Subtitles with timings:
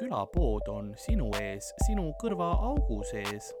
[0.00, 3.52] külapood on sinu ees, sinu kõrvaaugu sees.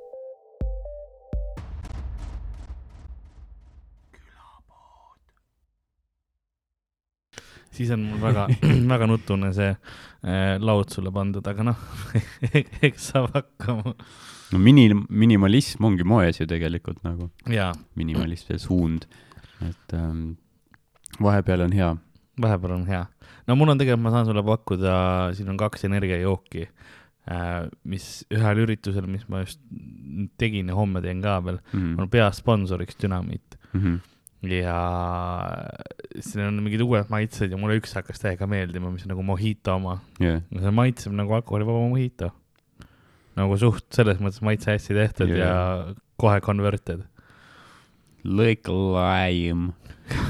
[7.80, 8.48] siis on mul väga,
[8.92, 11.84] väga nutune see äh, laud sulle pandud, aga noh
[12.86, 13.94] eks saab hakkama.
[14.52, 19.06] no mini, minimalism ongi moes ju tegelikult nagu, jaa, minimalism, see suund,
[19.64, 20.34] et ähm,
[21.22, 21.94] vahepeal on hea.
[22.40, 23.04] Vahepeal on hea.
[23.46, 24.94] no mul on tegelikult, ma saan sulle pakkuda,
[25.36, 29.62] siin on kaks energiajooki äh,, mis ühel üritusel, mis ma just
[30.40, 32.00] tegin ja homme teen ka veel mm -hmm.
[32.00, 34.48] on peasponsoriks Dünamiit Mm -hmm.
[34.48, 34.78] ja
[36.20, 39.74] siin on mingid uued maitsed ja mulle üks hakkas täiega meeldima, mis on nagu mojito
[39.74, 40.00] oma.
[40.20, 40.42] yeah.
[40.58, 42.32] see maitseb nagu alkoholivaba mojito.
[43.36, 45.38] nagu suht selles mõttes maitse hästi tehtud yeah.
[45.38, 47.04] ja kohe converted.
[48.24, 49.72] Like lime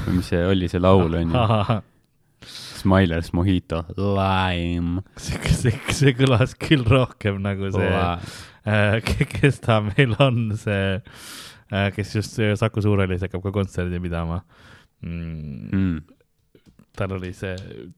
[0.05, 1.41] või mis see oli, see laul on ju,
[2.81, 5.03] Smilers Mojito, lime.
[5.21, 8.97] see, see, see kõlas küll rohkem nagu see äh,,
[9.35, 14.41] kes ta meil on, see äh,, kes just äh, Saku Suurhallis hakkab ka kontserdi pidama
[15.05, 15.69] mm,.
[15.71, 16.01] Mm.
[16.97, 17.55] tal oli see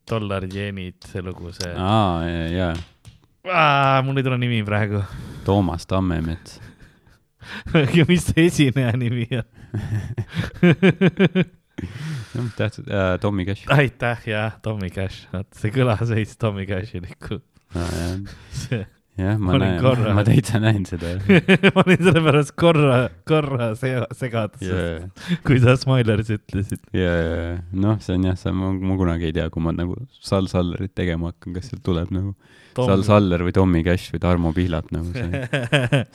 [0.10, 2.76] Dollar Jenid, see lugu, see aa, jaa,
[3.48, 5.02] ah,, mul ei tule nimi praegu.
[5.48, 6.60] Toomas Tammemets
[7.98, 9.44] ja mis see esineja nimi on?
[12.34, 17.40] jah, tähtsad äh,, Tommy Cash aitäh, jah, Tommy Cash, vot see kõlas veits Tommy Cashiliku.
[17.76, 17.94] ah,.
[18.72, 18.86] jah,
[19.18, 21.16] jah, Ma näen korra-, ma täitsa näen seda
[21.76, 22.96] ma olin sellepärast korra,
[23.30, 26.82] korra sega- segaduses yeah., kui sa Smilers ütlesid.
[26.98, 30.00] ja, ja, noh, see on jah, see ma, ma kunagi ei tea, kui ma nagu
[30.18, 32.34] Sal Sallerit tegema hakkan, kas sealt tuleb nagu
[32.74, 35.44] Sal Saller või Tommy Cash või Tarmo Pihlap nagu see,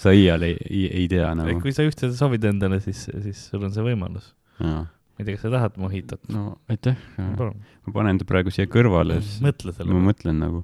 [0.03, 1.61] sa iial ei, ei, ei tea nagu.
[1.63, 4.33] kui sa ühte soovid endale, siis, siis sul on see võimalus.
[4.65, 4.81] no
[5.19, 6.23] ma ei tea, kas sa tahad mohitot?
[6.71, 6.99] aitäh,
[7.39, 10.05] palun, ma panen ta praegu siia kõrvale, mõtle selle ma.
[10.13, 10.63] mõtlen nagu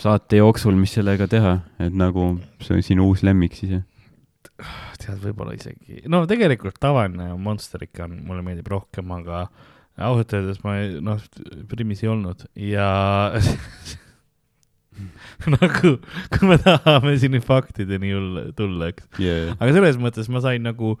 [0.00, 2.34] saate jooksul, mis sellega teha, et nagu
[2.64, 3.86] see on sinu uus lemmik siis jah?
[5.00, 9.46] tead, võib-olla isegi, no tegelikult tavaline Monster ikka on, mulle meeldib rohkem, aga
[10.00, 11.20] ausalt öeldes ma ei- noh,
[11.68, 12.88] Primis ei olnud ja
[15.56, 15.94] nagu,
[16.34, 18.12] kui me tahame siin faktideni
[18.56, 19.08] tulla, eks.
[19.22, 19.54] yeah..
[19.56, 20.94] aga selles mõttes ma sain nagu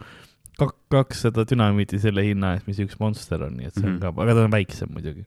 [0.58, 4.00] kak-, kakssada dünamiiti selle hinna eest, mis üks Monster on, nii et see on Mhm.
[4.00, 5.24] ka, aga ta on väiksem muidugi.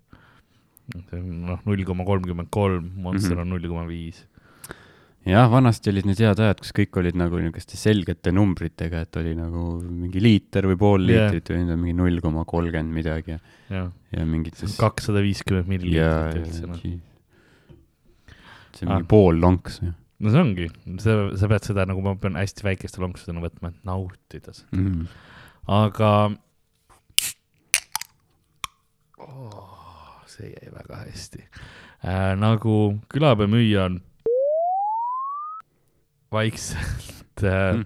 [1.10, 3.42] see on noh, null koma kolmkümmend kolm, Monster Mhm.
[3.42, 4.26] on null koma viis.
[5.26, 9.34] jah, vanasti olid need head ajad, kus kõik olid nagu niisuguste selgete numbritega, et oli
[9.36, 11.32] nagu mingi liiter või pool Jah.
[11.32, 13.40] liitrit või mingi null koma kolmkümmend midagi ja,
[13.70, 16.76] jah, ja mingites kakssada viiskümmend milliliitrit üldse, noh.
[18.74, 18.96] see on Ah.
[19.00, 20.70] mingi pool lonks ju no see ongi,
[21.04, 24.80] sa, sa pead seda nagu, ma pean hästi väikeste lonksudena võtma, et nautida seda.
[24.80, 25.06] mm..
[25.74, 26.12] aga
[29.20, 30.24] oh,.
[30.32, 32.34] see jäi väga hästi äh,.
[32.40, 32.78] nagu
[33.12, 34.00] külapea müüja on
[36.34, 37.86] vaikselt äh, Mm.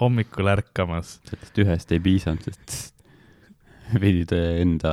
[0.00, 1.20] hommikul ärkamas.
[1.28, 2.92] sellest ühest ei piisanud, sest
[4.02, 4.92] pidid enda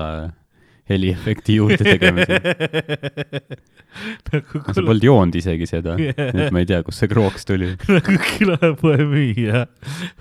[0.89, 2.25] heliefekti juurde tegema.
[4.33, 7.73] nagu sa polnud joonud isegi seda, nii et ma ei tea, kust see krooks tuli.
[7.95, 9.65] nagu külapoe müüja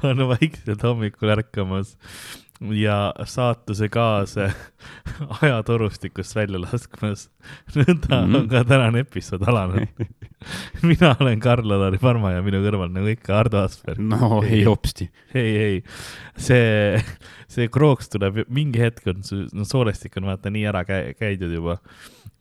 [0.06, 1.96] on vaikselt hommikul ärkamas
[2.70, 4.48] ja saatuse kaase
[5.42, 7.28] ajatorustikust välja laskmas.
[7.74, 8.34] nõnda Mhm.
[8.36, 9.88] on ka tänane episood alanud.
[10.82, 13.98] mina olen Karl-Alari Parma ja minu kõrval nagu ikka Ardo Asperg.
[13.98, 15.10] no ei hopsti.
[15.34, 15.82] ei, ei,
[16.36, 17.02] see,
[17.48, 21.78] see krooks tuleb, mingi hetk on no soolestik on vaata nii ära käi-, käidud juba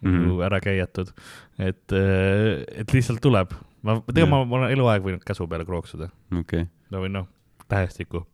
[0.01, 0.11] mm.
[0.11, 0.43] -hmm.
[0.45, 1.13] ära käiatud,
[1.59, 3.53] et, et lihtsalt tuleb.
[3.81, 6.09] ma, tegelikult ma, ma olen eluaeg võinud käsu peale krooksuda,
[6.39, 6.65] okei.
[6.91, 7.27] no või noh,
[7.67, 8.25] tähestikku.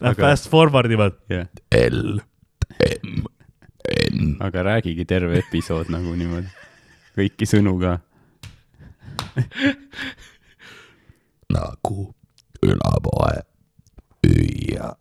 [0.00, 1.44] Nad Aga- fast forward ivad, ja,
[1.76, 2.18] L,
[2.90, 3.24] M,
[4.10, 6.50] N, aga räägigi terve episood nagu niimoodi,
[7.16, 7.96] kõiki sõnu ka.
[11.56, 11.98] nagu
[12.60, 13.34] külapoe
[14.26, 14.94] müüja.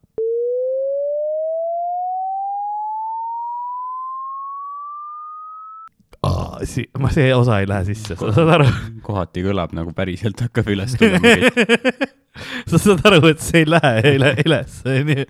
[6.64, 8.68] si-, ma see osa ei lähe sisse, sa saad aru?
[9.06, 12.06] kohati kõlab nagu päriselt hakkab üles tulema kõik.
[12.72, 15.26] sa saad aru, et see ei lähe, ei lähe üles, onju.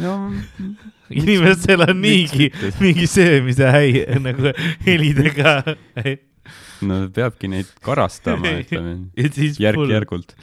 [0.00, 0.16] no
[1.10, 4.54] inimestel on niigi mingi söömise häi-, nagu
[4.86, 5.56] helidega.
[6.86, 8.98] no peabki neid karastama, ütleme
[9.66, 10.36] järk-järgult.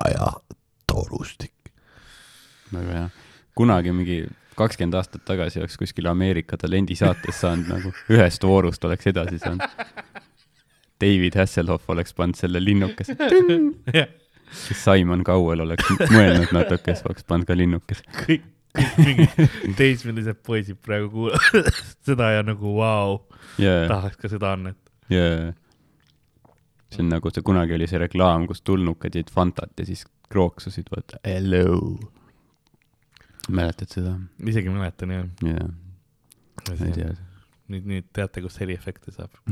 [0.00, 1.56] ajatorustik.
[2.72, 3.10] väga hea.
[3.58, 4.22] kunagi mingi
[4.58, 9.64] kakskümmend aastat tagasi oleks kuskil Ameerika talendisaates saanud nagu ühest voorust oleks edasi saanud.
[11.02, 13.16] David Hasselhoff oleks pannud selle linnukese,
[14.52, 18.04] Simon Cowell oleks mõelnud natuke, siis oleks pannud ka linnukese.
[18.20, 18.44] kõik,
[18.76, 24.54] kõik mingid teismelised poisid praegu kuulavad seda ja nagu vau wow,, jaa, tahaks ka seda
[24.58, 24.78] annet.
[25.12, 25.52] jaa.
[26.92, 30.88] see on nagu see, kunagi oli see reklaam, kus tulnukad jõid Fantat ja siis krooksusid,
[30.92, 31.98] vaata, hello.
[33.50, 34.16] Mäletad seda?
[34.46, 35.28] isegi mäletan jah.
[35.46, 35.68] jaa,
[36.68, 37.12] ma ei tea.
[37.72, 39.36] nüüd, nüüd teate, kust heliefekte saab.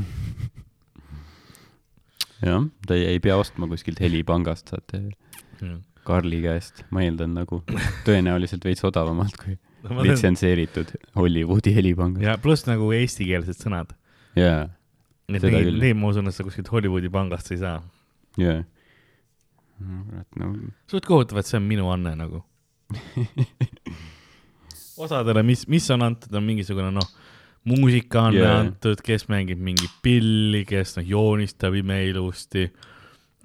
[2.47, 5.05] jah, te ei pea ostma kuskilt helipangast, saate
[6.01, 7.59] Karli käest, ma eeldan nagu
[8.07, 9.53] tõenäoliselt veits odavamalt kui
[10.01, 12.25] litsenseeritud Hollywoodi helipangast.
[12.25, 13.93] ja pluss nagu eestikeelsed sõnad.
[14.37, 14.65] jaa,
[15.31, 15.45] neid
[15.77, 17.79] neid ma usun, et sa kuskilt Hollywoodi pangast ei saa.
[18.41, 18.63] jaa.
[19.81, 20.53] kurat, no
[20.91, 22.43] suht kohutav, et see on minu anne nagu.
[25.05, 27.09] osadele, mis, mis on antud, on mingisugune noh,
[27.69, 28.47] muusikaanne Jaa.
[28.47, 28.61] yeah.
[28.65, 32.67] antud, kes mängib mingit pilli, kes noh, joonistab imeilusti,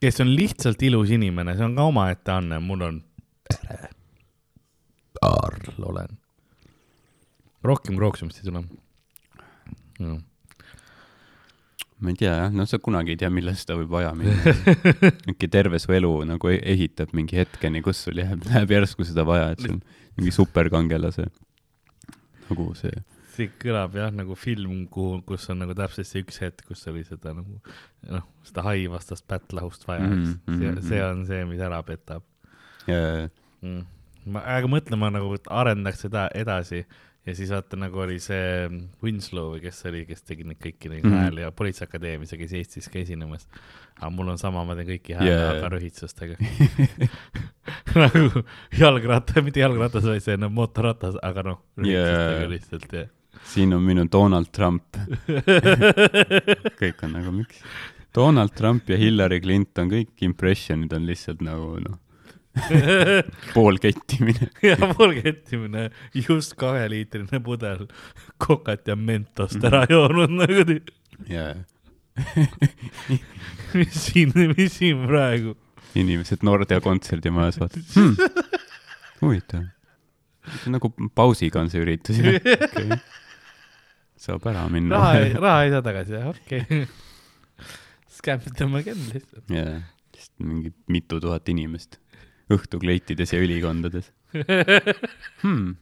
[0.03, 3.03] kes on lihtsalt ilus inimene, see on ka omaette anne, mul on
[3.49, 3.93] pere.
[5.17, 6.19] Karl olen.
[7.65, 8.63] rohkem krooksumist ei tule
[9.99, 10.19] no..
[12.01, 14.55] Ma ei tea jah, no sa kunagi ei tea, millal seda võib vaja minna.
[15.33, 19.25] äkki terve su elu nagu e- ehitab mingi hetkeni, kus sul jääb, läheb järsku seda
[19.29, 19.79] vaja, et sul
[20.19, 21.29] mingi superkangelase
[22.47, 23.03] nagu see.
[23.37, 27.05] see kõlab jah nagu film, kuhu, kus on nagu täpselt see üks hetk, kus oli
[27.07, 27.59] seda nagu
[28.13, 30.61] noh, seda haivastast pättlahust vaja mm, -hmm.
[30.61, 32.25] see mhm,, see on see, mis ära petab
[32.87, 33.29] ja
[33.61, 33.83] mm..
[34.33, 36.85] ma, aga mõtle, ma nagu arendaks seda edasi
[37.27, 38.69] ja siis vaata nagu oli see
[39.03, 42.39] Winslow või kes see oli, kes tegi neid kõiki neid mm hääli ja Politseiakadeemias ja
[42.39, 43.49] käis Eestis ka esinemas.
[43.99, 46.39] aga mul on sama, ma teen kõiki hääle yeah., aga rühitsustega
[48.03, 48.45] nagu
[48.79, 52.51] jalgratta, mitte jalgratas, vaid see on mootorratas, aga noh, rühitsustega Jaa.
[52.55, 53.07] lihtsalt ja
[53.47, 54.97] siin on minu Donald Trump.
[56.81, 57.61] kõik on nagu, miks?
[58.17, 61.99] Donald Trump ja Hillary Clinton, kõik impressionid on lihtsalt nagu noh,
[63.55, 64.49] poolkettimine.
[64.71, 65.91] ja poolkettimine,
[66.29, 67.87] just kaheliitrine pudel
[68.43, 70.79] kokat ja mentost ära joonud nagu,
[71.31, 71.53] ja
[73.79, 75.57] mis siin, mis siin praegu.
[75.97, 78.17] inimesed Nordea kontserdimajas vaatavad hmm,.
[79.21, 79.67] huvitav.
[80.73, 82.99] nagu pausiga on see üritus jah okay..
[84.27, 84.97] saab ära minna.
[84.97, 86.87] raha, raha ei saa tagasi, okei okay..
[88.17, 89.45] skämmitame küll lihtsalt.
[89.53, 89.79] jaa,
[90.17, 92.01] lihtsalt mingi mitu tuhat inimest
[92.53, 94.13] õhtukleitides ja ülikondades
[95.43, 95.75] hmm..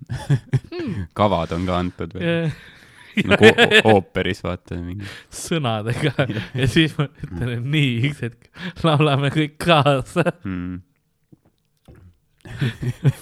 [1.18, 2.50] kavad on ka antud veel,
[3.30, 3.50] nagu
[3.92, 5.06] ooperis vaata mingi.
[5.34, 6.14] sõnadega
[6.56, 10.82] ja siis ma ütlen, et nii, üks hetk laulame kõik kaasa, Hmm.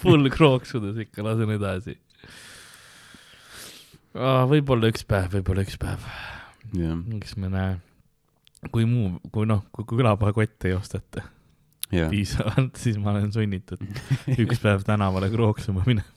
[0.01, 1.93] full krooksudes ikka lasen edasi.
[4.51, 6.03] võib-olla üks päev, võib-olla üks päev,
[6.75, 7.77] jah, eks me näe.
[8.71, 11.23] kui muu, kui noh, kui külapakotte ei osteta
[11.93, 13.81] jah, piisavalt, siis ma olen sunnitud
[14.43, 16.09] üks päev tänavale krooksuma minema.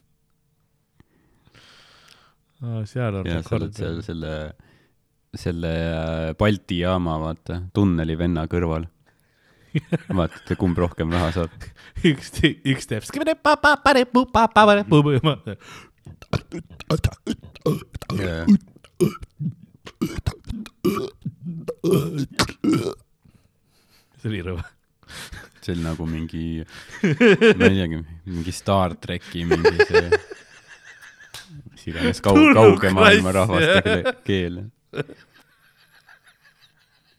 [2.89, 4.35] seal on ja oled seal selle,
[5.37, 8.89] selle äh, Balti jaama, vaata, tunneli venna kõrval.
[10.17, 11.67] vaatate, kumb rohkem raha saab.
[12.11, 12.33] üks,
[12.65, 13.05] üks teeb.
[24.21, 24.65] see oli rõve.
[25.67, 26.47] See on nagu mingi,
[27.03, 30.21] ma ei teagi, mingi Star tracki mingi see,
[31.73, 34.63] mis iganes kau-, kauge maailma rahvaste keel.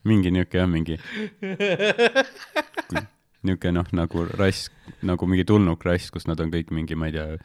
[0.08, 0.96] mingi niuke jah, mingi
[3.48, 4.70] niuke noh, nagu rass,
[5.06, 7.38] nagu mingi tulnukrass, kus nad on kõik mingi, ma ei tea,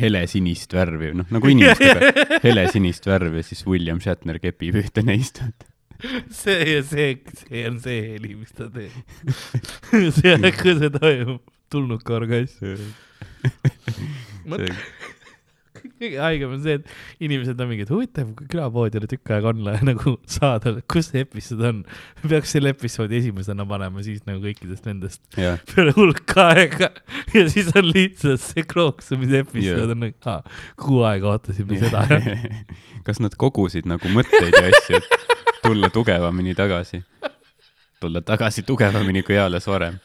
[0.00, 5.42] helesinist värvi, noh nagu inimestega, helesinist värvi ja siis William Shatner kepib ühte neist.
[6.40, 8.94] see ja see, see on see heli, mis ta teeb.
[10.20, 12.88] see, kui see toimub, tulnuka orgasm.
[15.96, 20.14] kõige haigem on see, et inimesed on mingid huvitav, kui külapoodile tükk aega on nagu
[20.30, 21.82] saada, kus see episood on.
[22.26, 26.90] peaks selle episoodi esimesena panema, siis nagu kõikidest nendest jah, peale hulka aega
[27.34, 29.94] ja siis on lihtsalt see krooksumise episood Jaa.
[29.94, 30.42] on nagu, aa,
[30.80, 32.04] kuu aega ootasime seda.
[33.06, 35.02] kas nad kogusid nagu mõtteid ja asju,
[35.66, 37.02] tulla tugevamini tagasi?
[38.00, 39.98] tulla tagasi tugevamini kui eales varem?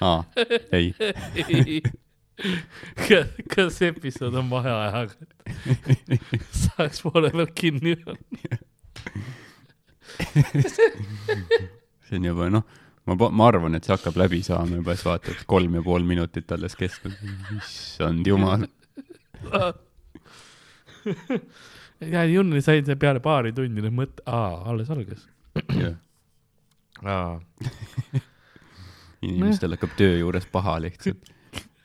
[0.00, 0.24] aa,
[0.72, 0.94] ei.
[3.08, 5.14] kas, kas episood on vaheajaga?
[6.62, 8.60] saaks poole peal kinni panna.
[12.06, 12.64] see on juba noh,
[13.06, 16.52] ma, ma arvan, et see hakkab läbi saama juba, siis vaatad kolm ja pool minutit
[16.54, 17.14] alles kestnud.
[17.58, 18.62] issand jumal.
[22.10, 25.28] ja Junni sai see peale paari tundi nüüd mõte, aa, alles algas.
[25.76, 25.96] jah,
[27.04, 27.38] aa,
[29.26, 31.30] inimestel hakkab töö juures paha lihtsalt.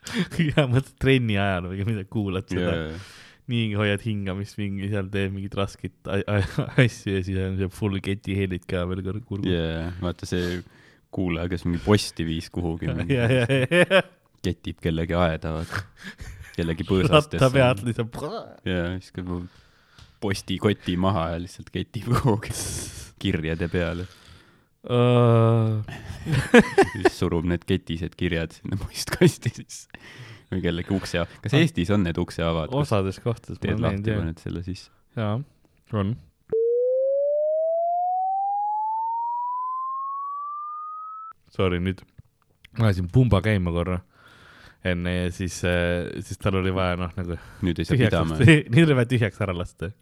[0.48, 3.00] ja mõtled trenni ajal või midagi, kuulad seda jaa,
[3.52, 8.36] nii hoiad hingamist mingi seal teed mingit rasket asju ja siis on see full keti
[8.36, 9.52] helid ka veel kõrg kurgu.
[9.52, 10.62] jaa, vaata see
[11.16, 12.92] kuulaja, kes mingi posti viis kuhugi,
[14.46, 15.84] ketib kellegi aeda, vaata.
[16.58, 17.52] kellegi ratta põõsastesse.
[17.56, 18.20] pealt lihtsalt.
[18.68, 19.32] jaa, viskab
[20.24, 22.54] postikoti maha ja lihtsalt ketib kuhugi
[23.20, 24.08] kirjade peale.
[26.94, 29.90] siis surub need ketised kirjad sinna postkasti sisse.
[30.52, 32.72] või kellegi ukse, kas Eestis on need ukseavad?
[32.72, 34.92] osades kohtades teed lahti, paned selle sisse.
[35.18, 35.42] jaa,
[35.94, 36.16] on.
[41.58, 42.04] Sorry, nüüd
[42.78, 44.02] ma ajasin pumba käima korra
[44.86, 48.38] enne ja siis, siis tal oli vaja noh, nagu nüüd ei saa pidama
[48.74, 49.90] nüüd oli vaja tühjaks ära lasta.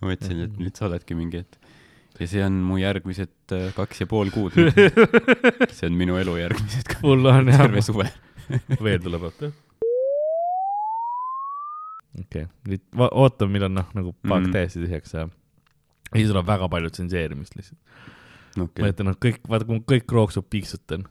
[0.00, 1.58] ma mõtlesin, et nüüd sa oledki mingi, et
[2.20, 4.54] ja see on mu järgmised äh, kaks ja pool kuud.
[5.76, 8.06] see on minu elu järgmised mul on jah terve, suve.
[8.84, 9.50] veel tuleb oota.
[12.20, 14.52] okei okay., nüüd ootame, millal noh, nagu paak Mhm.
[14.54, 15.32] täiesti tühjaks saab.
[16.12, 17.80] ja siis tuleb väga palju tsenseerimist lihtsalt.
[18.56, 21.08] ma okei, ütlen, noh, kõik, vaata, kui ma kõik rooksub piiksutan,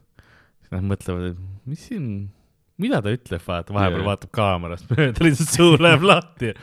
[0.76, 2.06] nad mõtlevad, et mis siin,
[2.82, 4.10] mida ta ütleb, vaata, vahepeal yeah.
[4.12, 6.54] vaatab kaamerast mööda, lihtsalt suu läheb lahti.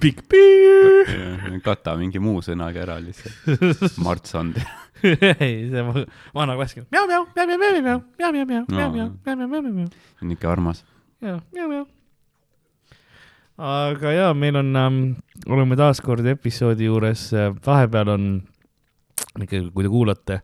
[0.00, 1.58] pikk piir.
[1.64, 3.96] kata mingi muu sõnaga ära lihtsalt.
[4.04, 4.62] Mart Sander.
[5.02, 8.76] ei, see va- vana klassik, mjau-mjau, mjau-mjau-mjau-mjau, mjau-mjau-mjau, No.
[8.78, 9.90] mjau-mjau, mjau-mjau-mjau-mjau.
[10.22, 10.84] on ikka armas.
[11.20, 11.84] ja, mjau-mjau.
[13.58, 15.00] Aga ja meil on ähm,,
[15.48, 17.30] oleme taas kord episoodi juures,
[17.66, 18.26] vahepeal on
[19.40, 20.38] ikkagi, kui te kuulate,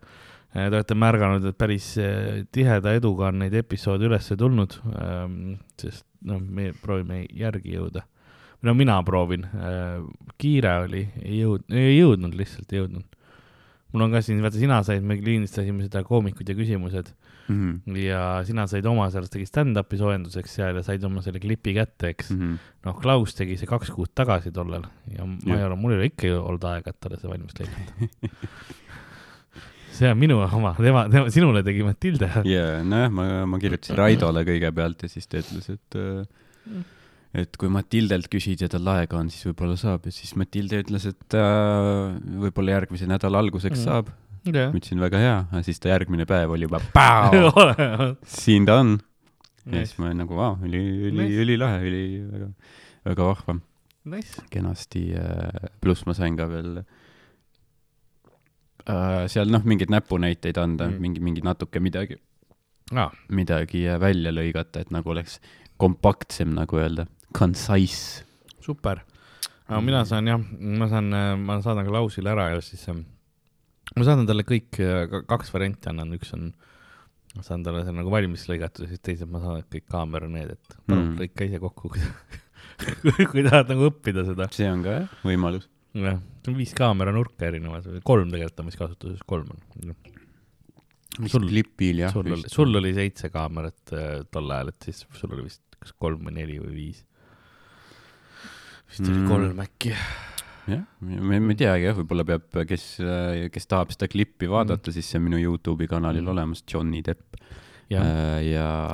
[0.52, 6.07] te olete märganud, et päris äh, tiheda eduga on neid episoode üles tulnud ähm,, sest
[6.28, 8.04] noh, me proovime järgi jõuda.
[8.62, 10.00] no mina proovin äh,,
[10.38, 13.21] kiire oli, ei jõud-, ei jõudnud lihtsalt, ei jõudnud.
[13.92, 17.12] mul on ka siin, vaata sina said, me lindistasime seda koomikud ja küsimused
[17.49, 17.96] Mhm.
[17.99, 22.12] ja sina said oma sellest tegi stand-up'i soojenduseks seal ja said oma selle klipi kätte,
[22.14, 22.30] eks.
[22.30, 22.54] Mhm.
[22.87, 25.58] noh, Klaus tegi see kaks kuud tagasi tollal ja ma Jah.
[25.58, 28.30] ei ole, mul ei ole ikka olnud aega, et talle see valmis lõigata.
[29.92, 32.30] see on minu oma, tema, tema, sinule tegi Matilde.
[32.49, 36.82] jaa, nojah, ma, ma kirjutasin Raidole kõigepealt ja siis ta ütles, et äh,
[37.42, 41.06] et kui Matildelt küsid ja tal aega on, siis võib-olla saab ja siis Matilde ütles,
[41.12, 43.84] et äh, võib-olla järgmise nädala alguseks Mhm.
[43.88, 44.11] saab.
[44.46, 47.52] Jah ma, ütlesin väga hea, aga siis ta järgmine päev oli juba päo,
[48.26, 48.96] siin ta on.
[49.66, 50.80] ja siis ma olin nagu vau, üli,
[51.11, 52.49] üli Nice., ülilahe, üli väga,
[53.12, 53.54] väga vahva,
[54.11, 54.42] nice.
[54.50, 55.04] kenasti.
[55.80, 56.82] pluss ma sain ka veel
[58.88, 60.99] äh, seal noh, mingeid näpunäiteid anda Mm.
[61.00, 62.18] mingi, mingi natuke midagi,
[62.94, 65.38] aa, midagi äh, välja lõigata, et nagu oleks
[65.78, 68.25] kompaktsem nagu öelda, concise.
[68.61, 69.00] super.
[69.68, 71.08] aga mina saan jah, ma saan,
[71.46, 73.04] ma saadan Klausile ära ja siis ähm,
[73.97, 74.79] ma saadan talle kõik,
[75.29, 76.53] kaks varianti annan, üks on,
[77.37, 80.55] ma saan talle see nagu valmis lõigatud ja siis teised ma saadan kõik kaamera need,
[80.57, 81.12] et palun Mm.
[81.12, 81.21] mm.
[81.23, 81.93] lõika ise kokku,
[83.33, 84.49] kui tahad nagu õppida seda.
[84.55, 85.69] see on ka jah, võimalus.
[85.99, 89.95] jah, see on viis kaamera nurka erinevad, kolm tegelikult on vist kasutuses, kolm on.
[91.29, 92.12] Sul- klipil jah.
[92.15, 95.93] sul oli, sul oli seitse kaamerat äh, tol ajal, et siis sul oli vist kas
[96.01, 97.03] kolm või neli või viis.
[98.89, 99.29] vist oli Mm.
[99.29, 99.93] kolm äkki.
[100.71, 102.85] jah, ma ei teagi jah, võib-olla peab, kes,
[103.54, 106.33] kes tahab seda klippi vaadata mm., siis see on minu Youtube'i kanalil Mm.
[106.35, 107.38] olemas, Johnny Depp.
[107.90, 108.02] ja,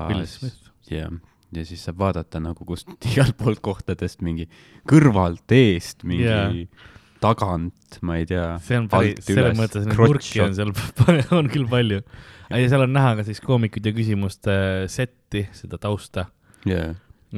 [0.08, 0.70] Will Smith.
[0.90, 1.10] ja,
[1.52, 4.48] ja siis saab vaadata nagu kust igalt poolt kohtadest mingi
[4.88, 6.56] kõrvalt, eest, mingi yeah.
[7.20, 8.56] tagant, ma ei tea.
[8.64, 10.72] see on päris, selles mõttes neid nurki on seal,
[11.38, 12.00] on küll palju.
[12.48, 14.58] ja seal on näha ka siis koomikuid ja küsimuste
[14.88, 16.30] setti, seda tausta.
[16.68, 16.94] jaa,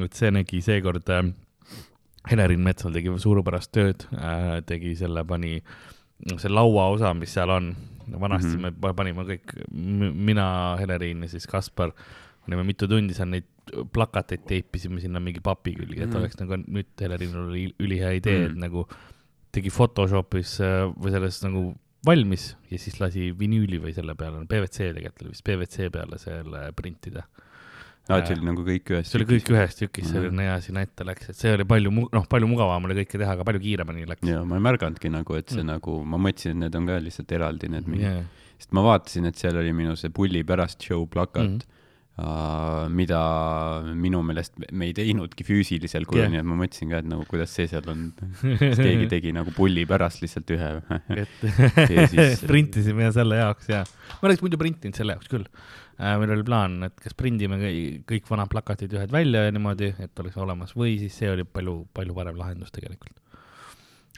[0.06, 1.32] et see nägi seekord äh,,
[2.28, 5.60] Helerin Metsal tegi suurepärast tööd äh,, tegi selle, pani
[6.36, 7.70] see lauaosa, mis seal on,
[8.10, 8.56] vanasti mm.
[8.58, 8.62] -hmm.
[8.62, 11.92] me pa- panime kõik, mina, Helerin ja siis Kaspar,
[12.44, 13.46] panime mitu tundi seal neid
[13.94, 16.16] plakateid teipisime sinna mingi papi külge, et Mhm.
[16.18, 18.58] oleks nagu nüüd Helerinil oli ülihea idee, et Mhm.
[18.60, 18.86] nagu
[19.52, 21.74] tegi Photoshopis äh, või selles nagu
[22.06, 26.72] valmis ja siis lasi vinüüli või selle peale, PVC tegelikult oli vist PVC peale selle
[26.72, 27.24] printida
[28.10, 30.38] aa, et see oli nagu kõik ühes see oli kõik ühes tükis, see oli Mhm.
[30.44, 33.44] hea sinna ette läks, et see oli palju noh, palju mugavam oli kõike teha, aga
[33.44, 34.26] palju kiiremini läks.
[34.28, 35.66] jaa, ma ei märganudki nagu, et see Mm.
[35.74, 38.22] nagu, ma mõtlesin, et need on ka lihtsalt eraldi need mingid Yeah.
[38.58, 41.58] sest ma vaatasin, et seal oli minu see Pulli pärast show plakat mm,
[42.18, 42.90] -hmm.
[42.92, 43.20] mida
[43.96, 47.24] minu meelest me ei teinudki füüsilisel kujul yeah., nii et ma mõtlesin ka, et nagu
[47.28, 48.10] kuidas see seal on,
[48.60, 50.70] kas keegi tegi nagu pulli pärast lihtsalt ühe
[51.16, 51.44] et
[51.96, 53.84] Ja siis- printisime selle jaoks ja
[54.20, 55.46] ma oleks muidu printinud selle jaoks küll.
[56.00, 57.58] Meil oli plaan, et kas prindime
[58.08, 61.82] kõik, vanad plakatid ühed välja ja niimoodi, et oleks olemas või siis see oli palju,
[61.96, 63.16] palju parem lahendus tegelikult.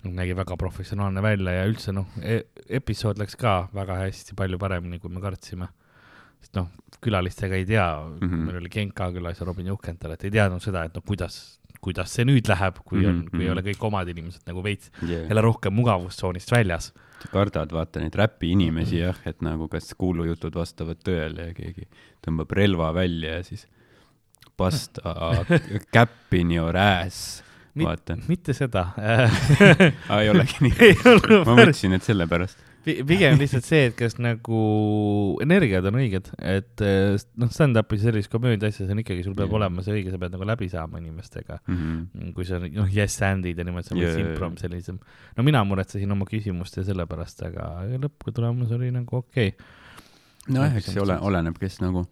[0.02, 2.40] nägi väga professionaalne välja ja üldse noh e,
[2.78, 5.68] episood läks ka väga hästi, palju paremini, kui me kartsime.
[6.42, 6.70] sest noh,
[7.02, 8.28] külalistega ei tea mm.
[8.28, 8.46] -hmm.
[8.46, 12.14] meil oli Genka külas ja Robin Juhkental, et ei teadnud seda, et noh, kuidas, kuidas
[12.14, 13.30] see nüüd läheb, kui on mm, -hmm.
[13.30, 13.52] kui ei mhm.
[13.52, 15.26] ole kõik omad inimesed nagu veits yeah..
[15.28, 16.92] jälle rohkem mugavustsoonist väljas.
[17.32, 21.86] Kardad vaata neid räpi inimesi jah, et nagu kas kuulujutud vastavad tõele ja keegi
[22.24, 23.66] tõmbab relva välja ja siis
[24.56, 25.14] pasta
[25.94, 27.42] cap in your ass,
[27.78, 28.18] vaata.
[28.28, 28.88] mitte seda
[30.18, 30.92] ei olegi nii
[31.48, 32.71] ma mõtlesin, et sellepärast.
[32.82, 34.60] Pigem lihtsalt see, et kas nagu
[35.44, 39.58] energiad on õiged, et eh, noh, stand-up'is sellises komöödia asjas on ikkagi, sul peab Jah.
[39.60, 41.60] olema see õige, sa pead nagu läbi saama inimestega.
[41.66, 42.32] Mhm.
[42.36, 44.64] kui sa noh, yes and'id ja niimoodi, sa Jaa, võid jaa, improm jaa.
[44.64, 44.98] sellisem.
[45.36, 47.68] no mina muretsesin oma küsimuste sellepärast, aga
[48.02, 50.52] lõpptulemus oli nagu okei okay..
[50.54, 52.06] nojah, eks see ole, oleneb, kes nagu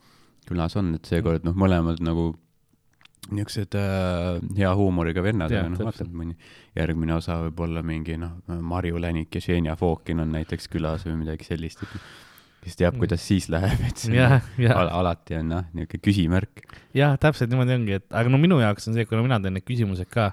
[0.49, 2.33] külas on, et seekord noh, mõlemad nagu
[3.29, 6.35] niisugused äh, hea huumoriga vennad, aga noh, vaatad mõni
[6.79, 11.19] järgmine osa võib olla mingi noh, Marju Länik ja Xenia Fokin on näiteks külas või
[11.21, 12.01] midagi sellist, et
[12.65, 16.65] kes teab, kuidas siis läheb, et see jah, al jah, alati on noh, niisugune küsimärk.
[16.97, 19.69] jah, täpselt niimoodi ongi, et aga no minu jaoks on see, kuna mina teen need
[19.69, 20.31] küsimused ka,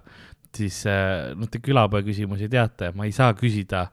[0.57, 3.87] siis äh, noh, te külapoe küsimusi teate, ma ei saa küsida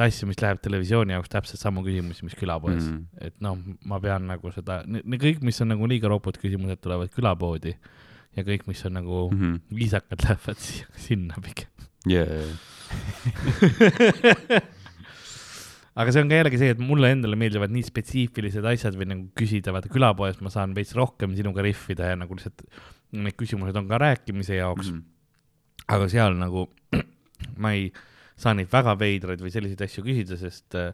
[0.00, 2.92] asju, mis läheb televisiooni jaoks täpselt samu küsimusi, mis külapoes mm..
[2.92, 3.26] Mhm.
[3.28, 3.58] et noh,
[3.88, 7.74] ma pean nagu seda, kõik, mis on nagu liiga ropud küsimused, tulevad külapoodi
[8.36, 9.38] ja kõik, mis on nagu mm.
[9.38, 9.54] Mhm.
[9.76, 10.60] viisakad, lähevad
[11.06, 11.68] sinna pigem.
[12.08, 12.26] jaa,
[15.92, 19.28] aga see on ka jällegi see, et mulle endale meeldivad nii spetsiifilised asjad või nagu
[19.38, 22.64] küsida, vaata külapoes ma saan veits rohkem sinuga rihvida ja nagu lihtsalt
[23.12, 25.02] need küsimused on ka rääkimise jaoks mm.,
[25.92, 26.66] aga seal nagu
[27.62, 27.90] ma ei
[28.36, 30.92] saa neid väga veidraid või selliseid asju küsida, sest äh,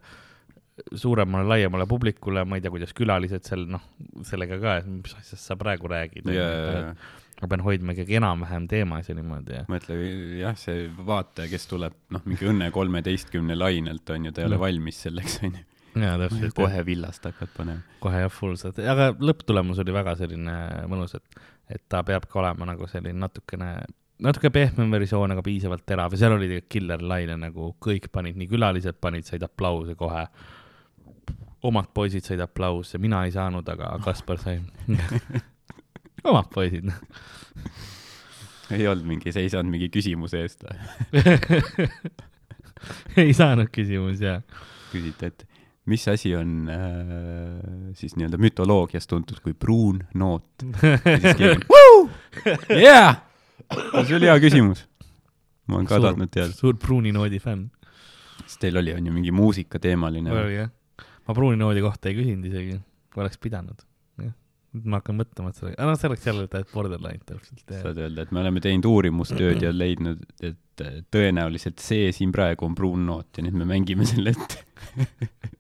[0.94, 3.85] suuremale, laiemale publikule, ma ei tea, kuidas külalised seal noh,
[4.27, 6.92] sellega ka, et mis asjast sa praegu räägid jaa,
[7.38, 9.98] ma pean hoidma ikkagi enam-vähem teemas ja niimoodi ja mõtle
[10.40, 14.61] jah, see vaataja, kes tuleb noh, mingi Õnne kolmeteistkümne lainelt on ju, ta ei ole
[14.61, 15.64] valmis selleks on ju.
[16.05, 16.57] ja täpselt.
[16.59, 17.98] kohe villast hakkad panema.
[18.03, 20.59] kohe jah, full set, aga lõpptulemus oli väga selline
[20.90, 21.42] mõnus, et,
[21.79, 23.72] et ta peabki olema nagu selline natukene,
[24.24, 28.38] natuke pehmem versioon, aga piisavalt terav ja seal oli tegelikult killer laine nagu kõik panid,
[28.38, 30.26] nii külalised panid, said aplause kohe.
[31.68, 34.61] omad poisid said aplause, mina ei saanud, aga Kaspar sai.
[36.28, 36.90] omad poisid.
[38.70, 40.78] ei olnud mingi, sa ei saanud mingi küsimuse eest või?
[43.22, 44.40] ei saanud küsimus ja
[44.92, 45.46] küsite, et
[45.88, 46.83] mis asi on äh,
[47.96, 50.66] siis nii-öelda mütoloogias tuntud kui pruun noot?
[50.85, 53.14] ja siis keegi jaa,
[53.74, 54.85] see oli hea küsimus.
[55.68, 57.68] ma olen ka tahtnud teada, suur pruuninoodi fänn.
[58.44, 60.33] sest teil oli, on ju mingi muusikateemaline.
[60.33, 60.72] oli jah,
[61.28, 62.78] ma pruuninoodi kohta ei küsinud isegi,
[63.16, 63.85] oleks pidanud.
[64.18, 67.62] nüüd ma hakkan mõtlema, et see, no see oleks jälle täiesti borderline täpselt.
[67.83, 72.76] saad öelda, et me oleme teinud uurimustööd ja leidnud, et tõenäoliselt see siin praegu on
[72.78, 74.64] pruun noot ja nüüd me mängime selle ette.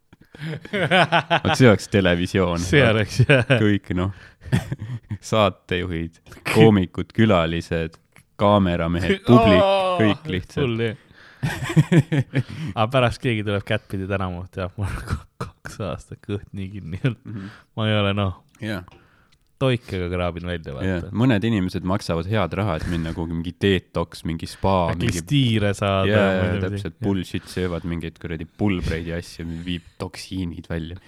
[1.44, 2.62] vot see oleks televisioon.
[2.62, 4.14] see oleks jah, kõik noh,
[5.30, 6.20] saatejuhid,
[6.52, 7.98] koomikud, külalised,
[8.38, 11.04] kaameramehed, publik, kõik lihtsalt.
[12.78, 17.52] aga pärast keegi tuleb kättpidi tänama, teab, mul on kaks aastat kõht nii kinni olnud.
[17.78, 18.82] ma ei ole noh, jah,
[19.58, 21.10] toikega kraabin välja vaata.
[21.22, 26.12] mõned inimesed maksavad head raha, et minna kuhugi mingi detox, mingi spa, mingi klistiire saada.
[26.12, 31.00] jaa, jaa, täpselt, bullshit, söövad mingeid kuradi pulbreid ja asju, viib toksiinid välja.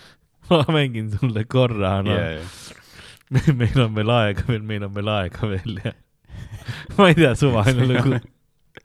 [0.48, 5.12] ma mängin sulle korra, noh jaa, jaa, meil on veel aega veel, meil on veel
[5.12, 5.92] aega veel ja
[6.96, 8.20] ma ei tea, suvaline lugu.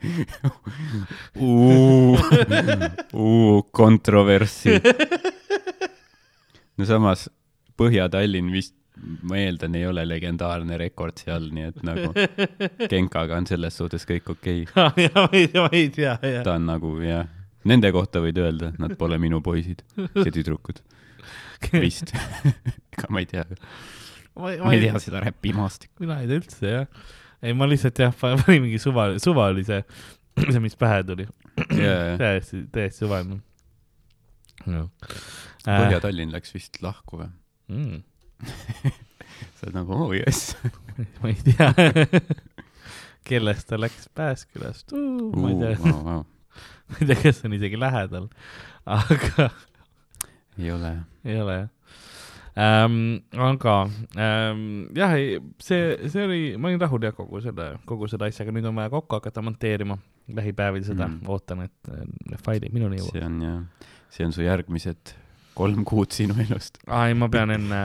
[3.71, 4.81] kontroverssi.
[6.77, 7.29] no samas
[7.79, 8.75] Põhja-Tallinn vist,
[9.25, 12.11] ma eeldan, ei ole legendaarne rekord seal, nii et nagu
[12.91, 15.07] Genkaga on selles suhtes kõik okei okay..
[15.07, 16.43] ja ma ei tea, jah.
[16.45, 17.27] ta on nagu jah,
[17.69, 20.83] nende kohta võid öelda, nad pole minu poisid ja tüdrukud.
[21.83, 22.13] vist.
[22.93, 23.45] ega ma ei tea,
[24.35, 26.03] ma ei tea seda räpimaastikku.
[26.03, 27.07] mina ei tea üldse jah.
[27.41, 29.81] ei, ma lihtsalt jah, panin mingi suva, suva oli see,
[30.45, 31.27] see, mis pähe tuli.
[31.79, 33.41] jaa, täiesti, täiesti suvaline
[34.69, 34.87] no..
[35.63, 37.29] Põhja-Tallinn läks vist lahku või?
[37.71, 38.01] mm,.
[39.57, 40.55] sa oled nagu, oh, jess.
[41.21, 41.71] ma ei tea,
[43.27, 48.27] kellest ta läks Pääskülast uh, ma ei tea, ma ei tea, kes on isegi lähedal,
[48.85, 49.49] aga
[50.59, 50.97] ei ole.
[51.25, 51.69] ei ole jah
[52.59, 53.23] ähm,.
[53.33, 53.75] aga
[54.17, 55.15] ähm, jah,
[55.63, 58.91] see, see oli, ma olin rahul jah kogu selle, kogu selle asjaga, nüüd on vaja
[58.93, 59.97] kokku hakata monteerima
[60.33, 61.25] lähipäevil seda Mm.
[61.27, 63.17] ootan, et äh, failid minuni jõuavad.
[63.17, 65.15] see on jah, see on su järgmised
[65.57, 66.77] kolm kuud sinu elust.
[66.87, 67.81] aa ei, ma pean enne,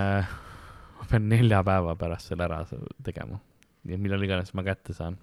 [1.09, 2.61] ma pean nelja päeva pärast selle ära
[3.05, 3.41] tegema.
[3.89, 5.17] et millal iganes ma kätte saan,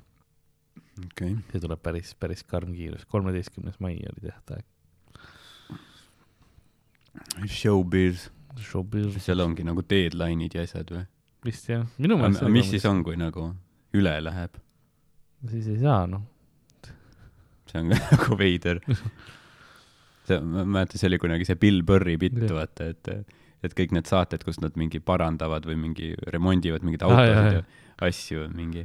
[1.05, 1.35] okay..
[1.51, 4.65] see tuleb päris, päris karm kiirus, kolmeteistkümnes mai oli tähtaeg.
[7.47, 11.05] Showbiz, Showbiz seal ongi nagu deadline'id ja asjad või?
[11.45, 12.47] vist jah, minu meelest.
[12.49, 12.85] mis siis?
[12.89, 13.51] on, kui nagu
[13.93, 14.57] üle läheb?
[15.51, 16.25] siis ei saa noh.
[17.69, 18.81] see on ka nagu veider.
[20.25, 23.13] see, ma mäletan, see oli kunagi see Bill Burri bitt, vaata, et,
[23.63, 27.53] et kõik need saated, kus nad mingi parandavad või mingi remondivad mingeid autosid jah.
[27.53, 28.83] ja asju, mingi,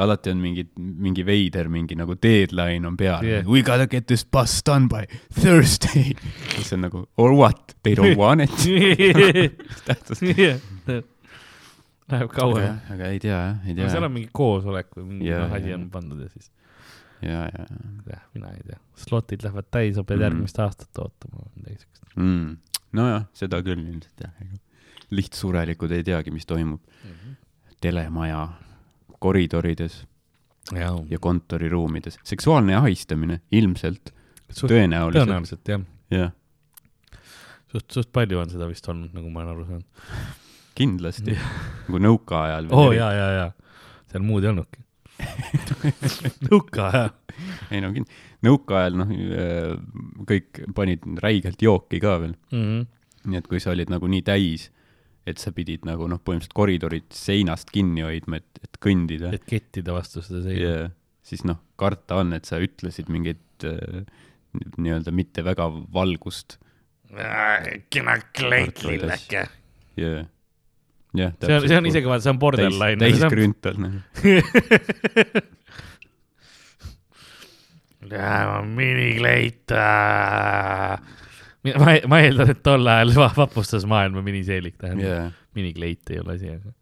[0.00, 3.42] alati on mingi, mingi veider, mingi nagu deadline on peal yeah..
[3.48, 5.04] We gotta get this bus done by
[5.34, 6.14] Thursday.
[6.62, 8.54] see on nagu or what, they don't want it.
[9.68, 10.22] mis tähtsust?
[12.10, 12.78] Läheb kauem.
[12.90, 13.90] aga ei tea jah, ei tea.
[13.92, 16.48] seal on mingi koosolek või mingi Jaa, noh, asi on pandud ja siis,
[17.22, 17.66] ja, ja,
[18.10, 18.80] jah, mina ei tea.
[19.04, 20.24] slotid lähevad täis, sa pead Mm.
[20.26, 21.44] järgmist aastat ootama.
[21.54, 22.02] midagi siukest.
[22.16, 22.56] mm..
[22.96, 24.34] nojah, seda küll ilmselt jah,
[25.14, 26.82] lihtsurelikud ei teagi, mis toimub
[27.80, 28.46] telemaja
[29.20, 30.04] koridorides
[30.74, 32.18] jaa, ja kontoriruumides.
[32.24, 34.12] seksuaalne ahistamine ilmselt,
[34.52, 35.86] tõenäoliselt, tõenäoliselt jah.
[36.12, 36.32] jah,
[37.72, 40.28] suht, suht palju on seda vist olnud, nagu ma olen aru saanud.
[40.78, 41.36] kindlasti.
[41.88, 42.70] nagu nõukaajal.
[42.70, 43.50] oo oh, jaa, jaa, jaa.
[44.12, 44.84] seal muud ei olnudki.
[46.50, 47.10] nuka jah.
[47.70, 49.10] ei no kind-, nõukaajal noh,
[50.28, 52.36] kõik panid räigelt jooki ka veel.
[52.54, 52.88] Mhm.
[53.30, 54.70] nii et kui sa olid nagu nii täis,
[55.28, 59.34] et sa pidid nagu noh, põhimõtteliselt koridorid seinast kinni hoidma, et, et kõndida.
[59.36, 60.60] et kettida vastu seda seina.
[60.60, 60.88] ja
[61.22, 64.08] siis noh, karta on, et sa ütlesid mingit äh,
[64.80, 66.58] nii-öelda mitte väga valgust
[67.90, 69.46] kena kleit lilleke.
[69.98, 70.10] ja,
[71.14, 71.32] jah.
[71.42, 73.00] see on, see on isegi vaata, see on borderline.
[73.02, 74.02] täis krüntal nagu.
[78.00, 79.70] minikleit.
[81.84, 85.32] ma, ma eeldan, et tol ajal va- vapustas maailma miniseelik, tähendab yeah.
[85.58, 86.76] minikleit ei ole asi, aga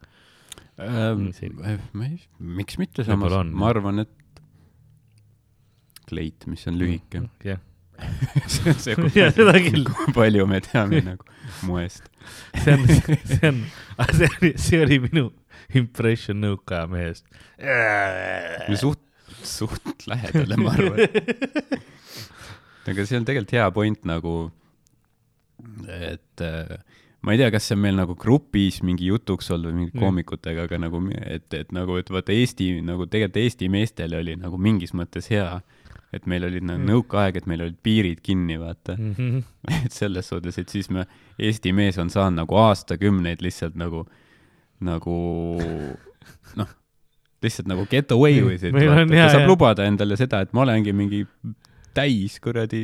[0.78, 1.24] Ähm,
[2.38, 4.12] miks mitte samas ma arvan, et
[6.06, 7.24] kleit, mis on lühike.
[7.44, 7.58] jah,
[8.46, 9.82] see on see, Jaa, seda küll.
[9.90, 11.26] kui palju me teame nagu
[11.66, 12.06] moest.
[12.62, 13.58] see on, see on,
[14.14, 15.24] see oli, see oli minu
[15.82, 17.26] impression nõukaaja mehest.
[18.78, 19.02] suht,
[19.46, 20.98] suht lähedale, ma arvan.
[22.88, 24.34] aga see on tegelikult hea point nagu,
[25.88, 26.78] et äh,
[27.22, 30.00] ma ei tea, kas see on meil nagu grupis mingi jutuks olnud või mingi Mm.
[30.04, 34.58] koomikutega, aga nagu, et, et nagu, et vaata Eesti nagu tegelikult Eesti meestel oli nagu
[34.58, 35.60] mingis mõttes hea,
[36.14, 36.88] et meil olid nagu Mm.
[36.92, 38.96] nõukaaeg, et meil olid piirid kinni, vaata.
[38.96, 39.42] Mhm.
[39.84, 41.04] et selles suhtes, et siis me,
[41.38, 44.06] Eesti mees on saanud nagu aastakümneid lihtsalt nagu,
[44.80, 45.18] nagu
[46.56, 46.70] noh,
[47.44, 50.64] lihtsalt nagu get away with it, vaata, ta saab hea- lubada endale seda, et ma
[50.64, 51.24] olengi mingi
[51.98, 52.82] täis kuradi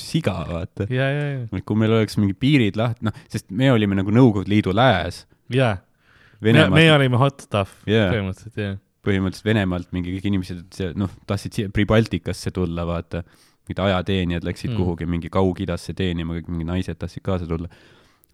[0.00, 0.86] siga, vaata.
[0.90, 4.50] ja, ja, ja, kui meil oleks mingi piirid lahti, noh, sest me olime nagu Nõukogude
[4.52, 5.24] Liidu lääs.
[5.52, 5.76] ja,
[6.40, 8.10] me, Venemaast meie olime hot stuff Jaa.
[8.14, 8.78] põhimõtteliselt, jah.
[9.06, 13.22] põhimõtteliselt Venemaalt mingi kõik inimesed, noh, tahtsid siia Pribaltikasse tulla, vaata.
[13.66, 14.76] mingid ajateenijad läksid mm.
[14.78, 17.66] kuhugi mingi Kaug-Idasse teenima, kõik mingid naised tahtsid kaasa tulla.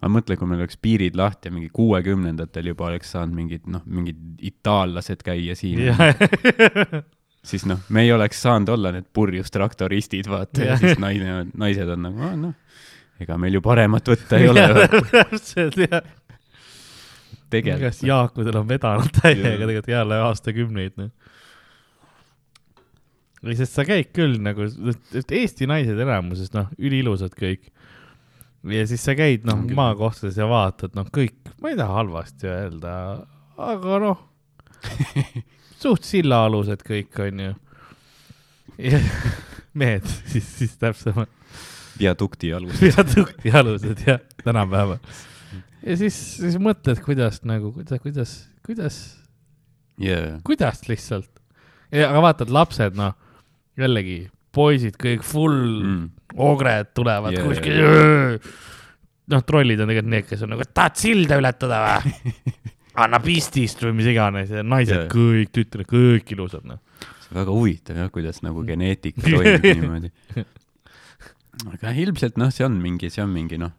[0.02, 3.84] Aga mõtle, kui meil oleks piirid lahti ja mingi kuuekümnendatel juba oleks saanud mingid, noh,
[3.86, 4.18] mingid
[4.50, 5.84] itaallased käia siin,
[7.52, 11.94] siis noh, me ei oleks saanud olla need purjus traktoristid, vaata, ja siis naine, naised
[11.94, 12.82] on nagu, noh,
[13.22, 14.66] ega meil ju paremat võtta ei ole,
[15.12, 16.02] täpselt, jah.
[17.54, 18.02] tegelikult.
[18.08, 21.12] Jaakudel on vedanud täiega tegelikult jälle aastakümneid, noh.
[23.46, 24.66] või sest sa käid küll nagu,
[25.22, 27.70] Eesti naised enamuses, noh, üliilusad kõik.
[28.70, 32.92] Ja siis sa käid, noh maakohtades ja vaatad, noh, kõik, ma ei taha halvasti öelda,
[33.58, 34.22] aga noh,
[35.82, 37.54] suht sillaalused kõik, onju.
[39.80, 41.30] mehed, siis, siis täpsemalt.
[41.98, 42.80] viadukti alus.
[42.86, 44.98] viadukti alused jah, tänapäeval.
[45.82, 49.00] ja siis, siis mõtled, kuidas nagu, kuidas, kuidas, kuidas,
[50.00, 51.30] jaa, kuidas lihtsalt.
[51.92, 53.16] aga vaatad, lapsed, noh,
[53.78, 56.08] jällegi poisid kõik full mm.
[56.36, 58.52] Ogred tulevad yeah, kuskil.
[59.32, 62.14] noh, trollid on tegelikult need, kes on nagu, tahad silda ületada või?
[63.02, 65.10] anna pistist või mis iganes ja naised yeah.
[65.12, 66.80] kõik, tütred kõik ilusad, noh.
[67.32, 70.12] väga huvitav jah, kuidas nagu geneetika toimib niimoodi.
[71.72, 73.72] aga ilmselt noh, see on mingi, see on mingi noh,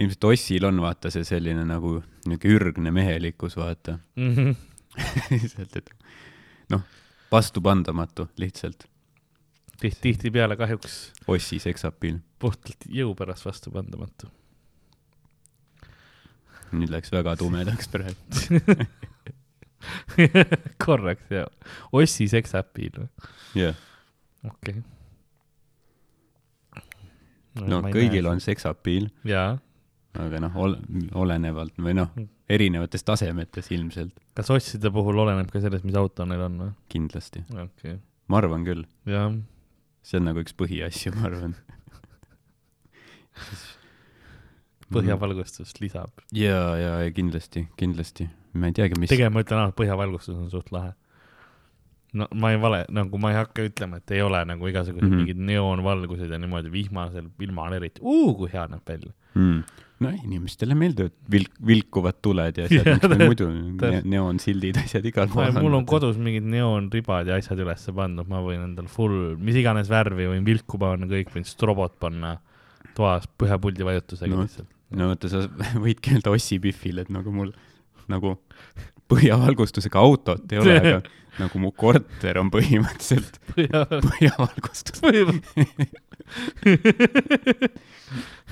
[0.00, 3.98] ilmselt Ossil on vaata see selline nagu niisugune ürgne mehelikkus, vaata.
[4.18, 4.56] Mhm.
[5.30, 5.90] lihtsalt, et
[6.74, 6.82] noh,
[7.30, 8.88] vastupandamatu lihtsalt
[9.80, 12.20] tihti, tihtipeale kahjuks Ossi seksapil.
[12.38, 14.30] puhtalt jõu pärast vastupandamatu.
[16.72, 18.76] nüüd läks väga tumedaks praegu.
[20.84, 21.46] korraks ja
[21.92, 23.10] Ossi seksäpil või?
[23.58, 23.76] jah,
[24.44, 24.82] okei
[27.58, 30.76] no kõigil on seksapiil, aga noh, ol-,
[31.18, 32.12] olenevalt või noh,
[32.50, 36.74] erinevates tasemetes ilmselt, kas Osside puhul oleneb ka sellest, mis auto neil on või?
[36.92, 37.44] kindlasti.
[37.50, 37.98] okei okay.,
[38.30, 39.32] ma arvan küll, jah,
[40.02, 41.54] see on nagu üks põhiasju, ma arvan.
[44.94, 46.10] põhjavalgustus lisab.
[46.34, 48.28] ja, ja, ja kindlasti, kindlasti.
[48.52, 49.12] ma ei teagi, mis.
[49.12, 50.92] tegelikult ma ütlen ausalt, põhjavalgustus on suht lahe.
[52.18, 55.12] no ma ei vale, nagu ma ei hakka ütlema, et ei ole nagu igasugused mm.
[55.12, 55.22] -hmm.
[55.22, 59.14] mingid neoonvalgused ja niimoodi vihmasel ilmal eriti, kui hea näeb välja.
[59.34, 59.62] mm..
[60.00, 65.28] No inimestele meeldivad vilk, vilkuvad tuled ja asjad, miks meil muidu ne neoonsildid, asjad igal
[65.32, 65.86] pool mul on.
[65.88, 70.46] kodus mingid neoonribad ja asjad üles pandud, ma võin endal full, mis iganes värvi võin
[70.46, 72.38] vilku panna, kõik võin strobot panna
[72.96, 74.40] toas ühe puldi vajutusega No.
[74.40, 74.46] no.
[74.48, 74.70] lihtsalt.
[74.96, 75.44] no vaata, sa
[75.84, 77.52] võidki öelda Ossi Biffil, et nagu mul
[78.10, 78.38] nagu
[79.10, 81.00] põhjavalgustusega autot ei ole, aga
[81.40, 83.36] nagu mu korter on põhimõtteliselt
[84.08, 85.02] põhjavalgustus.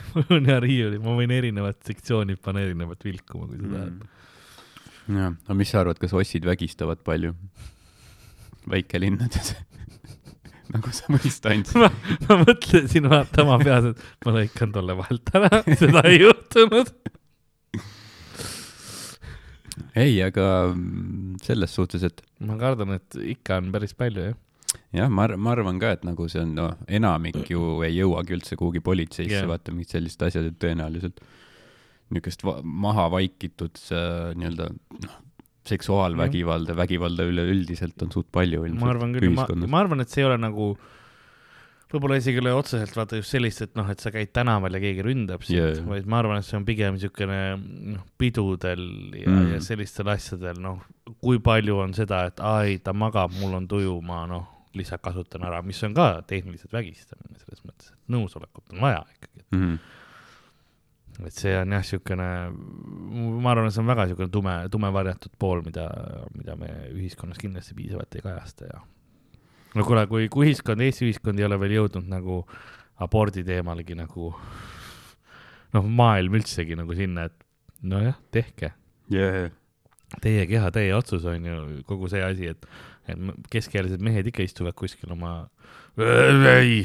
[0.14, 4.04] mul on hea riiuli, ma võin erinevad sektsioonid panna erinevat vilkuma, kui sa tahad.
[5.08, 7.34] jah, aga mis sa arvad, kas ossid vägistavad palju
[8.68, 9.54] väikelinnades?
[10.74, 11.78] nagu sa mõista andsid.
[11.80, 11.90] ma,
[12.28, 16.92] ma mõtlesin vaata oma peas, et ma lõikan tolle vahelt ära, seda ei juhtunud.
[19.98, 24.38] ei, aga mm, selles suhtes, et ma kardan, et ikka on päris palju jah.
[24.94, 28.58] jah, ma ma arvan ka, et nagu see on, noh, enamik ju ei jõuagi üldse
[28.60, 31.22] kuhugi politseisse yeah., vaata mingid sellised asjad, et tõenäoliselt
[32.08, 34.04] niisugust va- maha vaikitud see
[34.40, 35.16] nii-öelda noh,
[35.68, 40.22] seksuaalvägivalda, vägivalda üleüldiselt on suht palju ilmselt ma arvan küll, ma, ma arvan, et see
[40.22, 40.70] ei ole nagu,
[41.92, 44.80] võib-olla isegi ei ole otseselt vaata just sellist, et noh, et sa käid tänaval ja
[44.80, 45.82] keegi ründab sind yeah.
[45.88, 47.40] vaid ma arvan, et see on pigem niisugune
[47.96, 48.86] noh, pidudel
[49.20, 50.80] ja mm., ja sellistel asjadel, noh,
[51.20, 55.46] kui palju on seda, et ai, ta magab, mul on tuju, ma noh, lihtsalt kasutan
[55.48, 59.44] ära, mis on ka tehniliselt vägistamine selles mõttes, et nõusolekut on vaja ikkagi.
[59.50, 59.62] mm.
[59.62, 61.26] -hmm.
[61.26, 62.28] et see on jah, niisugune,
[63.42, 65.88] ma arvan, et see on väga niisugune tume, tume varjatud pool, mida,
[66.36, 68.82] mida me ühiskonnas kindlasti piisavalt ei kajasta ja
[69.74, 72.42] no kuule, kui, kui ühiskond, Eesti ühiskond ei ole veel jõudnud nagu
[73.04, 74.32] abordi teemalegi nagu
[75.74, 77.44] noh, maailm üldsegi nagu sinna, et
[77.86, 78.72] nojah, tehke,
[79.12, 79.50] yeah.
[80.22, 82.68] teie keha, teie otsus on ju kogu see asi, et,
[83.52, 85.32] keskealised mehed ikka istuvad kuskil oma
[85.98, 86.82] ei,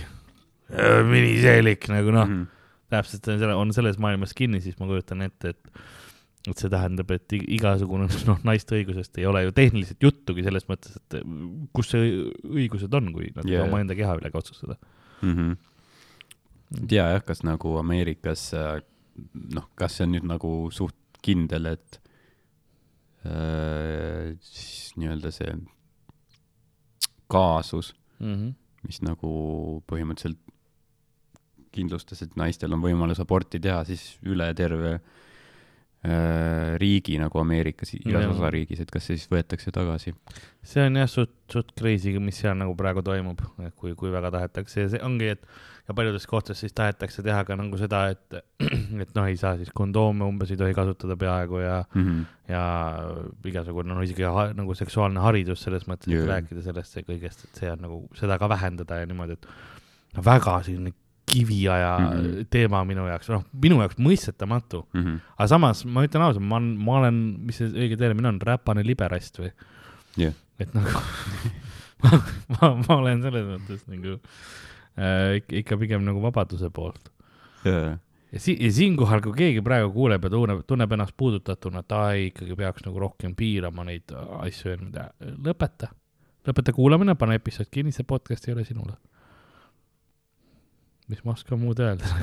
[1.09, 2.39] miniseelik nagu noh, mm.
[2.43, 2.87] -hmm.
[2.93, 5.83] täpselt on selle, on selles maailmas kinni, siis ma kujutan ette, et
[6.43, 10.97] et see tähendab, et igasugune noh, naiste õigusest ei ole ju tehniliselt juttugi selles mõttes,
[10.99, 11.21] et
[11.75, 13.63] kus see õigused on, kui nad yeah.
[13.63, 14.75] omaenda keha üle ka otsustada.
[15.21, 15.35] mm.
[15.37, 16.81] -hmm.
[16.81, 18.81] ei tea jah, kas nagu Ameerikas äh,
[19.55, 22.01] noh, kas see on nüüd nagu suht kindel, et
[23.23, 25.53] äh, siis nii-öelda see
[27.33, 27.93] kaasus,
[28.23, 28.51] Mm -hmm.
[28.87, 29.29] mis nagu
[29.89, 30.39] põhimõtteliselt
[31.73, 34.99] kindlustas, et naistel on võimalus aborti teha, siis üle terve
[36.03, 38.31] riigi nagu Ameerikas, igas Jah.
[38.33, 40.11] osariigis, et kas see siis võetakse tagasi?
[40.63, 43.39] see on jah suht, suht crazy, mis seal nagu praegu toimub,
[43.79, 45.47] kui, kui väga tahetakse ja see ongi, et
[45.87, 48.37] ja paljudes kohtades siis tahetakse teha ka nagu seda, et,
[49.03, 52.07] et noh, ei saa siis kondoome umbes ei tohi kasutada peaaegu ja mm.
[52.07, 52.25] -hmm.
[52.51, 52.63] ja
[53.51, 57.63] igasugune, no isegi ha, nagu seksuaalne haridus selles mõttes yeah., et rääkida sellest kõigest, et
[57.63, 59.47] see on nagu seda ka vähendada ja niimoodi, et
[60.15, 60.95] no väga selline
[61.33, 62.07] kiviaja mm.
[62.07, 62.47] -hmm.
[62.53, 65.19] teema minu jaoks, noh, minu jaoks mõistetamatu, Mm -hmm.
[65.37, 68.85] aga samas ma ütlen ausalt, ma olen, ma olen, mis see õige termin on, räpane
[68.85, 69.51] liberast või?
[70.17, 70.93] jah, et nagu
[72.03, 72.11] ma,
[72.55, 74.17] ma, ma olen selles mõttes nagu
[74.97, 77.11] äh, ikka, pigem nagu vabaduse poolt
[77.65, 77.97] jaa,
[78.33, 82.29] ja si-, ja siinkohal, kui keegi praegu kuuleb ja tunneb, tunneb ennast puudutatuna, et ai,
[82.31, 85.93] ikkagi peaks nagu rohkem piirama neid asju mida, lõpeta.
[86.47, 88.97] lõpeta kuulamine, pane episood kinni, see podcast ei ole sinule.
[91.11, 92.07] Mis ma oskan muud öelda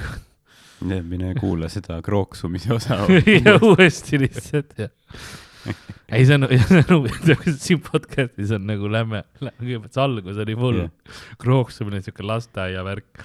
[0.88, 3.02] jah, mine kuula seda krooksumise osa.
[3.46, 4.88] ja uuesti lihtsalt ja.
[6.14, 10.56] ei, see on, see on huvitav, siin podcast'is on nagu lähme, kõigepealt see algus oli
[10.56, 10.76] Jah.
[10.78, 11.24] yeah.
[11.42, 13.24] krooksumine, siuke lasteaia värk.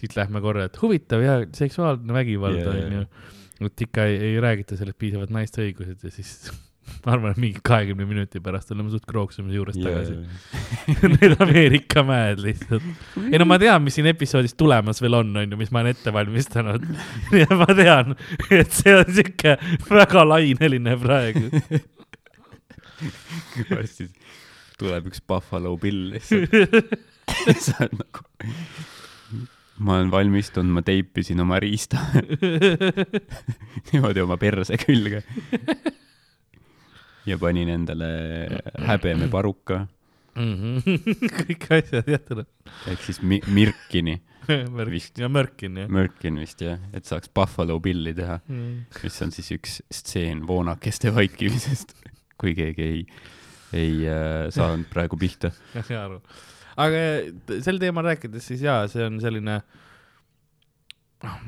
[0.00, 3.02] siit lähme korra, et huvitav ja seksuaalne vägivald Jaa, on jaa.
[3.02, 3.68] ju.
[3.68, 6.50] et ikka ei, ei räägita sellest piisavalt naiste õigused ja siis
[7.04, 10.16] ma arvan, et mingi kahekümne minuti pärast oleme suht krooksumise juurest tagasi.
[11.14, 12.84] Need Ameerika mäed lihtsalt.
[13.24, 15.96] ei no ma tean, mis siin episoodis tulemas veel on, on ju, mis ma olen
[15.96, 16.86] ette valmistanud.
[17.42, 18.16] ja ma tean,
[18.50, 19.56] et see on siuke
[19.90, 21.48] väga laineline praegu.
[23.74, 24.08] varsti
[24.80, 26.52] tuleb üks Buffalo Bill lihtsalt.
[27.64, 28.24] sa oled nagu,
[29.84, 32.00] ma olen valmistunud, ma teipisin oma riista
[33.90, 35.24] niimoodi oma perse külge.
[37.26, 38.08] Ja panin endale
[38.84, 39.84] häbemeparuka
[41.38, 42.46] kõik asjad jätnud.
[42.90, 44.16] ehk siis mi-, Mirkini,
[44.94, 45.88] Vist ja Mörkin jah.
[45.88, 48.40] Mirkin vist jah, et saaks Buffalo Billi teha,
[49.02, 51.94] mis on siis üks stseen voonakeste vaikimisest,
[52.40, 53.04] kui keegi ei,
[53.72, 55.52] ei äh, saanud praegu pihta.
[55.74, 56.20] ma saan aru.
[56.84, 57.00] aga
[57.48, 59.60] t- sel teemal rääkides siis jaa, see on selline,
[61.24, 61.40] noh,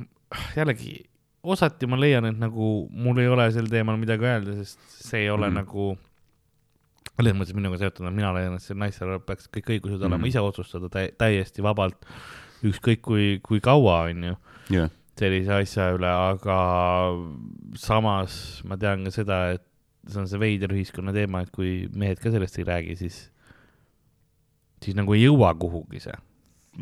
[0.56, 0.96] jällegi
[1.46, 5.30] osati ma leian, et nagu mul ei ole sel teemal midagi öelda, sest see ei
[5.30, 5.60] ole mm.
[5.62, 5.86] nagu
[7.16, 10.28] selles mõttes minuga seotud, mina leian, et see naistel peaks kõik õigused olema Mhm.
[10.32, 12.04] ise otsustada tä täiesti vabalt,
[12.66, 14.34] ükskõik kui, kui kaua, onju
[14.74, 16.58] jah, sellise asja üle, aga
[17.80, 19.64] samas ma tean ka seda, et
[20.06, 23.16] see on see veider ühiskonna teema, et kui mehed ka sellest ei räägi, siis,
[24.84, 26.16] siis nagu ei jõua kuhugi see.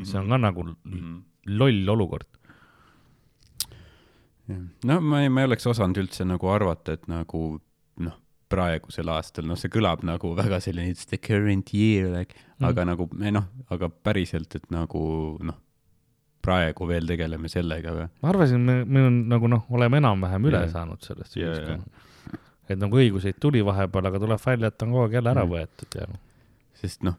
[0.02, 0.66] see on ka nagu
[1.46, 2.26] loll olukord.
[4.48, 7.42] No ma ei, ma ei oleks osanud üldse nagu arvata, et nagu
[8.04, 8.16] noh,
[8.52, 12.84] praegusel aastal, noh, see kõlab nagu väga selline it's the current year like mm., aga
[12.92, 15.04] nagu noh, aga päriselt, et nagu
[15.42, 15.56] noh,
[16.44, 18.08] praegu veel tegeleme sellega või?
[18.22, 20.72] ma arvasin, me, me on nagu noh, oleme enam-vähem üle yeah.
[20.74, 22.40] saanud sellest Jaa, ühiskonna.
[22.68, 25.54] et nagu õiguseid tuli vahepeal, aga tuleb välja, et on kogu aeg jälle ära Mm.
[25.56, 26.10] võetud ja
[26.84, 27.16] sest noh,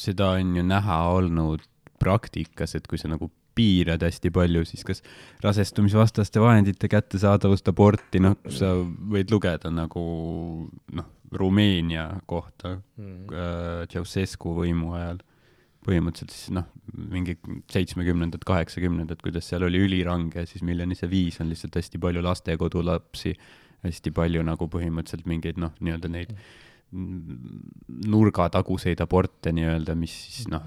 [0.00, 1.66] seda on ju näha olnud
[2.00, 5.02] praktikas, et kui sa nagu piirad hästi palju, siis kas
[5.44, 10.04] rasestumisvastaste vahendite kättesaadavust, aborti, noh, sa võid lugeda nagu
[10.96, 13.18] noh, Rumeenia kohta mm.
[13.30, 15.20] äh, Ceausescu võimu ajal,
[15.86, 16.66] põhimõtteliselt siis noh,
[17.10, 17.36] mingi
[17.70, 23.36] seitsmekümnendad, kaheksakümnendad, kuidas seal oli ülirange, siis milleni see viis, on lihtsalt hästi palju lastekodulapsi,
[23.86, 26.34] hästi palju nagu põhimõtteliselt mingeid noh, nii-öelda neid
[26.90, 30.64] nurgataguseid aborte nii-öelda, mis siis noh,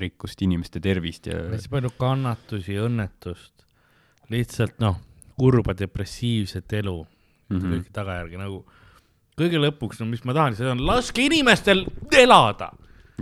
[0.00, 3.54] rikkusid inimeste tervist ja hästi palju kannatusi, õnnetust,
[4.32, 4.98] lihtsalt noh,
[5.38, 7.56] kurba depressiivset elu mm.
[7.56, 7.74] -hmm.
[7.74, 8.64] kõiki tagajärgi nagu.
[9.40, 12.68] kõige lõpuks, no mis ma tahan, seda on laske inimestel elada,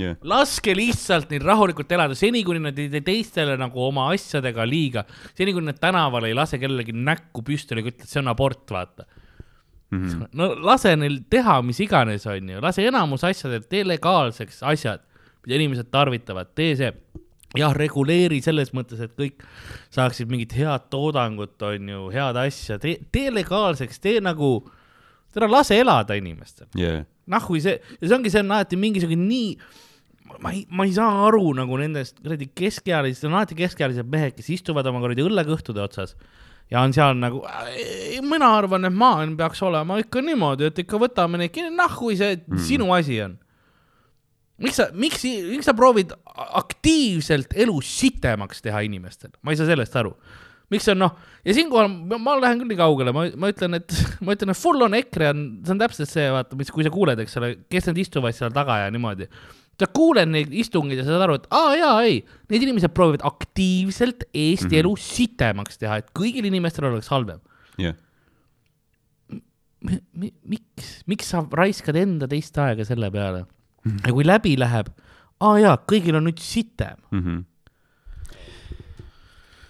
[0.01, 4.67] jah, laske lihtsalt neil rahulikult elada, seni kuni nad ei tee teistele nagu oma asjadega
[4.67, 5.05] liiga,
[5.39, 9.07] seni kuni nad tänaval ei lase kellelegi näkku püstoliga, ütle, et see on abort, vaata.
[9.91, 10.27] Mhm.
[10.37, 15.01] no lase neil teha mis iganes, onju, lase enamus asjadel, tee legaalseks asjad,
[15.47, 16.91] mida inimesed tarvitavad, tee see,
[17.57, 19.41] jah, reguleeri selles mõttes, et kõik
[19.95, 24.59] saaksid mingit head toodangut, onju, head asja, tee, tee legaalseks, tee nagu,
[25.33, 26.69] tere, lase elada inimestel.
[26.77, 29.57] jah, nahhui see, ja see ongi, see on alati mingisugune nii,
[30.45, 34.53] ma ei, ma ei saa aru nagu nendest kuradi keskealised, on alati keskealised mehed, kes
[34.59, 36.13] istuvad oma kuradi õllekõhtude otsas
[36.73, 37.43] ja on seal nagu,
[38.29, 42.37] mina arvan, et maailm peaks olema ikka niimoodi, et ikka võtame neid kinni, nahhui see
[42.41, 42.65] mm.
[42.65, 43.39] Sinu asi on.
[44.63, 49.97] miks sa, miks, miks sa proovid aktiivselt elu sitemaks teha inimestel, ma ei saa sellest
[50.01, 50.17] aru
[50.73, 51.15] miks see on noh,
[51.47, 54.61] ja siinkohal ma, ma lähen küll nii kaugele, ma, ma ütlen, et ma ütlen, et
[54.61, 57.55] full on EKRE on, see on täpselt see, vaata, mis, kui sa kuuled, eks ole,
[57.73, 59.29] kes need istuvad seal taga ja niimoodi.
[59.79, 63.23] Sa kuuled neid istungeid ja sa saad aru, et aa jaa, ei, need inimesed proovivad
[63.29, 64.71] aktiivselt Eesti mm.
[64.71, 64.81] -hmm.
[64.81, 67.41] elu sitemaks teha, et kõigil inimestel oleks halvem.
[70.19, 73.45] mi, miks, miks sa raiskad enda teist aega selle peale
[73.89, 74.07] Mhm.
[74.07, 74.91] ja kui läbi läheb,
[75.41, 76.99] aa jaa, kõigil on nüüd sitem.
[77.15, 77.45] Mhm.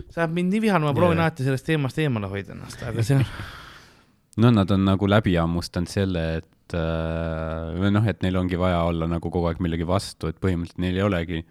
[0.08, 1.28] see ajab mind nii vihane, ma proovin Jaa.
[1.28, 3.26] alati sellest teemast eemale hoida ennast, aga see on
[4.42, 8.82] no nad on nagu läbi hammustanud selle, et äh, või noh, et neil ongi vaja
[8.88, 11.44] olla nagu kogu aeg millegi vastu, et põhimõtteliselt neil ei olegi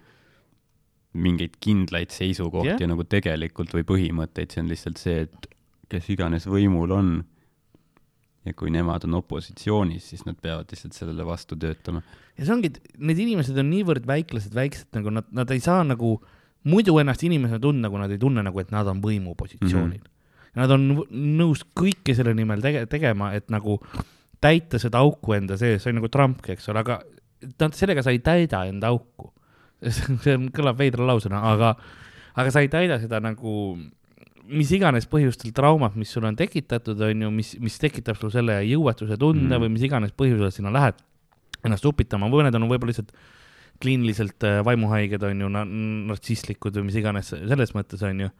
[1.18, 2.90] mingeid kindlaid seisukohti yeah.
[2.90, 5.48] nagu tegelikult või põhimõtteid, see on lihtsalt see, et
[5.88, 7.12] kes iganes võimul on
[8.46, 12.02] ja kui nemad on opositsioonis, siis nad peavad lihtsalt sellele vastu töötama.
[12.36, 15.82] ja see ongi, et need inimesed on niivõrd väiklased, väiksed nagu nad, nad ei saa
[15.86, 16.18] nagu
[16.68, 20.06] muidu ennast inimesena tunda, kui nad ei tunne nagu, et nad on võimupositsioonil mm.
[20.06, 20.14] -hmm.
[20.58, 20.86] Nad on
[21.38, 23.76] nõus kõike selle nimel tege-, tegema, et nagu
[24.42, 27.00] täita seda auku enda sees, see on nagu Trump, eks ole, aga
[27.60, 29.32] nad, sellega sa ei täida enda auku.
[30.24, 31.74] see on, kõlab veidra lausena, aga,
[32.38, 33.76] aga sa ei täida seda nagu
[34.48, 38.60] mis iganes põhjustel traumat, mis sulle on tekitatud, on ju, mis, mis tekitab sul selle
[38.64, 39.64] jõuetuse tunde mm.
[39.64, 40.96] Või mis iganes põhjusel sinna lähed
[41.66, 43.12] ennast upitama, või need on võib-olla lihtsalt
[43.82, 48.30] kliiniliselt äh, vaimuhaiged, on ju, nartsistlikud või mis iganes selles mõttes, on ju.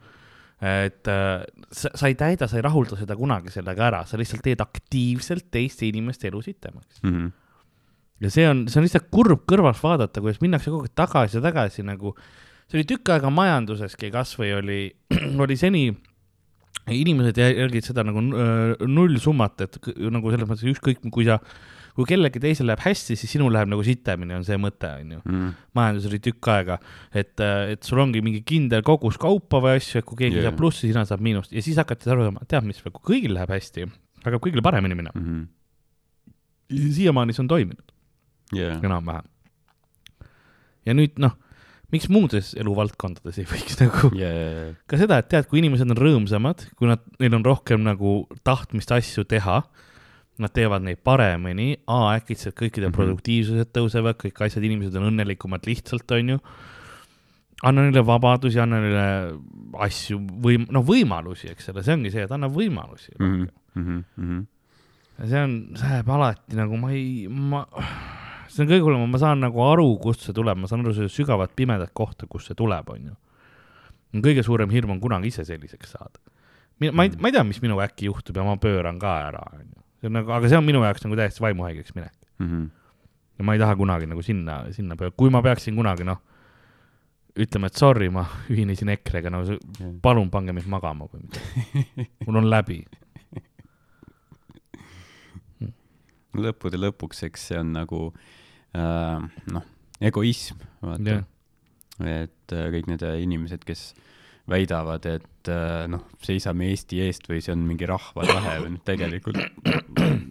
[0.59, 4.43] Et äh, sa, sa ei täida, sa ei rahulda seda kunagi sellega ära, sa lihtsalt
[4.43, 6.99] teed aktiivselt teiste inimeste elu sitemaks.
[7.03, 7.31] Mm -hmm.
[8.25, 11.41] ja see on, see on lihtsalt kurb kõrvalt vaadata, kuidas minnakse kogu aeg tagasi ja
[11.41, 12.15] tagasi nagu,
[12.67, 14.81] see oli tükk aega majanduseski kasvõi oli,
[15.43, 15.85] oli seni
[16.89, 19.79] inimesed jä- jälgid seda nagu äh, nullsummat, et
[20.11, 21.39] nagu selles mõttes ükskõik, kui sa,
[21.99, 25.21] kui kellelgi teisel läheb hästi, siis sinul läheb nagu sitemini, on see mõte, on ju.
[25.25, 25.49] mm..
[25.75, 26.77] majandus oli tükk aega,
[27.11, 30.47] et, et sul ongi mingi kindel kogus kaupa või asju, et kui keegi yeah.
[30.47, 33.51] saab plussi, sina saad miinust ja siis hakati aru saama, tead mis, kui kõigil läheb
[33.51, 33.89] hästi,
[34.23, 35.19] hakkab kõigil paremini minema.
[35.19, 36.87] Mm -hmm.
[36.95, 37.93] siiamaani see on toiminud
[38.55, 38.79] yeah.
[38.79, 39.27] enam-vähem.
[40.87, 41.35] ja nüüd noh,
[41.91, 44.71] miks muudes eluvaldkondades ei võiks nagu yeah.
[44.87, 48.91] ka seda, et tead, kui inimesed on rõõmsamad, kui nad, neil on rohkem nagu tahtmist
[48.95, 49.63] asju teha,
[50.39, 52.91] nad teevad neid paremini, äkitselt kõikide mm.
[52.91, 52.97] -hmm.
[52.97, 56.39] produktiivsused tõusevad, kõik asjad, inimesed on õnnelikumad lihtsalt, onju.
[57.63, 59.07] anna neile vabadusi, anna neile
[59.83, 63.25] asju või noh, võimalusi, eks ole, see ongi see, et anna võimalusi mm.
[63.25, 64.03] mm -hmm.
[64.15, 64.45] Mm -hmm.
[65.19, 67.65] ja see on, see läheb alati nagu ma ei, ma,
[68.47, 71.11] see on kõige hullem, ma saan nagu aru, kust see tuleb, ma saan aru seda
[71.11, 73.15] sügavat pimedat kohta, kust see tuleb, onju.
[74.23, 76.19] kõige suurem hirm on kunagi ise selliseks saada.
[76.79, 79.83] ma ei, ma ei tea, mis minuga äkki juhtub ja ma pööran ka ära, onju.
[79.99, 82.69] See on nagu, aga see on minu jaoks nagu täiesti vaimuhaigeks minek Mm -hmm.
[83.39, 86.21] ja ma ei taha kunagi nagu sinna, sinna pöör-, kui ma peaksin kunagi noh,
[87.39, 89.59] ütlema, et sorry, ma ühinesin EKRE-ga, no see-
[90.01, 92.07] palun pange mind magama või midagi.
[92.25, 92.85] mul on läbi.
[96.45, 98.01] lõppude lõpuks, eks see on nagu
[98.77, 99.19] äh,
[99.51, 99.65] noh,
[100.01, 101.23] egoism, vaata jah,
[101.99, 103.89] et äh, kõik need inimesed, kes
[104.49, 108.83] väidavad, et äh, noh, seisame Eesti eest või see on mingi rahva tahe või noh,
[108.87, 109.39] tegelikult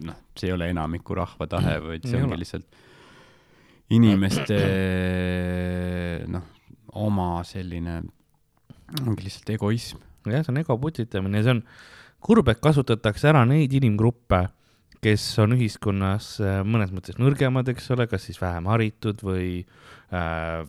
[0.07, 2.79] noh, see ei ole enamiku rahva tahe, vaid see ongi lihtsalt
[3.95, 4.59] inimeste
[6.29, 6.45] noh,
[6.99, 8.01] oma selline,
[9.05, 10.03] ongi lihtsalt egoism.
[10.29, 11.63] jah, see on ego putitamine see on
[12.23, 14.43] kurb, et kasutatakse ära neid inimgruppe,
[15.03, 19.61] kes on ühiskonnas äh, mõnes mõttes nõrgemad, eks ole, kas siis vähem haritud või
[20.11, 20.65] äh,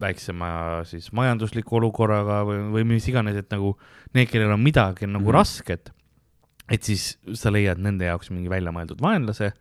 [0.00, 0.48] väiksema
[0.88, 3.76] siis majandusliku olukorraga või, või mis iganes, et nagu
[4.14, 5.26] need, kellel on midagi nagu mm.
[5.28, 5.36] -hmm.
[5.38, 5.92] rasket,
[6.70, 9.52] et siis sa leiad nende jaoks mingi väljamõeldud vaenlase,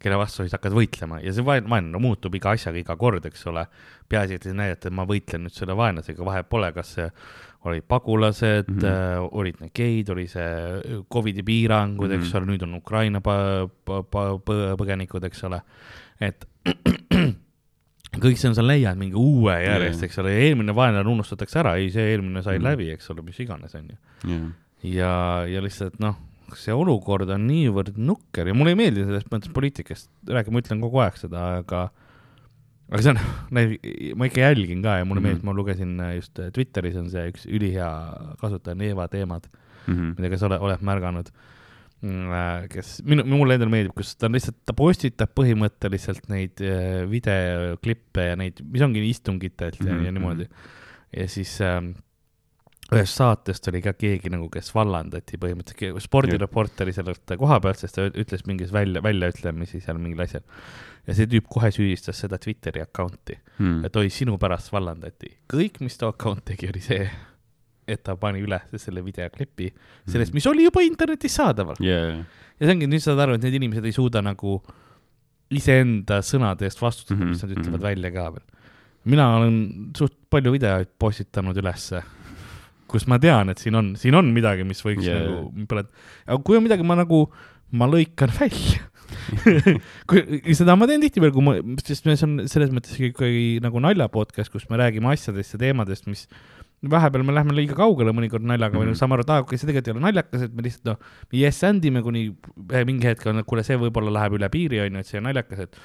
[0.00, 3.46] kelle vastu siis hakkad võitlema ja see vaen- vaenlane muutub iga asjaga iga kord, eks
[3.46, 3.66] ole.
[4.08, 7.10] peaasi, et näidata, et ma võitlen nüüd selle vaenlasega, vahet pole, kas see
[7.64, 8.78] olid pagulased mm.
[8.78, 8.86] -hmm.
[8.86, 12.18] äh, olid need geid, oli see Covidi piirangud mm, -hmm.
[12.18, 12.36] eks Mhm.
[12.36, 13.20] ole, nüüd on Ukraina
[14.78, 15.60] põgenikud, eks ole,
[16.20, 16.48] et
[18.16, 21.92] kõik see on, sa leiad mingi uue järjest, eks ole, eelmine vaenlane unustatakse ära, ei,
[21.94, 22.64] see eelmine sai mm.
[22.64, 22.70] -hmm.
[22.70, 24.40] läbi, eks ole, mis iganes, on ju.
[24.96, 25.14] ja,
[25.46, 26.18] ja lihtsalt noh,
[26.58, 30.80] see olukord on niivõrd nukker ja mulle ei meeldi selles mõttes poliitikast rääkida, ma ütlen
[30.82, 31.90] kogu aeg seda, aga
[32.90, 33.20] aga see on,
[34.18, 35.24] ma ikka jälgin ka ja mulle mm.
[35.24, 35.28] -hmm.
[35.28, 37.90] meeldis, ma lugesin just Twitteris on see üks ülihea
[38.40, 39.46] kasutaja, Neeva teemad,
[39.86, 40.14] Mhm.
[40.18, 41.30] mida ka sa oled, oled märganud.
[42.72, 48.36] kes, minu, mulle endale meeldib, kus ta lihtsalt, ta postitab põhimõtteliselt neid äh, videoklippe ja
[48.40, 50.46] neid, mis ongi istungitelt ja, Mhm, ja niimoodi.
[51.16, 51.92] ja siis ähm,
[52.90, 58.08] ühest saatest oli ka keegi nagu, kes vallandati põhimõtteliselt, spordireporteri sellelt koha pealt, sest ta
[58.08, 60.42] ütles mingis välja, väljaütlemisi seal mingil asjal.
[61.06, 63.84] ja see tüüp kohe süüdistas seda Twitteri account'i, Mhm.
[63.84, 65.36] et oi, sinu pärast vallandati.
[65.52, 67.10] kõik, mis too account tegi, oli see,
[67.90, 69.70] et ta pani üles selle videoklipi
[70.08, 71.80] sellest, mis oli juba internetis saadaval.
[71.84, 72.20] jah,
[72.60, 74.60] ja see ongi, nüüd saad aru, et need inimesed ei suuda nagu
[75.50, 77.80] iseenda sõnade eest vastutada mm, Mhm, -hmm, mis nad ütlevad mm mhm.
[77.80, 77.88] -hmm.
[77.88, 78.46] välja ka veel.
[79.04, 79.56] mina olen
[79.96, 82.02] suht palju videoid postitanud ülesse,
[82.86, 85.24] kus ma tean, et siin on, siin on midagi, mis võiks yeah.
[85.24, 85.88] nagu,
[86.26, 87.32] aga kui on midagi, ma nagu,
[87.72, 88.84] ma lõikan välja.
[90.08, 94.08] kui seda ma teen tihtipeale, kui ma, sest see on selles mõttes ikkagi nagu nalja
[94.12, 96.26] podcast, kus me räägime asjadest ja teemadest, mis
[96.88, 98.88] vahepeal me läheme liiga kaugele mõnikord naljaga või Mhm.
[98.88, 98.98] mm -hmm.
[98.98, 100.98] saame aru, et aa, okei, see tegelikult ei ole naljakas, et me lihtsalt noh,
[101.32, 102.22] yes and ime kuni
[102.72, 105.18] ühe mingi hetk on, et kuule, see võib-olla läheb üle piiri, on ju, et see
[105.18, 105.76] on naljakas, et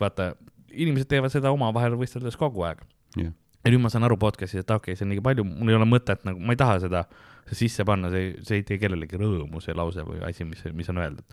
[0.00, 0.34] vaata,
[0.72, 2.78] inimesed teevad seda omavahel võisteldes kogu aeg.
[3.16, 3.32] jah,
[3.64, 5.74] ja nüüd ma saan aru podcast'is, et okei okay,, see on nii palju, mul ei
[5.76, 7.04] ole mõtet nagu, ma ei taha seda
[7.52, 10.96] sisse panna, see, see ei tee kellelegi rõõmu, see lause või asi, mis, mis on
[10.98, 11.24] öeldud.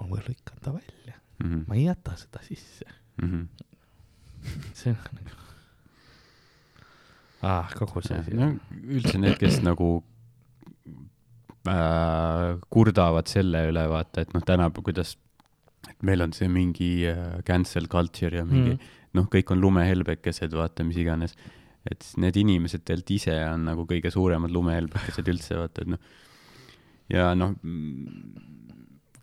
[0.00, 1.14] ma lõikan ta välja,
[1.44, 1.64] Mhm.
[1.68, 2.84] ma ei jäta seda sisse,
[4.74, 5.49] see on nagu
[7.42, 7.68] ah,.
[7.78, 9.90] kogu see asi no üldse need, kes nagu
[11.68, 15.16] äh, kurdavad selle üle, vaata, et noh, täna, kuidas,
[15.88, 18.96] et meil on see mingi äh, cancel culture ja mingi Mm.
[19.18, 21.34] noh, kõik on lumehelbekesed, vaata, mis iganes.
[21.90, 25.98] et need inimesed tegelikult ise on nagu kõige suuremad lumehelbekesed üldse, vaata, et noh,
[27.08, 27.54] ja noh,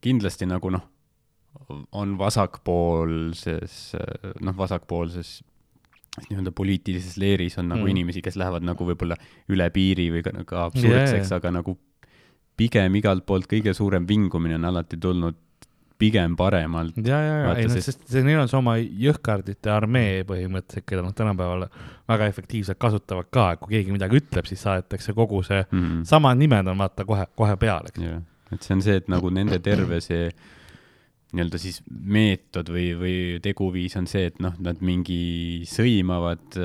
[0.02, 0.82] kindlasti nagu noh,
[1.94, 3.78] on vasakpoolses,
[4.42, 5.44] noh, vasakpoolses
[6.26, 7.92] nii-öelda poliitilises leeris on nagu Mm.
[7.94, 9.16] inimesi, kes lähevad nagu võib-olla
[9.54, 11.78] üle piiri või ka, ka absurdseks Jaa, aga nagu
[12.58, 15.36] pigem igalt poolt kõige suurem vingumine on alati tulnud
[15.98, 16.94] pigem paremalt.
[17.06, 21.02] ja, ja, ja, ei noh, sest- see, neil on see oma jõhkardite armee põhimõtteliselt, keda
[21.02, 21.68] nad tänapäeval
[22.10, 26.04] väga efektiivselt kasutavad ka, et kui keegi midagi ütleb, siis saadetakse kogu see, mm..
[26.06, 28.06] samad nimed on vaata kohe, kohe peal, eks.
[28.54, 30.30] et see on see, et nagu nende terve see
[31.36, 36.56] nii-öelda siis meetod või, või teguviis on see, et noh, nad mingi sõimavad,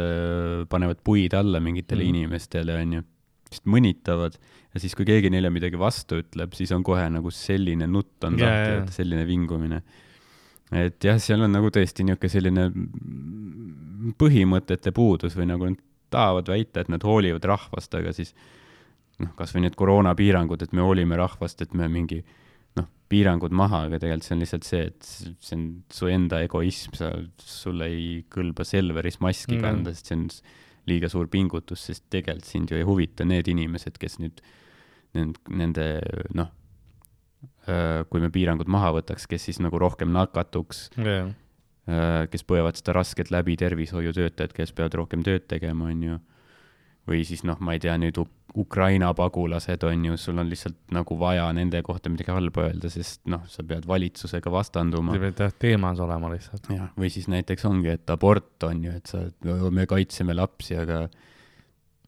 [0.70, 2.12] panevad puid alla mingitele mm.
[2.12, 3.02] inimestele, onju,
[3.50, 4.38] siis mõnitavad
[4.72, 8.38] ja siis, kui keegi neile midagi vastu ütleb, siis on kohe nagu selline nutt on
[8.40, 9.82] Jaa, lahti jaa., selline vingumine.
[10.72, 12.68] et jah, seal on nagu tõesti niisugune selline
[14.18, 15.80] põhimõtete puudus või nagu nad
[16.12, 18.34] tahavad väita, et nad hoolivad rahvast, aga siis
[19.22, 22.41] noh, kasvõi need koroonapiirangud, et me hoolime rahvast, et me mingi noh,
[23.12, 25.12] piirangud maha, aga tegelikult see on lihtsalt see, et
[25.44, 29.62] see on su enda egoism, sa, sul ei kõlba Selveris maski Mhm.
[29.66, 30.26] kanda, sest see on
[30.90, 34.40] liiga suur pingutus, sest tegelikult sind ju ei huvita need inimesed, kes nüüd
[35.14, 35.86] nend-, nende
[36.34, 36.48] noh,
[38.10, 41.30] kui me piirangud maha võtaks, kes siis nagu rohkem nakatuks, jah,
[42.32, 46.18] kes põevad seda rasket läbi, tervishoiutöötajad, kes peavad rohkem tööd tegema, on ju.
[47.10, 48.14] või siis noh, ma ei tea, nüüd
[48.58, 53.22] Ukraina pagulased on ju, sul on lihtsalt nagu vaja nende kohta midagi halba öelda, sest
[53.32, 55.22] noh, sa pead valitsusega vastanduma see.
[55.24, 56.68] peab jah teemas olema lihtsalt.
[56.72, 59.22] jah, või siis näiteks ongi, et abort on ju, et sa,
[59.72, 61.06] me kaitseme lapsi, aga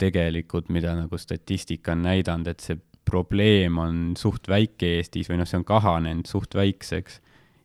[0.00, 5.48] tegelikult, mida nagu statistika on näidanud, et see probleem on suht väike Eestis või noh,
[5.48, 7.20] see on kahanenud suht väikseks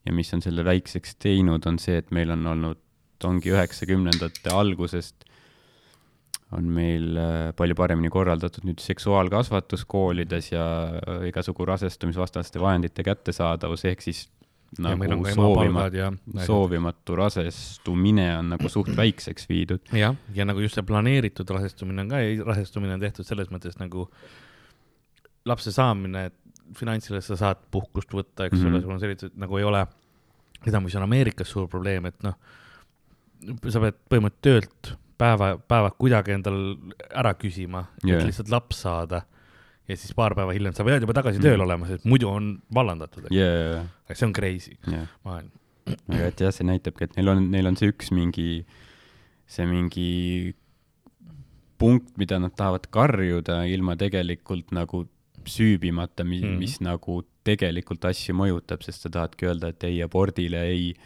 [0.08, 2.80] ja mis on selle väikseks teinud, on see, et meil on olnud,
[3.28, 5.19] ongi üheksakümnendate algusest
[6.58, 10.66] on meil äh, palju paremini korraldatud nüüd seksuaalkasvatus koolides ja
[10.98, 14.26] äh, igasugu rasestumisvastaste vahendite kättesaadavus, ehk siis
[14.82, 19.82] nagu ka soovimatu rasestumine on nagu suht väikseks viidud.
[20.04, 22.22] jah, ja nagu just see planeeritud rasestumine on ka,
[22.52, 24.08] rasestumine on tehtud selles mõttes nagu
[25.50, 26.30] lapse saamine,
[26.78, 28.68] finantsiliselt sa saad puhkust võtta, eks mm -hmm.
[28.70, 28.84] ole, Mhm.
[28.84, 29.86] sul on sellised nagu ei ole,
[30.64, 32.36] seda, mis on Ameerikas suur probleem, et noh,
[33.70, 36.60] sa pead põhimõtteliselt töölt päeva, päevad kuidagi endal
[37.12, 39.24] ära küsima yeah., et lihtsalt laps saada.
[39.90, 41.66] ja siis paar päeva hiljem sa pead juba tagasi tööl Mhm.
[41.66, 45.08] olema, sest muidu on vallandatud, jaa, see on crazy jaa.
[45.26, 45.50] maailm.
[46.10, 48.64] aga et jah, see näitabki, et neil on, neil on see üks mingi,
[49.50, 50.54] see mingi
[51.80, 55.06] punkt, mida nad tahavad karjuda ilma tegelikult nagu
[55.50, 56.52] süübimata, mis Mhm.
[56.54, 61.06] mm., mis nagu tegelikult asju mõjutab, sest sa tahadki öelda, et ei abordile, ei noh,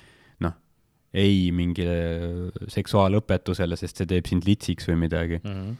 [1.14, 5.41] ei mingile seksuaalõpetusele, sest see teeb sind litsiks või midagi.
[5.43, 5.74] Mhm.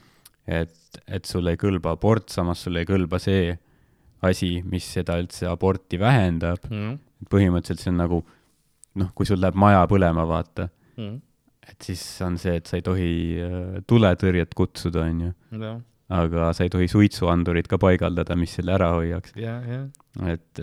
[0.45, 3.53] et, et sulle ei kõlba abort, samas sulle ei kõlba see
[4.23, 6.65] asi, mis seda üldse aborti vähendab.
[6.69, 6.99] Mhm.
[7.31, 8.17] põhimõtteliselt see on nagu
[8.99, 10.67] noh, kui sul läheb maja põlema, vaata,
[11.69, 13.09] et siis on see, et sa ei tohi
[13.41, 15.31] äh, tuletõrjet kutsuda, onju,
[16.14, 19.34] aga sa ei tohi suitsuandurit ka paigaldada, mis selle ära hoiaks.
[19.39, 19.82] ja, ja
[20.30, 20.61] et,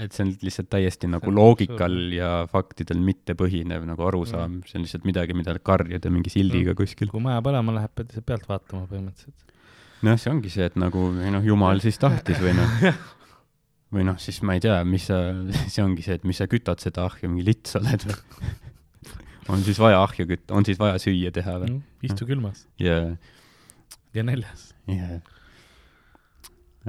[0.00, 2.16] et see on lihtsalt täiesti nagu loogikal absurdne.
[2.16, 7.12] ja faktidel mitte põhinev nagu arusaam, see on lihtsalt midagi, mida karjuda mingi sildiga kuskil.
[7.12, 9.54] kui maja põlema läheb, pead lihtsalt pealt vaatama põhimõtteliselt.
[10.08, 12.78] noh, see ongi see, et nagu või noh, jumal siis tahtis või noh,
[13.94, 15.20] või noh, siis ma ei tea, mis sa,
[15.72, 18.54] see ongi see, et mis sa kütad seda ahju, mingi lits oled või?
[19.52, 21.80] on siis vaja ahju kütta, on siis vaja süüa teha või?
[22.04, 23.00] istu külmas ja,
[24.18, 25.18] ja näljas, ja,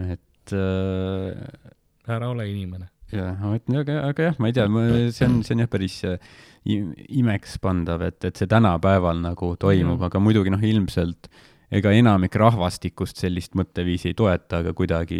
[0.09, 2.89] et äh, ära ole inimene.
[3.13, 4.67] jah, aga, aga jah, ma ei tea,
[5.15, 6.17] see on, see on jah päris äh,
[6.69, 11.29] im- imekspandav, et, et see tänapäeval nagu toimub mm., aga muidugi noh, ilmselt
[11.73, 15.19] ega enamik rahvastikust sellist mõtteviisi ei toeta, aga kuidagi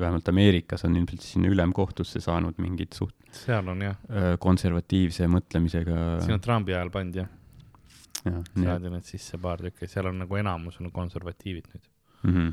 [0.00, 5.98] vähemalt Ameerikas on ilmselt sinna ülemkohtusse saanud mingid suht seal on jah, äh, konservatiivse mõtlemisega
[6.24, 7.28] siin on Trumpi ajal pandi jah,
[8.30, 11.86] jah, saadi need sisse paar tükki, seal on nagu enamus on konservatiivid nüüd.
[12.22, 12.32] mm.
[12.32, 12.48] -hmm.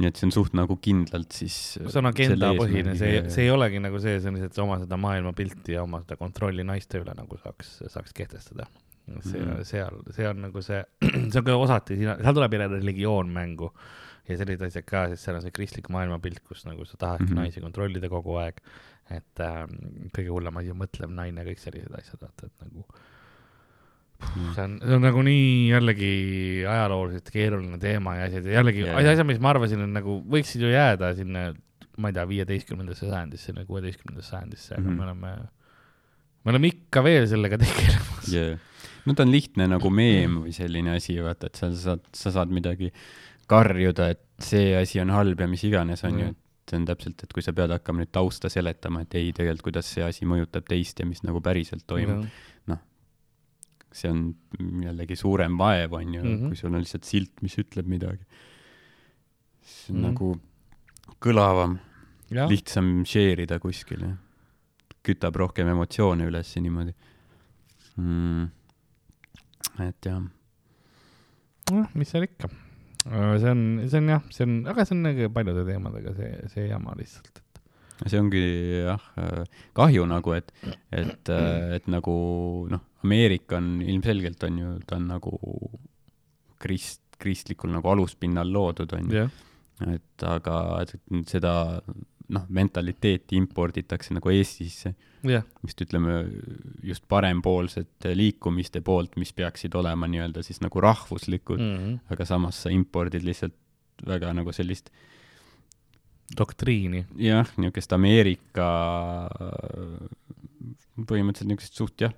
[0.00, 3.82] nii et see on suht nagu kindlalt siis see on agendapõhine, see, see ei olegi
[3.82, 7.38] nagu see, see on lihtsalt oma seda maailmapilti ja oma seda kontrolli naiste üle nagu
[7.42, 8.66] saaks, saaks kehtestada.
[9.20, 10.80] see mm., seal, see on nagu see,
[11.30, 13.70] see on ka osati, seal tuleb jälle religioon mängu
[14.28, 17.34] ja sellised asjad ka, sest seal on see kristlik maailmapilt, kus nagu sa tahadki mm.
[17.34, 17.42] -hmm.
[17.42, 18.62] naisi kontrollida kogu aeg.
[19.12, 19.66] et äh,
[20.16, 23.13] kõige hullem asi on mõtlev naine, kõik sellised asjad, vaata, et nagu Mhm.
[24.22, 26.12] See on, see on nagu nii jällegi
[26.68, 29.00] ajalooliselt keeruline teema ja asjad ja jällegi yeah.
[29.00, 31.48] asjad, mis ma arvasin, et nagu võiksid ju jääda sinna,
[32.00, 34.88] ma ei tea, viieteistkümnendasse sajandisse, kuueteistkümnendasse sajandisse, aga mm.
[34.88, 34.96] -hmm.
[34.96, 35.34] me oleme,
[36.44, 38.56] me oleme ikka veel sellega tegelemas yeah..
[39.04, 42.54] no ta on lihtne nagu meem või selline asi, vaata, et sa saad, sa saad
[42.54, 42.92] midagi
[43.50, 46.40] karjuda, et see asi on halb ja mis iganes, on ju, Mm.
[46.64, 49.66] et see on täpselt, et kui sa pead hakkama nüüd tausta seletama, et ei, tegelikult
[49.68, 52.24] kuidas see asi mõjutab teist ja mis nagu päriselt toimub,
[53.94, 54.22] see on
[54.82, 56.34] jällegi suurem vaev, on ju mm.
[56.34, 56.48] -hmm.
[56.48, 58.24] kui sul on lihtsalt silt, mis ütleb midagi.
[59.62, 60.04] see on mm.
[60.04, 60.10] -hmm.
[60.10, 60.40] nagu
[61.24, 61.78] kõlavam,
[62.50, 64.04] lihtsam share ida kuskil,
[65.04, 66.94] kütab rohkem emotsioone üles niimoodi
[67.96, 68.48] mm..
[69.84, 70.20] et jah,
[71.70, 72.50] noh, mis seal ikka.
[73.04, 76.68] see on, see on jah, see on, aga see on nagu paljude teemadega see, see
[76.70, 77.43] jama lihtsalt,
[78.02, 78.42] see ongi
[78.84, 79.04] jah,
[79.76, 80.50] kahju nagu, et,
[80.92, 81.30] et,
[81.78, 82.14] et nagu
[82.70, 85.34] noh, Ameerika on ilmselgelt on ju, ta on nagu
[86.62, 89.24] krist, kristlikul nagu aluspinnal loodud, on ju.
[89.24, 89.40] jah,
[89.92, 90.94] et aga et
[91.30, 91.54] seda
[92.34, 94.94] noh, mentaliteeti imporditakse nagu Eestisse,
[95.28, 96.22] jah, vist ütleme
[96.84, 101.76] just parempoolsete liikumiste poolt, mis peaksid olema nii-öelda siis nagu rahvuslikud mm.
[101.76, 101.98] -hmm.
[102.14, 103.56] aga samas sa impordid lihtsalt
[104.06, 104.90] väga nagu sellist
[106.36, 107.04] doktriini.
[107.20, 108.68] jah, niisugust Ameerika
[110.98, 112.14] põhimõtteliselt niisugust suht jah,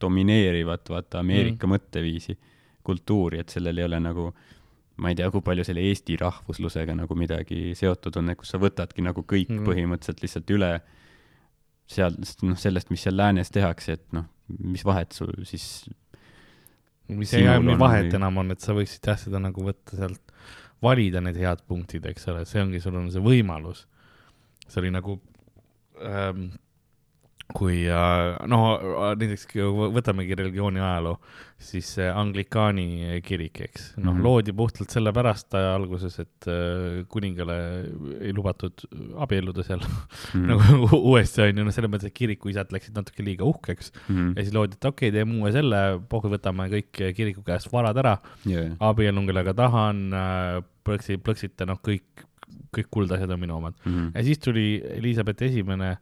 [0.00, 1.76] domineerivat vaata Ameerika mm.
[1.76, 2.36] mõtteviisi,
[2.86, 4.30] kultuuri, et sellel ei ole nagu
[5.02, 8.60] ma ei tea, kui palju selle eesti rahvuslusega nagu midagi seotud on, et kus sa
[8.60, 9.66] võtadki nagu kõik mm.
[9.68, 10.70] põhimõtteliselt lihtsalt üle
[11.90, 15.86] seal, noh, sellest, mis seal läänes tehakse, et noh, mis vahet sul siis
[17.12, 20.25] mis ei nii vahet või- enam on, et sa võiksid jah, seda nagu võtta sealt,
[20.82, 23.86] valida need head punktid, eks ole, see ongi, sul on see võimalus.
[24.66, 25.18] see oli nagu
[26.02, 26.48] ähm,,
[27.54, 28.60] kui äh, no
[29.18, 31.14] näiteks kui võtamegi religiooni ajaloo,
[31.62, 34.16] siis anglikaani kirik, eks, noh mm.
[34.18, 34.24] -hmm.
[34.24, 37.56] loodi puhtalt sellepärast äh, alguses, et äh, kuningale
[38.20, 38.86] ei lubatud
[39.22, 40.40] abielluda seal mm.
[40.40, 40.46] mm.
[40.50, 44.34] nagu uuesti on ju, noh, selles mõttes, et kirikuisad läksid natuke liiga uhkeks mm.
[44.34, 48.02] ja siis loodi, et okei okay,, teeme uue selle, pohhu võtame kõik kiriku käest varad
[48.02, 48.74] ära, yeah.
[48.80, 50.06] abiellun kellega tahan,
[50.84, 52.26] plõksi, plõksite, noh, kõik,
[52.74, 53.78] kõik kuldasjad on minu omad.
[53.84, 54.14] mm.
[54.18, 54.68] ja siis tuli
[54.98, 55.96] Elizabeth Esimene,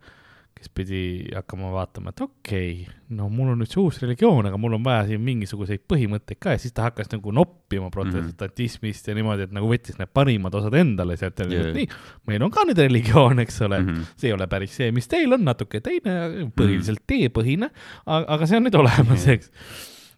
[0.65, 4.59] kes pidi hakkama vaatama, et okei okay,, no mul on nüüd see uus religioon, aga
[4.61, 9.17] mul on vaja siin mingisuguseid põhimõtteid ka ja siis ta hakkas nagu noppima protestantismist ja
[9.19, 11.73] niimoodi, et nagu võttis need parimad osad endale sealt ja yeah.
[11.77, 11.89] nii,
[12.31, 13.91] meil on ka nüüd religioon, eks ole mm.
[13.91, 14.15] -hmm.
[14.17, 17.71] see ei ole päris see, mis teil on, natuke teine, põhiliselt teepõhine,
[18.07, 19.53] aga see on nüüd olemas, eks.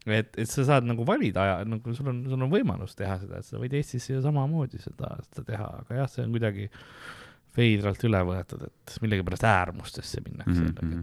[0.06, 3.42] et, et sa saad nagu valida aja, nagu sul on, sul on võimalus teha seda,
[3.42, 6.70] et sa võid Eestis ju samamoodi seda, seda teha, aga jah, see on kuidagi
[7.56, 11.02] veidralt üle võetud, et millegipärast äärmustesse minnakse Mhm, jällegi, mhm.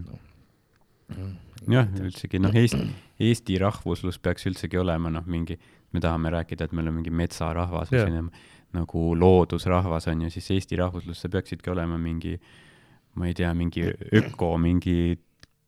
[1.10, 1.30] et noh.
[1.74, 2.82] jah, üldsegi noh, Eesti,
[3.20, 5.58] Eesti rahvuslus peaks üldsegi olema noh, mingi,
[5.92, 8.28] me tahame rääkida, et me oleme mingi metsarahvas või selline
[8.74, 12.34] nagu loodusrahvas on ju, siis Eesti rahvuslus, sa peaksidki olema mingi,
[13.14, 13.84] ma ei tea, mingi
[14.18, 15.14] öko, mingi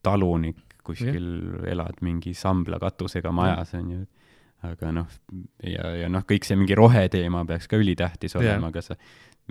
[0.02, 1.26] talunik, kuskil
[1.66, 4.04] elad mingi sambla katusega majas on ju.
[4.66, 5.06] aga noh,
[5.62, 8.96] ja, ja noh, kõik see mingi roheteema peaks ka ülitähtis olema, aga see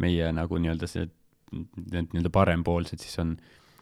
[0.02, 1.06] meie nagu nii-öelda see,
[1.54, 3.36] need nii-öelda parempoolsed siis on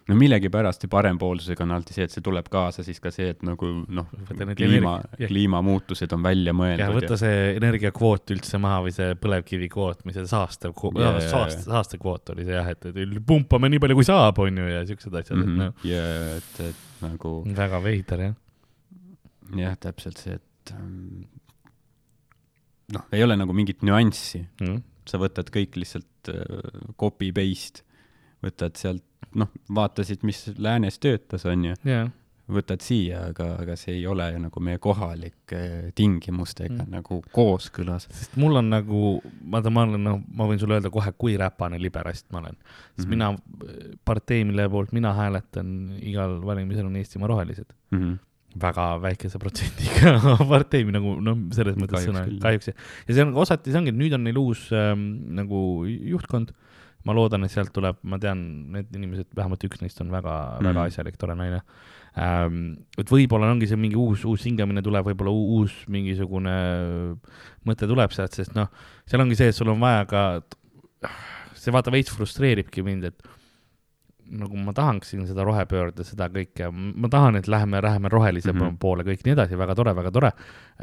[0.09, 3.43] no millegipärast see parempoolsusega on alati see, et see tuleb kaasa siis ka see, et
[3.47, 8.95] nagu noh Võta kliima kliimamuutused on välja ja mõeldud võtta see energiakvoot üldse maha või
[8.95, 13.71] see põlevkivikvoot või see saastav, Jaa, jaa, saast-, saastekvoot oli see jah, et, et pumpame
[13.71, 15.53] nii palju, kui saab, on ju, ja siuksed asjad mm.
[15.53, 15.69] -hmm.
[15.69, 16.07] et ja
[16.37, 18.35] et, et nagu noh, väga veider jah.
[19.63, 21.23] jah, täpselt see, et ähm,
[22.91, 24.43] noh, ei ole nagu mingit nüanssi,
[25.07, 27.83] sa võtad kõik lihtsalt äh, copy paste,
[28.43, 29.03] võtad sealt,
[29.35, 32.09] noh, vaatasid, mis läänes töötas, on ju, jaa,
[32.51, 35.59] võtad siia, aga, aga see ei ole ju nagu meie kohalike
[35.95, 36.91] tingimustega Mm.
[36.91, 38.07] nagu kooskõlas.
[38.11, 39.21] sest mul on nagu,
[39.51, 42.57] vaata, ma olen, noh, ma võin sulle öelda kohe, kui räpane liberast ma olen.
[42.97, 43.15] sest mm -hmm.
[43.15, 47.73] mina, partei, mille poolt mina hääletan igal valimisel on Eestimaa Rohelised.
[47.91, 48.17] Mm -hmm.
[48.59, 50.17] Väga väikese protsendiga
[50.51, 52.75] partei nagu noh, selles mõttes Kahjuks sõna kahjuks jah.
[53.07, 55.07] ja see on osati, see ongi, et nüüd on neil uus ähm,
[55.39, 56.53] nagu juhtkond.
[57.03, 58.39] ma loodan, et sealt tuleb, ma tean,
[58.71, 60.67] need inimesed, vähemalt üks neist on väga mm., Mhm.
[60.69, 61.59] väga asjalik, tore naine
[62.15, 62.61] ähm,.
[62.97, 66.53] et võib-olla ongi see mingi uus, uus hingamine tuleb, võib-olla uus mingisugune
[67.67, 68.69] mõte tuleb sealt, sest noh,
[69.09, 70.23] seal ongi see, et sul on vaja ka,
[71.59, 73.27] see vaata veits frustreeribki mind, et
[74.31, 78.67] nagu ma tahaksin seda rohepöörde, seda kõike, ma tahan, et läheme, läheme rohelise mm Mhm.
[78.69, 78.77] -hmm.
[78.79, 80.31] poole kõik nii edasi, väga tore, väga tore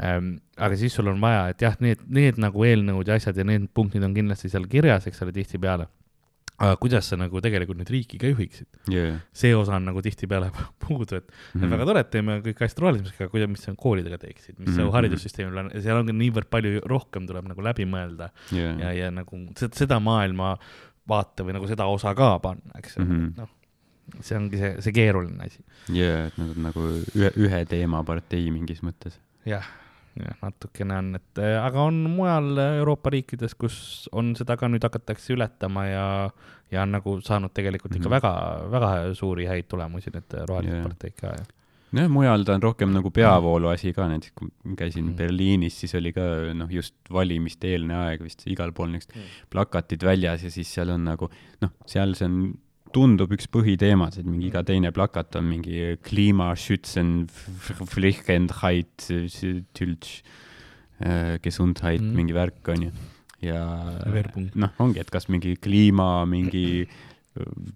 [0.03, 0.37] ähm,.
[0.57, 3.69] aga siis sul on vaja, et jah, need, need nagu eelnõud ja asjad ja need
[3.75, 5.87] punktid on kindlasti seal kirjas, eks ole, tihtipeale.
[6.61, 9.21] aga kuidas sa nagu tegelikult nüüd riiki ka juhiksid, Yeah.
[9.33, 10.51] see osa on nagu tihtipeale
[10.87, 11.25] puudu, et
[11.55, 11.71] mm -hmm.
[11.71, 14.73] väga tore, et teeme kõik asjad rohelisemaks, aga kuidas, mis sa koolidega teeksid, mis mm
[14.73, 14.85] Mhm, -hmm.
[14.85, 14.93] mhm.
[14.95, 18.79] haridussüsteemil on, seal ongi niivõrd palju rohkem tuleb nagu läbi mõelda Yeah.
[18.81, 19.39] ja, ja nagu
[19.73, 20.59] seda maailma
[21.11, 23.11] vaate või nagu seda osa ka panna, eks mm.
[23.11, 23.51] -hmm., noh,
[24.27, 25.61] see ongi see, see keeruline asi.
[25.95, 26.87] jaa, et nad on nagu
[27.19, 29.19] ühe, ühe teema partei mingis mõttes.
[29.47, 29.67] jah,
[30.19, 34.83] jah, natukene on, et äh, aga on mujal Euroopa riikides, kus on seda ka nüüd
[34.83, 36.07] hakatakse ületama ja,
[36.75, 38.17] ja on nagu saanud tegelikult ikka Mhm.
[38.19, 38.35] väga,
[38.75, 40.89] väga suuri häid tulemusi, need rohelised Jaa.
[40.89, 41.47] parteid ka ja.
[41.93, 45.17] nojah, mujal ta on rohkem nagu peavoolu asi ka, näiteks kui käisin Mm.
[45.19, 46.23] Berliinis, siis oli ka
[46.55, 49.31] noh, just valimiste eelne aeg vist igal pool niisugused Mm.
[49.51, 51.31] plakatid väljas ja siis seal on nagu
[51.63, 52.55] noh, seal see on,
[52.93, 57.29] tundub üks põhiteemasid, mingi iga teine plakat on mingi Klimaschützen,
[57.87, 59.07] Pflichtenheit,
[59.75, 60.23] Tülch,
[61.43, 62.11] Gesundheit Mm.
[62.11, 62.91] mm., mingi värk on ju.
[63.41, 63.63] ja
[64.55, 66.87] noh, ongi, et kas mingi kliima, mingi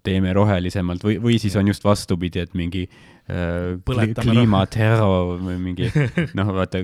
[0.03, 3.79] teeme rohelisemalt või, või siis on just vastupidi, et mingi äh,
[4.19, 5.91] kliimaterror või mingi
[6.39, 6.83] noh, vaata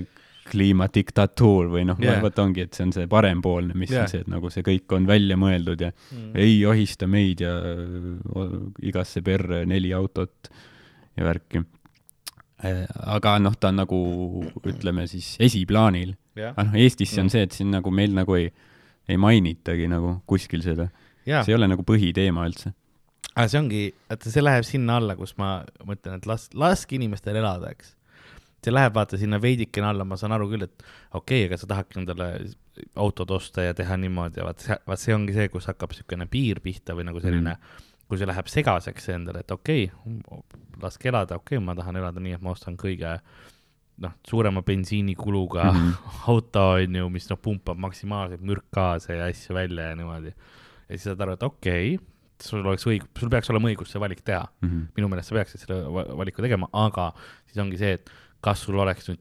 [0.51, 4.05] kliimadiktatuur või noh yeah., vot ongi, et see on see parempoolne, mis yeah.
[4.05, 6.31] On see, et nagu see kõik on välja mõeldud ja mm.
[6.39, 8.55] ei ahista meid ja äh,
[8.87, 10.51] igasse perre neli autot
[11.17, 11.61] ja värki.
[12.61, 14.01] aga noh, ta on nagu
[14.69, 16.15] ütleme siis esiplaanil.
[16.37, 17.35] jah, aga noh, Eestis see on Mm.
[17.35, 18.51] see, et siin nagu meil nagu ei,
[19.09, 20.89] ei mainitagi nagu kuskil seda.
[21.25, 22.73] See ei ole nagu põhiteema üldse.
[23.35, 27.35] aga see ongi, vaata see läheb sinna alla, kus ma mõtlen, et las, laske inimestel
[27.41, 27.93] elada, eks.
[28.63, 31.69] see läheb vaata sinna veidikene alla, ma saan aru küll, et okei okay,, aga sa
[31.69, 32.31] tahadki endale
[32.95, 36.27] autot osta ja teha niimoodi ja vaat see, vaat see ongi see, kus hakkab niisugune
[36.31, 40.43] piir pihta või nagu selline mm, kui see läheb segaseks endale, et okei okay,,
[40.81, 43.17] laske elada, okei okay,, ma tahan elada nii, et ma ostan kõige
[44.01, 45.91] noh, suurema bensiinikuluga mm Mhm.
[45.91, 46.27] -hmm.
[46.31, 50.33] auto, on ju, mis noh, pumpab maksimaalselt mürkgaase ja asju välja ja niimoodi.
[50.91, 52.07] Ja siis saad aru, et okei okay,,
[52.41, 54.43] sul oleks õigus, sul peaks olema õigus see valik teha.
[54.65, 54.79] Mhm.
[54.97, 57.11] minu meelest sa peaksid selle va- valiku tegema, aga
[57.47, 58.09] siis ongi see, et
[58.41, 59.19] kas sul oleks nüüd,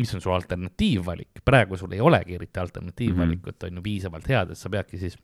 [0.00, 3.70] mis on su alternatiivvalik, praegu sul ei olegi eriti alternatiivvalikut mm, -hmm.
[3.70, 5.18] on ju piisavalt head, et sa peadki siis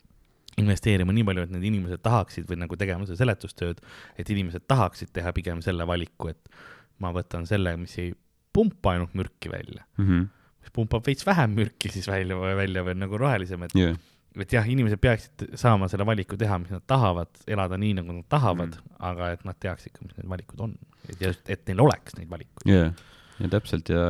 [0.59, 3.81] investeerima nii palju, et need inimesed tahaksid või nagu tegema seda seletustööd,
[4.19, 6.49] et inimesed tahaksid teha pigem selle valiku, et
[6.99, 8.13] ma võtan selle, mis ei
[8.53, 10.29] pumpa ainult mürki välja, Mhm.
[10.61, 13.97] mis pumpab veits vähem mürki siis välja, välja või nagu rohelisem, et jah,
[14.45, 18.27] et jah, inimesed peaksid saama selle valiku teha, mis nad tahavad, elada nii, nagu nad
[18.31, 20.75] tahavad mm., aga et nad teaksid ka, mis need valikud on.
[21.09, 22.67] et just, et neil oleks neid valikuid.
[22.69, 22.93] jah,
[23.39, 24.03] ja täpselt ja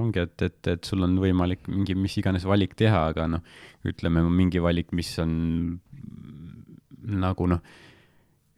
[0.00, 3.58] ongi, et, et, et sul on võimalik mingi mis iganes valik teha, aga noh,
[3.88, 5.32] ütleme mingi valik, mis on
[7.06, 7.60] nagu noh,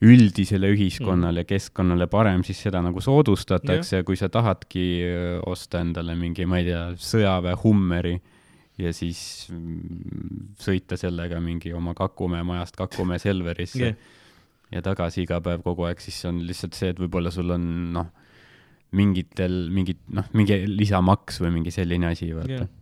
[0.05, 5.83] üldisele ühiskonnale mm., keskkonnale parem, siis seda nagu soodustatakse ja kui sa tahadki öö, osta
[5.83, 8.15] endale mingi, ma ei tea, sõjaväe Hummeri
[8.79, 9.21] ja siis
[9.53, 14.17] mm, sõita sellega mingi oma Kakumäe majast Kakumäe Selverisse yeah.
[14.75, 18.11] ja tagasi iga päev kogu aeg, siis on lihtsalt see, et võib-olla sul on noh,
[18.99, 22.75] mingitel mingid noh, mingi lisamaks või mingi selline asi, vaata yeah.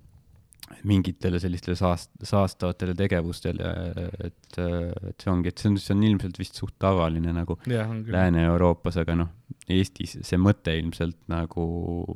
[0.86, 3.72] Mingitele sellistele saast-, saastavatele tegevustele,
[4.26, 7.58] et, et see ongi, et see on, see on ilmselt vist suht tavaline nagu.
[7.66, 9.32] Lääne-Euroopas, aga noh,
[9.72, 11.66] Eestis see mõte ilmselt nagu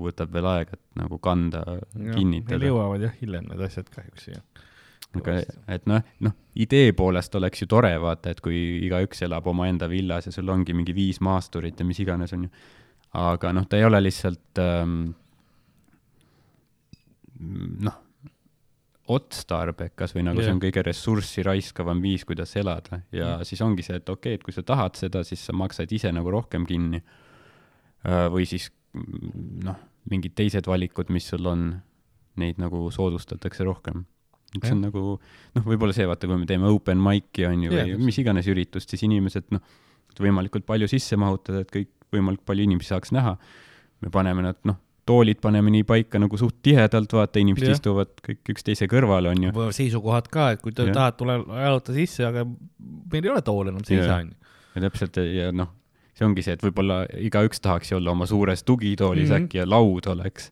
[0.06, 2.62] võtab veel aega, et nagu kanda, kinnitada.
[2.66, 4.42] jõuavad jah hiljem need asjad kahjuks siia.
[5.18, 5.40] aga
[5.74, 10.28] et noh, noh, idee poolest oleks ju tore vaata, et kui igaüks elab omaenda villas
[10.28, 12.52] ja sul ongi mingi viis maasturit ja mis iganes, on ju.
[13.18, 15.00] aga noh, ta ei ole lihtsalt ähm,
[17.88, 17.98] noh,
[19.10, 20.48] otstarbekas või nagu yeah.
[20.48, 23.48] see on kõige ressurssi raiskavam viis, kuidas elada ja mm.
[23.48, 26.12] siis ongi see, et okei okay,, et kui sa tahad seda, siis sa maksad ise
[26.14, 27.02] nagu rohkem kinni.
[28.04, 29.34] või siis mm,
[29.66, 29.78] noh,
[30.10, 31.68] mingid teised valikud, mis sul on,
[32.40, 34.04] neid nagu soodustatakse rohkem.
[34.56, 35.04] see on nagu
[35.56, 38.48] noh, võib-olla see, vaata, kui me teeme open mic'i on ju Jah, või mis iganes
[38.50, 39.62] üritust, siis inimesed noh,
[40.20, 43.36] võimalikult palju sisse mahutada, et kõik võimalikult palju inimesi saaks näha.
[44.00, 44.80] me paneme nad noh,
[45.10, 47.78] toolid paneme nii paika nagu suht tihedalt, vaata, inimesed Jah.
[47.78, 49.66] istuvad kõik üksteise kõrval, on ju.
[49.76, 50.94] seisukohad ka, et kui te Jah.
[50.96, 54.24] tahad, tule jaluta sisse, aga meil ei ole toole enam seisa, Jah.
[54.24, 54.56] onju.
[54.76, 55.72] ja täpselt ja, ja noh,
[56.16, 59.34] see ongi see, et võib-olla igaüks tahaks ju olla oma suures tugitoolis mm.
[59.34, 59.48] -hmm.
[59.48, 60.50] äkki ja laud oleks,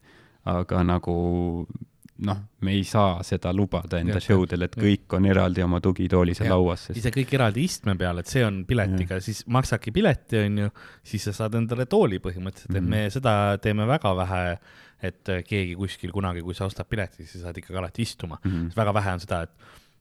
[0.48, 1.14] aga nagu
[2.26, 6.42] noh, me ei saa seda lubada enda show del, et kõik on eraldi oma tugitoolis
[6.42, 10.40] ja lauas, sest ise kõik eraldi istme peal, et see on piletiga, siis maksadki pileti,
[10.42, 10.70] onju,
[11.06, 12.90] siis sa saad endale tooli põhimõtteliselt, et Mhm.
[12.90, 14.44] me seda teeme väga vähe,
[15.02, 18.50] et keegi kuskil kunagi, kui sa ostad pileti, siis sa saad ikkagi alati istuma mm.
[18.50, 18.74] -hmm.
[18.74, 19.50] väga vähe on seda, et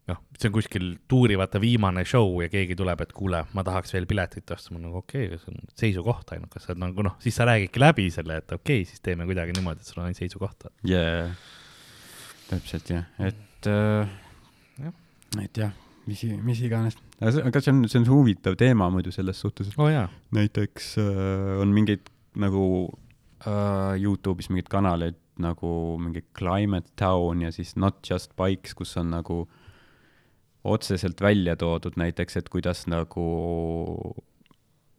[0.08, 3.94] noh, see on kuskil tuuri vaata viimane show ja keegi tuleb, et kuule, ma tahaks
[3.94, 7.18] veel piletit osta, ma nagu okei okay,, see on seisukoht ainult, kas sa nagu noh,
[7.20, 10.08] siis sa räägidki läbi selle, et okei okay,, siis teeme kuidagi niimoodi, et sul on
[10.08, 10.70] ainult seisukoht.
[10.88, 11.28] jaa,
[12.50, 14.16] täpselt jah, et äh,
[15.44, 15.74] et jah,
[16.08, 19.90] mis, mis iganes, aga see, on, see on huvitav teema muidu selles suhtes, et oh,
[19.92, 22.64] jaa, näiteks äh, on mingeid nagu
[23.44, 25.72] äh, Youtube'is mingeid kanaleid nagu
[26.02, 29.44] mingi Climate Town ja siis Not Just Bikes, kus on nagu
[30.68, 33.26] otseselt välja toodud näiteks, et kuidas nagu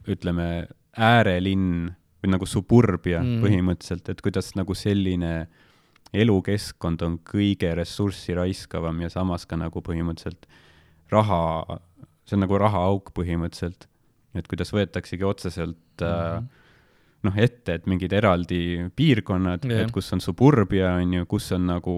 [0.09, 1.91] ütleme, äärelinn
[2.23, 3.35] või nagu suburbia Mm.
[3.35, 3.43] mm.
[3.45, 5.49] põhimõtteliselt, et kuidas nagu selline
[6.13, 10.49] elukeskkond on kõige ressurssi raiskavam ja samas ka nagu põhimõtteliselt
[11.13, 11.79] raha,
[12.29, 13.89] see on nagu rahaauk põhimõtteliselt.
[14.39, 16.43] et kuidas võetaksegi otseselt äh,
[17.27, 21.67] noh, ette, et mingid eraldi piirkonnad yeah., et kus on suburbia, on ju, kus on
[21.73, 21.95] nagu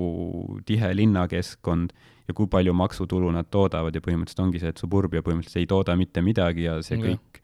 [0.66, 1.92] tihe linnakeskkond
[2.28, 5.96] ja kui palju maksutulu nad toodavad ja põhimõtteliselt ongi see, et suburbia põhimõtteliselt ei tooda
[5.98, 7.42] mitte midagi ja see kõik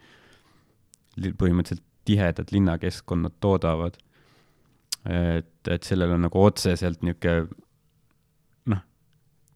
[1.21, 3.99] li- põhimõtteliselt tihedad linnakeskkonnad toodavad.
[5.07, 7.47] et, et sellel on nagu otseselt niisugune
[8.73, 8.83] noh,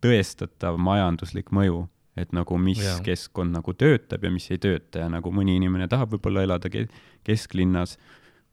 [0.05, 1.85] tõestatav majanduslik mõju,
[2.21, 3.01] et nagu mis yeah.
[3.05, 6.87] keskkond nagu töötab ja mis ei tööta ja nagu mõni inimene tahab võib-olla elada ke
[7.27, 7.97] kesklinnas,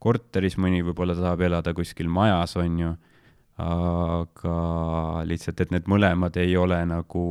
[0.02, 2.94] korteris, mõni võib-olla tahab elada kuskil majas, on ju,
[3.58, 4.56] aga
[5.26, 7.24] lihtsalt, et need mõlemad ei ole nagu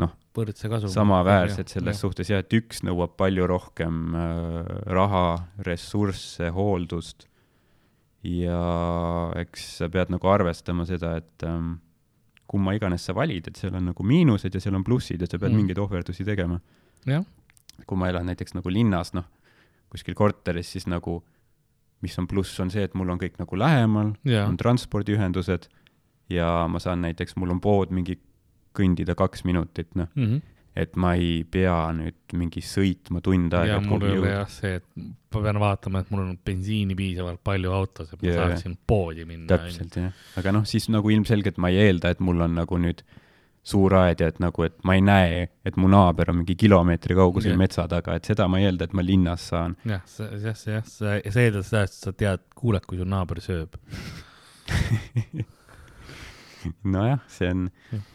[0.00, 0.92] noh, võrdse kasu.
[0.94, 5.26] samaväärsed selles suhtes jah, et üks nõuab palju rohkem äh, raha,
[5.66, 7.26] ressursse, hooldust
[8.22, 11.74] ja eks sa pead nagu arvestama seda, et ähm,
[12.50, 15.38] kumma iganes sa valid, et seal on nagu miinused ja seal on plussid ja sa
[15.38, 15.54] pead Mm.
[15.54, 15.60] mm.
[15.62, 16.60] mingeid ohverdusi tegema.
[17.86, 19.24] kui ma elan näiteks nagu linnas, noh,
[19.90, 21.22] kuskil korteris, siis nagu
[22.02, 24.12] mis on pluss, on see, et mul on kõik nagu lähemal,
[24.48, 25.68] on transpordiühendused
[26.30, 28.18] ja ma saan näiteks, mul on pood mingi
[28.76, 30.42] kõndida kaks minutit, noh, Mhm.
[30.76, 33.76] Et ma ei pea nüüd mingi sõitma tund aega.
[33.76, 34.84] ja mul ole jah see, et
[35.34, 38.44] ma pean vaatama, et mul on bensiini piisavalt palju autos, et ma Jaa.
[38.44, 39.48] saaksin poodi minna.
[39.50, 43.02] täpselt jah, aga noh, siis nagu ilmselgelt ma ei eelda, et mul on nagu nüüd
[43.70, 47.18] suur aed ja et nagu, et ma ei näe, et mu naaber on mingi kilomeetri
[47.18, 47.60] kaugusel Jah.
[47.60, 49.76] metsa taga, et seda ma ei eelda, et ma linnas saan.
[49.84, 53.08] jah, see, jah, see, jah, see, see eeldab seda, et sa tead, kuuled, kui su
[53.08, 53.76] naaber sööb.
[56.94, 58.06] nojah, see on Jah.,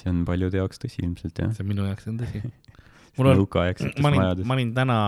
[0.00, 1.54] see on paljude jaoks tõsi ilmselt jah.
[1.56, 2.42] see minu jaoks on tõsi.
[3.18, 3.46] mul on,
[4.00, 4.54] ma olin, ma.
[4.56, 4.98] olin täna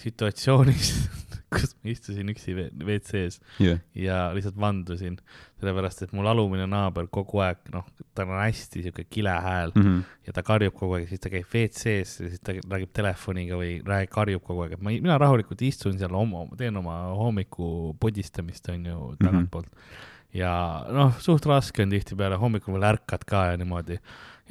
[0.00, 0.90] situatsioonis,
[1.54, 5.18] kus ma istusin üksi WC-s jah, ja lihtsalt vandusin,
[5.60, 7.84] sellepärast et mul alumine naaber kogu aeg, noh,
[8.16, 9.98] tal on hästi sihuke kile hääl Mhm.
[10.26, 13.80] ja ta karjub kogu aeg, siis ta käib WC-s ja siis ta räägib telefoniga või
[13.84, 18.68] räägib, karjub kogu aeg, et ma, mina rahulikult istun seal oma, teen oma hommiku podistamist,
[18.72, 19.76] on ju, tagantpoolt mm.
[19.76, 20.08] -hmm.
[20.36, 20.52] Ja
[20.92, 23.98] noh, suht raske on tihtipeale, hommikul veel ärkad ka ja niimoodi.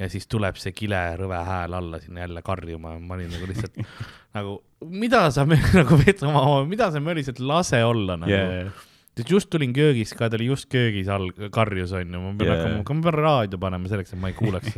[0.00, 3.48] ja siis tuleb see kile rõve hääl alla sinna jälle karjuma ja ma olin nagu
[3.48, 3.80] lihtsalt
[4.36, 8.72] nagu, mida sa nagu veed oma, mida sa me lihtsalt lase olla nagu yeah..
[9.16, 12.64] sest just tulin köögist ka, ta oli just köögis all, karjus onju, ma pean yeah.
[12.64, 14.76] hakkama, ma pean raadio panema selleks, et ma ei kuuleks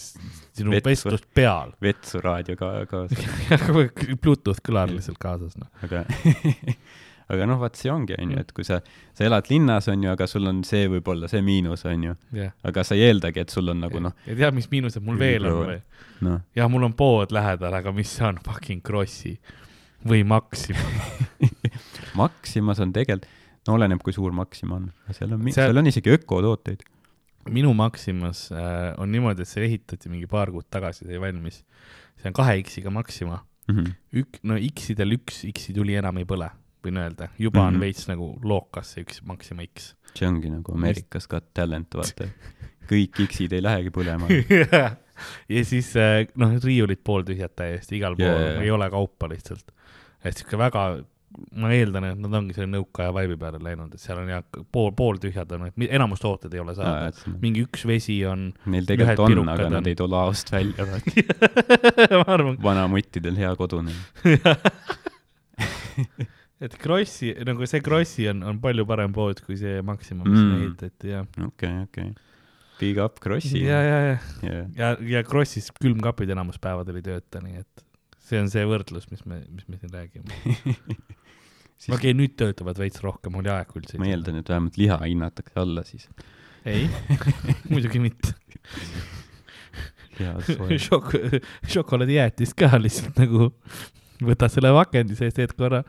[0.56, 0.88] sinu Vetsu.
[0.90, 1.72] vestlust peal.
[1.82, 3.32] vetsu raadio ka kaasa,
[4.20, 5.72] Bluetooth kõlar lihtsalt kaasas, noh.
[5.84, 6.04] aga
[7.32, 8.78] aga noh, vaat see ongi, onju, et kui sa,
[9.16, 12.52] sa elad linnas, onju, aga sul on see võib-olla see miinus, onju, jah.
[12.68, 15.48] aga sa ei eeldagi, et sul on nagu noh, ja tead, mis miinused mul veel
[15.48, 15.78] on või?
[16.28, 19.36] noh, jah, mul on pood lähedal, aga mis see on, fucking Krossi
[20.06, 20.82] või Maxima.
[22.20, 23.28] Maximas on tegelikult,
[23.68, 26.82] no oleneb, kui suur Maxima on, seal on, Seal- seal on isegi ökotooteid.
[27.50, 31.62] minu Maximas äh, on niimoodi, et see ehitati mingi paar kuud tagasi, sai valmis.
[32.20, 33.40] see on kahe X-iga Maxima.
[33.70, 33.92] Mhm.
[34.18, 36.48] ük-, no X-idel üks X-i tuli enam ei põle,
[36.86, 37.68] võin öelda, juba mm -hmm.
[37.68, 37.74] Mhm.
[37.74, 39.94] on veits nagu lookas see üks Maxima X.
[40.14, 42.28] see ongi nagu America's Got Talent, vaata.
[42.90, 44.26] kõik X-id ei lähegi põlema.
[45.56, 48.66] ja siis äh, noh, riiulid pooltühjad täiesti, igal pool yeah, jaa.
[48.66, 49.72] ei ole kaupa lihtsalt.
[50.24, 50.82] et sihuke väga,
[51.58, 54.42] ma eeldan, et nad ongi selle nõukaaja vaibi peale läinud, et seal on jah,
[54.74, 57.12] pool, pooltühjad on, et enamus tooted ei ole saada.
[57.42, 59.78] mingi üks vesi on, Neil tegelikult on, aga on.
[59.78, 60.86] nad ei too laost välja,
[62.68, 63.94] vanamuttidel hea kodune.
[66.62, 70.58] Et Krossi, nagu see Krossi on, on palju parem pood kui see Maxima, mis Mm.
[70.60, 71.24] ehitati ja.
[71.46, 72.12] okei, okei.
[72.80, 73.62] Big up Krossi.
[73.62, 77.86] ja, ja, ja, ja, ja, ja Krossis külmkapid enamus päevadel ei tööta, nii et
[78.22, 80.30] see on see võrdlus, mis me, mis me siin räägime.
[81.90, 83.98] okei okay,, nüüd töötavad veits rohkem, oli aeg üldse.
[84.00, 86.08] ma eeldan, et vähemalt liha hinnatakse alla siis.
[86.64, 86.86] ei,
[87.72, 88.34] muidugi mitte.
[90.86, 91.16] šok-,
[91.72, 93.50] šokolaadijäätist ka lihtsalt nagu
[94.22, 95.82] võtad selle pakendi seest, teed korra,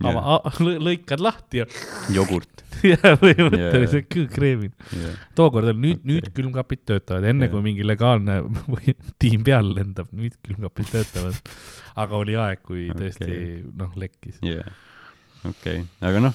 [0.88, 1.66] lõikad lahti ja,
[2.16, 2.50] jogurt.
[2.90, 4.72] ja põhimõtteliselt küll kreemin.
[4.92, 7.52] jah, tookord oli nüüd okay., nüüd külmkapid töötavad, enne Jah.
[7.54, 8.40] kui mingi legaalne
[9.22, 11.38] tiim peale lendab, nüüd külmkapid töötavad.
[12.02, 13.38] aga oli aeg, kui tõesti
[13.78, 14.40] noh, lekkis.
[14.44, 14.66] jah,
[15.48, 16.34] okei, aga noh,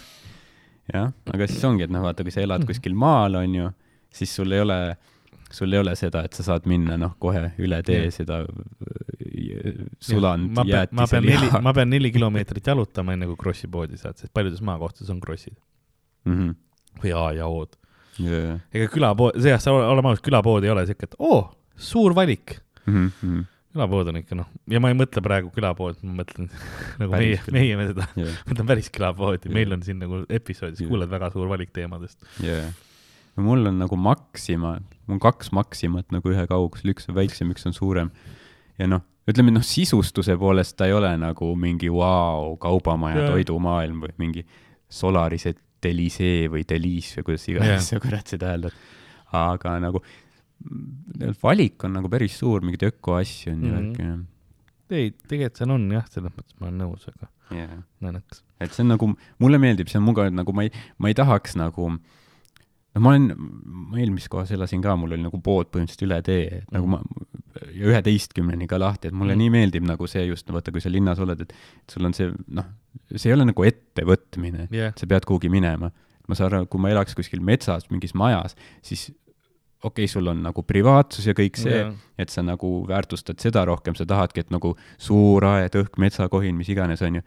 [0.94, 2.72] jah, aga siis ongi, et noh, vaata, kui sa elad Mhm.
[2.72, 3.70] kuskil maal, on ju,
[4.16, 4.80] siis sul ei ole,
[5.52, 8.14] sul ei ole seda, et sa saad minna noh, kohe üle tee Jah.
[8.14, 9.74] seda äh,
[10.04, 11.62] sulanud jäätise liha.
[11.66, 15.56] ma pean neli kilomeetrit jalutama, enne kui Krossi poodi saad, sest paljudes maakohtades on Krossid
[16.28, 16.50] Mhm.
[17.02, 17.78] või A ja O-d.
[18.20, 21.46] jah, ega külapood, see jah, oleme ausad, külapood ei ole siuke, et oo,
[21.80, 22.58] suur valik.
[22.86, 26.50] Mhm, külapood on ikka noh, ja ma ei mõtle praegu külapood, ma mõtlen
[27.00, 27.54] nagu meie Päris, küla.
[27.56, 29.54] meie me seda, jah, mõtlen päris külapoodi, Jah.
[29.56, 30.90] meil on siin nagu episoodis Jah.
[30.92, 32.20] kuuled väga suur valik teemadest.
[32.44, 32.70] jah.
[33.38, 34.76] No mul on nagu Maxima,
[35.08, 38.12] mul on kaks Maximat nagu ühe kaugusel, üks on väiksem, üks on suurem.
[38.80, 43.34] ja noh, ütleme noh, sisustuse poolest ta ei ole nagu mingi vau, kaubamaja Jaa.
[43.36, 44.46] toidumaailm või mingi
[44.90, 45.54] Solarise
[45.84, 47.86] Delisee või Delice või kuidas iganes Jaa.
[47.86, 48.74] sa kurat seda hääldad.
[49.32, 53.78] aga nagu mm, valik on nagu päris suur, mingeid ökoasju on ju Mhm.
[53.78, 54.20] värki jah
[54.90, 57.76] ei, tegelikult seal on jah, selles mõttes ma olen nõus, aga yeah..
[58.02, 58.42] nõnaks.
[58.60, 59.10] et see on nagu,
[59.42, 62.19] mulle meeldib, see on mugav, et nagu ma ei, ma ei tahaks nagu, noh,
[63.00, 63.30] no ma olen,
[63.90, 67.00] ma eelmises kohas elasin ka, mul oli nagu pood põhimõtteliselt üle tee, et nagu ma,
[67.72, 69.44] ja üheteistkümneni ka lahti, et mulle Mm.
[69.46, 72.30] nii meeldib nagu see just, vaata, kui sa linnas oled, et et sul on see,
[72.56, 72.68] noh,
[73.16, 75.92] see ei ole nagu ettevõtmine jah, sa pead kuhugi minema.
[76.30, 78.54] ma saan aru, kui ma elaks kuskil metsas mingis majas,
[78.86, 79.08] siis
[79.84, 83.64] okei okay,, sul on nagu privaatsus ja kõik see Jaa., et sa nagu väärtustad seda
[83.66, 87.22] rohkem, sa tahadki, et nagu suur aed, õhk, metsakohin, mis iganes, on ju.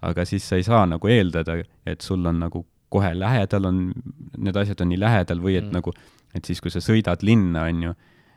[0.00, 3.80] aga siis sa ei saa nagu eeldada, et sul on nagu kohe lähedal on,
[4.38, 5.72] need asjad on nii lähedal või et Mm.
[5.80, 5.92] nagu,
[6.34, 7.94] et siis, kui sa sõidad linna, on ju,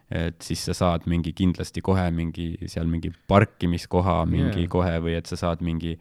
[0.10, 4.70] et siis sa saad mingi kindlasti kohe mingi seal mingi parkimiskoha mingi yeah.
[4.72, 5.98] kohe või et sa saad mingi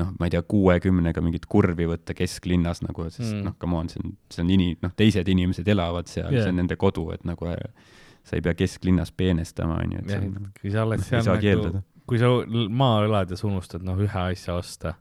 [0.00, 3.42] noh, ma ei tea, kuuekümnega mingit kurvi võtta kesklinnas nagu, sest Mm.
[3.50, 6.54] noh, come on, see on, see on ini-, noh, teised inimesed elavad seal yeah., see
[6.54, 7.50] on nende kodu, et nagu
[8.24, 11.20] sa ei pea kesklinnas peenestama, on ju, et see on kui sa oled noh, seal
[11.26, 12.30] nagu kui sa
[12.80, 14.94] maal elad ja sa unustad noh, ühe asja osta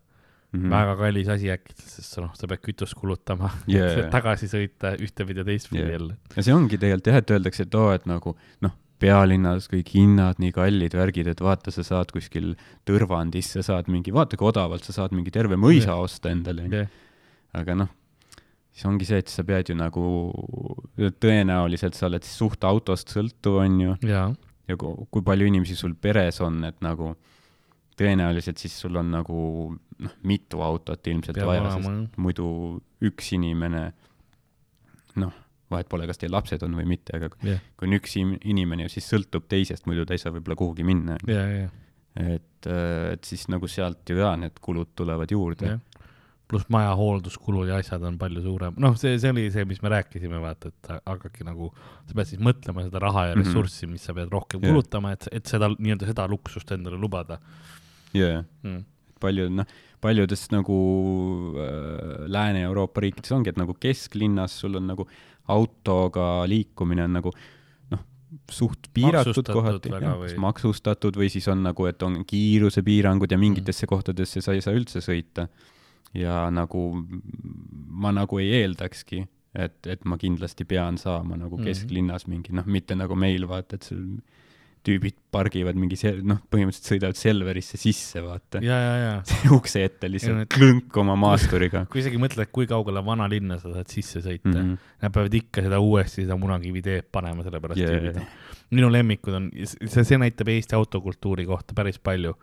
[0.51, 0.69] mm., Mhm.
[0.73, 4.07] väga kallis asi äkki, sest noh, sa pead kütust kulutama yeah.
[4.15, 5.91] tagasi sõita ühtepidi ja teistpidi Jaa.
[5.93, 6.15] jälle.
[6.35, 8.33] ja see ongi tegelikult jah, et öeldakse, et oo, et nagu
[8.65, 12.55] noh, pealinnas kõik hinnad nii kallid, värgid, et vaata, sa saad kuskil
[12.89, 16.01] Tõrvandis, sa saad mingi, vaata kui odavalt sa saad mingi terve mõisa Jah.
[16.03, 16.89] osta endale, jah,
[17.53, 17.93] aga noh,
[18.73, 20.03] siis ongi see, et sa pead ju nagu,
[21.21, 24.31] tõenäoliselt sa oled siis suht autost sõltuv, onju, jaa,
[24.67, 27.13] ja kui, kui palju inimesi sul peres on, et nagu
[27.99, 29.39] tõenäoliselt siis sul on nagu
[29.99, 32.47] noh, mitu autot ilmselt Peab vaja, sest muidu
[33.05, 33.89] üks inimene
[35.19, 35.33] noh,
[35.69, 38.87] vahet pole, kas teil lapsed on või mitte, aga jah, kui on üks im- inimene,
[38.89, 41.17] siis sõltub teisest, muidu ta ei saa võib-olla kuhugi minna.
[41.29, 41.69] ja, ja,
[42.19, 42.69] et,
[43.13, 45.75] et siis nagu sealt ju ka need kulud tulevad juurde.
[45.75, 45.79] jah.
[46.49, 49.91] pluss maja hoolduskulud ja asjad on palju suurem, noh, see, see oli see, mis me
[49.93, 51.67] rääkisime, vaata, et hakake nagu,
[52.09, 53.43] sa pead siis mõtlema seda raha ja Mhm.
[53.45, 54.71] ressurssi, mis sa pead rohkem Jah.
[54.73, 57.37] kulutama, et, et seda nii-öelda seda luksust endale lubada
[58.17, 58.81] jaa, mm..
[59.21, 59.65] palju noh,
[60.01, 60.75] paljudes nagu
[61.59, 65.07] äh, Lääne-Euroopa riikides ongi, et nagu kesklinnas sul on nagu
[65.49, 67.31] autoga liikumine on nagu
[67.91, 68.03] noh,
[68.53, 73.89] suht piiratud kohati, või- maksustatud või siis on nagu, et on kiirusepiirangud ja mingitesse mm.
[73.95, 75.47] kohtadesse sa ei saa üldse sõita.
[76.13, 76.87] ja nagu
[78.01, 79.19] ma nagu ei eeldakski,
[79.53, 81.65] et, et ma kindlasti pean saama nagu Mhm.
[81.65, 84.21] kesklinnas mingi noh, mitte nagu meil vaata, et sul
[84.85, 88.61] tüübid pargivad mingi sel-, noh, põhimõtteliselt sõidavad Selverisse sisse, vaata.
[88.63, 89.13] ja, ja, ja
[89.57, 93.73] ukse ette Ja lihtsalt need- klõnk oma maasturiga kui isegi mõtled, kui kaugele vanalinna sa
[93.73, 94.69] saad sisse sõita mm, mm.
[94.69, 94.93] -hmm.
[95.03, 97.99] nad peavad ikka seda uuesti seda Munakivi teed panema, sellepärast Yeah.
[98.03, 98.21] tüübid.
[98.71, 102.35] minu lemmikud on, see, see näitab Eesti autokultuuri kohta päris palju,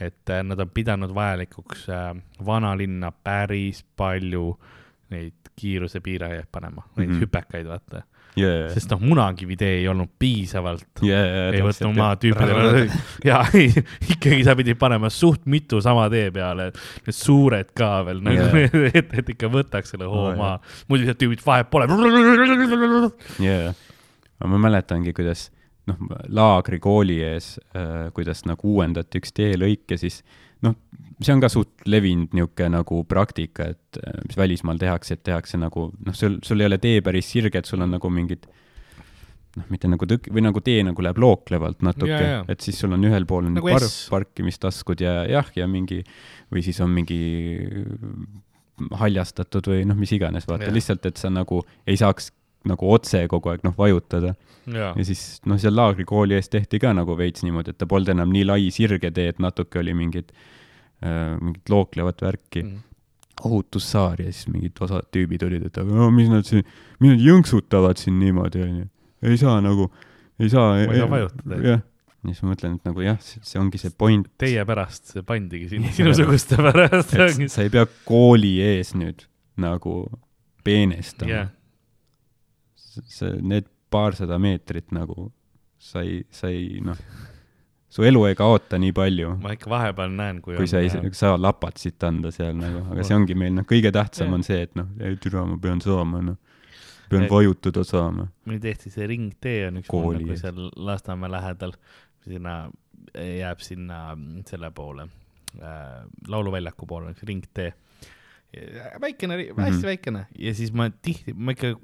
[0.00, 2.14] et äh, nad on pidanud vajalikuks äh,
[2.46, 4.58] vanalinna päris palju
[5.10, 7.14] neid kiirusepiirajaid panema, neid mm.
[7.14, 7.20] -hmm.
[7.26, 8.02] hüpekaid, vaata.
[8.38, 8.68] Yeah.
[8.72, 11.02] sest noh, Munakivi tee ei olnud piisavalt.
[11.04, 12.84] Yeah, ei võtnud maha tüüpidele
[13.28, 16.70] ja ikkagi sa pidid panema suht mitu sama tee peale,
[17.06, 18.92] need suured ka veel nagu Jaa.
[19.02, 21.88] et, et ikka võtaks selle hoo Oo, maha, muidu lihtsalt tüübid vahet pole.
[23.42, 23.74] jaa,
[24.46, 25.48] ma mäletangi, kuidas
[25.90, 25.98] noh,
[26.30, 30.22] laagri kooli ees äh,, kuidas nagu uuendati üks teelõik ja siis
[30.62, 30.74] noh,
[31.22, 35.60] see on ka suht levinud niisugune nagu praktika, et äh, mis välismaal tehakse, et tehakse
[35.60, 38.46] nagu noh, sul, sul ei ole tee päris sirge, et sul on nagu mingid
[39.56, 42.08] noh, mitte nagu tõk-, või nagu tee nagu läheb looklevalt natuke
[42.48, 44.06] et siis sul on ühel pool on Nagu par- S.
[44.10, 46.00] parkimistaskud ja jah, ja mingi
[46.52, 47.20] või siis on mingi
[48.98, 50.74] haljastatud või noh, mis iganes, vaata Jah.
[50.74, 52.30] lihtsalt, et sa nagu ei saaks
[52.68, 54.34] nagu otse kogu aeg noh, vajutada.
[54.70, 58.32] ja siis noh, seal laagrikooli ees tehti ka nagu veits niimoodi, et ta polnud enam
[58.34, 60.32] nii lai sirge tee, et natuke oli mingit
[61.02, 62.80] äh,, mingit looklevat värki mm..
[63.48, 66.66] ohutussaar ja siis mingid osad tüübid olid, et aga no, mis nad siin,
[67.02, 68.90] mis nad jõnksutavad siin niimoodi, onju.
[69.26, 69.90] ei saa nagu,
[70.38, 70.76] ei saa.
[70.78, 71.62] Ma ei saa vajutada.
[71.66, 71.82] jah,
[72.22, 75.72] ja siis ma mõtlen, et nagu jah, see ongi see point, teie pärast see pandigi
[75.72, 77.16] sinna, sinusuguste pärast.
[77.50, 79.26] sa ei pea kooli ees nüüd
[79.62, 80.04] nagu
[80.66, 81.50] peenestama jah,
[83.00, 85.30] see, need paarsada meetrit nagu
[85.82, 86.98] sa ei, sa ei noh,
[87.92, 91.08] su elu ei kaota nii palju, ma ikka vahepeal näen, kui kui sa ei äh,
[91.16, 94.36] saa lapatsit anda seal nagu, aga see ongi meil noh, kõige tähtsam Jah.
[94.38, 94.88] on see, et noh,
[95.22, 96.38] türa, ma pean saama, noh,
[97.10, 98.28] pean vajutada saama.
[98.48, 100.22] meil tehti see ringtee on üks Kooli.
[100.22, 101.74] nagu seal Lasnamäe lähedal,
[102.24, 102.56] sinna
[103.12, 104.04] jääb sinna
[104.48, 105.08] selle poole
[105.58, 107.72] äh,, lauluväljaku poole, ringtee.
[109.00, 109.72] väikene, hästi mm Mhm.
[109.78, 109.86] -hmm.
[109.86, 111.74] väikene ja siis ma tihti, ma ikka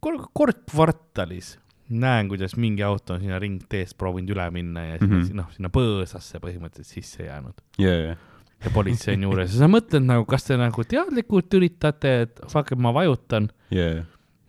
[0.00, 1.56] kord, kord kvartalis
[1.88, 5.28] näen, kuidas mingi auto on sinna ringteest proovinud üle minna ja sinna mm Mhm.
[5.30, 5.34] -hmm.
[5.36, 8.16] noh, sinna põõsasse põhimõtteliselt sisse jäänud jaa,
[8.64, 12.72] ja politsei on juures ja sa mõtled nagu, kas te nagu teadlikult üritate, et fuck,
[12.72, 14.02] et ma vajutan jaa,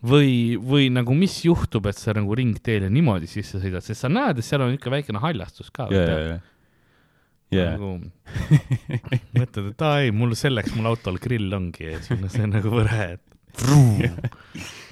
[0.03, 4.37] või, või nagu mis juhtub, et sa nagu ringteele niimoodi sisse sõidad, sest sa näed,
[4.37, 5.87] et seal on ikka väikene haljastus ka.
[5.91, 6.39] jaa, jaa,
[7.53, 7.93] jaa, nagu
[9.37, 12.71] mõtled, et aa ei, mul selleks mul autol grill ongi ja siis see on nagu
[12.73, 13.23] võre, et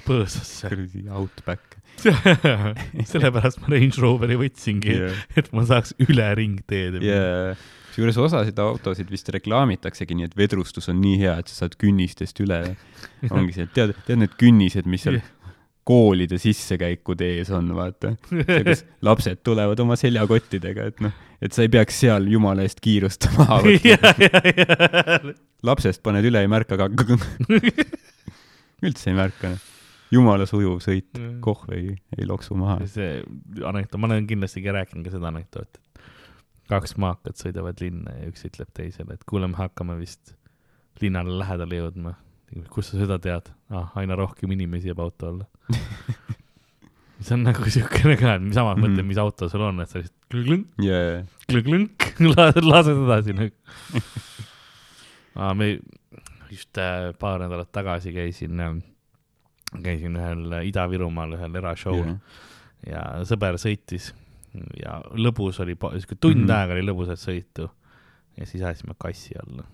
[0.06, 0.70] põõsasse.
[0.70, 1.76] kuradi outback.
[3.12, 7.54] sellepärast ma Range Roveri võtsingi yeah., et ma saaks üle ringteed ja
[7.96, 12.42] kusjuures osasid autosid vist reklaamitaksegi nii, et vedrustus on nii hea, et sa saad künnistest
[12.44, 12.58] üle.
[13.30, 15.16] ongi see, et tead, tead need künnised, mis seal
[15.86, 18.16] koolide sissekäikude ees on, vaata.
[18.66, 23.60] kus lapsed tulevad oma seljakottidega, et noh, et sa ei peaks seal jumala eest kiirustama.
[23.92, 25.20] ja, ja, ja.
[25.66, 26.90] lapsest paned üle, ei märka ka.
[28.86, 29.54] üldse ei märka.
[30.10, 32.80] jumala sujuv sõit, kohv ei, ei loksu maha.
[32.90, 33.22] see
[33.62, 36.02] anekdoot, ma olen kindlasti ka rääkinud ka seda anekdooti,
[36.72, 40.34] kaks maakat sõidavad linna ja üks ütleb teisele, et kuule, me hakkame vist
[40.98, 42.18] linnale lähedale jõudma.
[42.70, 43.90] Kust sa seda tead ah,?
[43.98, 45.46] aina rohkem inimesi jääb auto alla.
[47.26, 48.82] see on nagu siukene ka, et samas Mhm.
[48.84, 51.88] mõtled, mis auto sul on, et sa lihtsalt klõng, jaa, klõng,
[52.70, 53.54] lased, edasi nagu.
[55.36, 55.66] Ah, me
[56.48, 58.76] just äh, paar nädalat tagasi käisin äh,,
[59.84, 62.14] käisin ühel Ida-Virumaal ühel erashow'l
[62.88, 64.14] ja sõber sõitis
[64.80, 66.46] ja lõbus oli, sihuke tund mm.
[66.46, 66.54] -hmm.
[66.56, 67.68] aega oli lõbusat sõitu
[68.38, 69.66] ja siis ajasime kassi alla,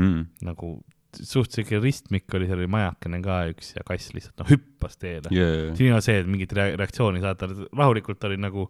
[0.00, 0.24] mm..
[0.48, 0.78] nagu
[1.20, 5.32] suht siuke ristmik oli, seal oli majakene ka üks ja kass lihtsalt noh hüppas teele
[5.34, 5.70] yeah..
[5.76, 8.66] siin ei ole see, et mingit rea- reaktsiooni saada, rahulikult oli nagu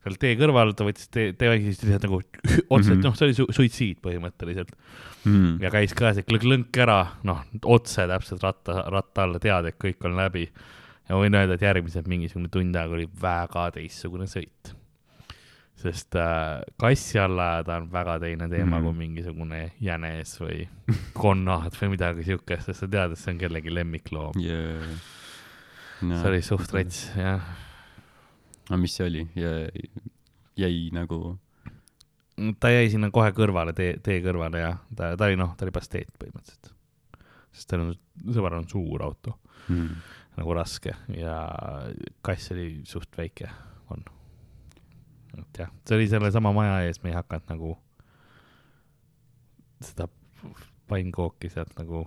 [0.00, 2.20] seal tee kõrval, ta võttis tee, tee vaikselt lihtsalt nagu
[2.74, 3.02] otse, et Mhm.
[3.04, 4.70] noh, see oli su suitsiid põhimõtteliselt
[5.28, 5.58] mm.
[5.60, 10.06] ja käis ka see klõnk ära, noh otse täpselt ratta, ratta alla, tead, et kõik
[10.08, 10.46] on läbi.
[11.10, 14.70] ja võin öelda, et järgmised mingisugune tund aega oli väga teistsugune sõit.
[15.80, 20.64] Sest äh, kassi alla ajada on väga teine teema mm kui mingisugune jänes või
[21.22, 24.88] konnad või midagi siukest, sest sa tead, et see on kellegi lemmikloom jaa.
[26.02, 26.20] no..
[26.20, 26.72] see oli suht.
[26.76, 27.44] rets, jah.
[28.68, 29.24] aga mis see oli?
[30.60, 31.20] jäi nagu,
[32.60, 35.74] ta jäi sinna kohe kõrvale, tee, tee kõrvale ja ta, ta oli noh, ta oli
[35.76, 36.72] pasteet põhimõtteliselt.
[37.52, 37.92] sest tal on,
[38.28, 39.38] sõbral on suur auto.
[39.68, 40.08] mm.
[40.40, 41.36] nagu raske ja
[42.24, 43.52] kass oli suht väike,
[43.92, 44.04] on.
[45.40, 47.76] Et jah, see oli sellesama maja ees, me ei hakanud nagu
[49.80, 50.08] seda
[50.90, 52.04] pannkooki sealt nagu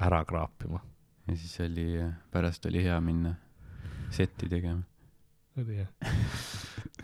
[0.00, 0.80] ära kraapima.
[1.28, 1.88] ja siis oli,
[2.30, 3.34] pärast oli hea minna
[4.10, 4.82] setti tegema.
[5.58, 5.88] oli jah.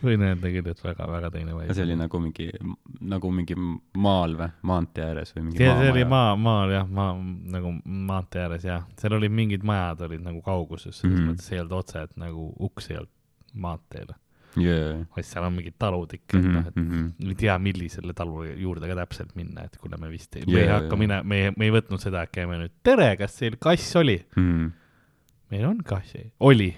[0.05, 1.73] võin öelda küll, et väga-väga teine vaim.
[1.75, 2.49] see oli nagu mingi,
[3.13, 3.57] nagu mingi
[4.01, 7.15] maal või, maantee ääres või mingi see, see oli maa, maal jah, maa
[7.57, 11.23] nagu maantee ääres jah, seal olid mingid majad olid nagu kauguses, selles mm.
[11.23, 11.31] -hmm.
[11.35, 13.17] mõttes ei olnud otse, et nagu uks ei olnud
[13.67, 14.15] maanteele,
[14.57, 15.05] jaa.
[15.17, 16.63] vaid seal on mingid talud ikka mm, Mhm, -hmm.
[16.63, 17.29] noh, et mhm.
[17.29, 20.63] ei tea, millisele talu juurde ka täpselt minna, et kuule, me vist ei, me Jaa,
[20.63, 20.99] ei hakka jaa.
[20.99, 24.25] minema, me ei, me ei võtnud seda, et käime nüüd, tere, kas teil kass oli?
[24.37, 24.67] Mhm.
[25.51, 26.77] meil on kass, oli.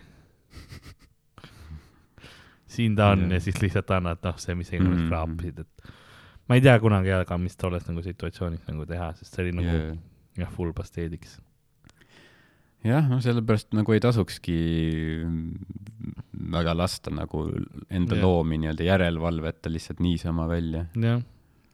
[2.73, 3.33] siin ta on Jaa.
[3.37, 5.09] ja siis lihtsalt annad, noh, see, mis inimesed Mhm.
[5.09, 5.93] kraapisid, et
[6.49, 9.69] ma ei tea kunagi aga, mis tolles nagu situatsioonis nagu teha, sest see oli nagu
[9.77, 9.97] Jaa.
[10.39, 11.41] jah, full pasteediks.
[12.87, 14.57] jah, no sellepärast nagu ei tasukski
[16.53, 17.45] väga lasta nagu
[17.91, 18.25] enda Jah.
[18.25, 20.87] loomi nii-öelda järelevalveta lihtsalt niisama välja.
[20.99, 21.23] jah,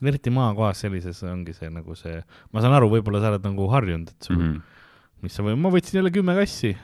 [0.05, 2.21] eriti maakohas sellises ongi see nagu see,
[2.53, 4.51] ma saan aru, võib-olla sa oled nagu harjunud, et sul mm.
[4.53, 5.23] -hmm.
[5.25, 6.77] mis sa või, ma võtsin jälle kümme kassi.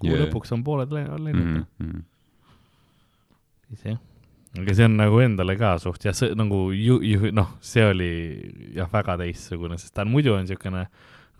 [0.00, 0.26] kuu Jaa.
[0.26, 1.64] lõpuks on pooled lä- läinud mm.
[1.78, 2.04] Mhm.
[3.70, 3.98] siis jah,
[4.60, 8.12] aga see on nagu endale ka suht ja see nagu ju, ju, noh, see oli
[8.76, 10.86] jah, väga teistsugune, sest ta on muidu on niisugune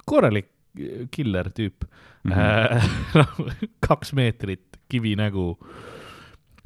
[0.06, 0.48] korralik
[1.14, 1.86] killer tüüp
[2.24, 2.32] mm.
[2.32, 3.68] -hmm.
[3.86, 5.54] kaks meetrit, kivinägu,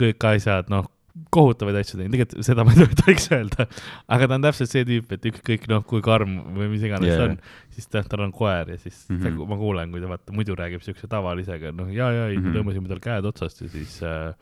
[0.00, 0.88] kõik asjad, noh,
[1.34, 3.66] kohutavaid asju teinud, tegelikult seda ma ei tohiks öelda,
[4.14, 7.24] aga ta on täpselt see tüüp, et ükskõik noh, kui karm või mis iganes yeah.
[7.26, 7.36] on,
[7.74, 9.20] siis ta, tal on koer ja siis mm.
[9.20, 9.50] -hmm.
[9.50, 12.46] ma kuulen, kui ta vaata muidu räägib siukse tavalisega, noh ja, ja mm Mhm.
[12.46, 12.56] -hmm.
[12.56, 14.34] tõmbasime tal käed otsast ja siis äh,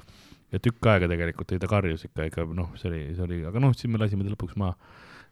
[0.53, 3.61] ja tükk aega tegelikult oli ta karjus ikka, ikka noh, see oli, see oli, aga
[3.61, 4.77] noh, siis me lasime ta lõpuks maha.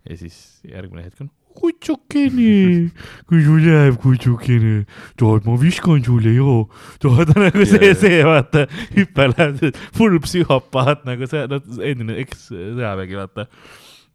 [0.09, 2.91] ja siis järgmine hetk on, kutsukene,
[3.29, 4.85] kui sul jääb kutsukene,
[5.21, 6.67] tahad ma viskan sulle joo,
[7.03, 13.21] tahad nagu see Jaa., see vaata, hüpe läheb, full psühhopaat nagu see, no endine eks-sõjavägi
[13.21, 13.49] vaata.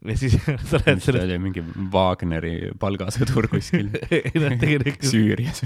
[0.02, 0.34] ja siis
[0.70, 1.62] sa lähed mis ta selle, oli, mingi
[1.94, 4.56] Wagneri palgasõdur kuskil noh,
[5.06, 5.62] Süürias.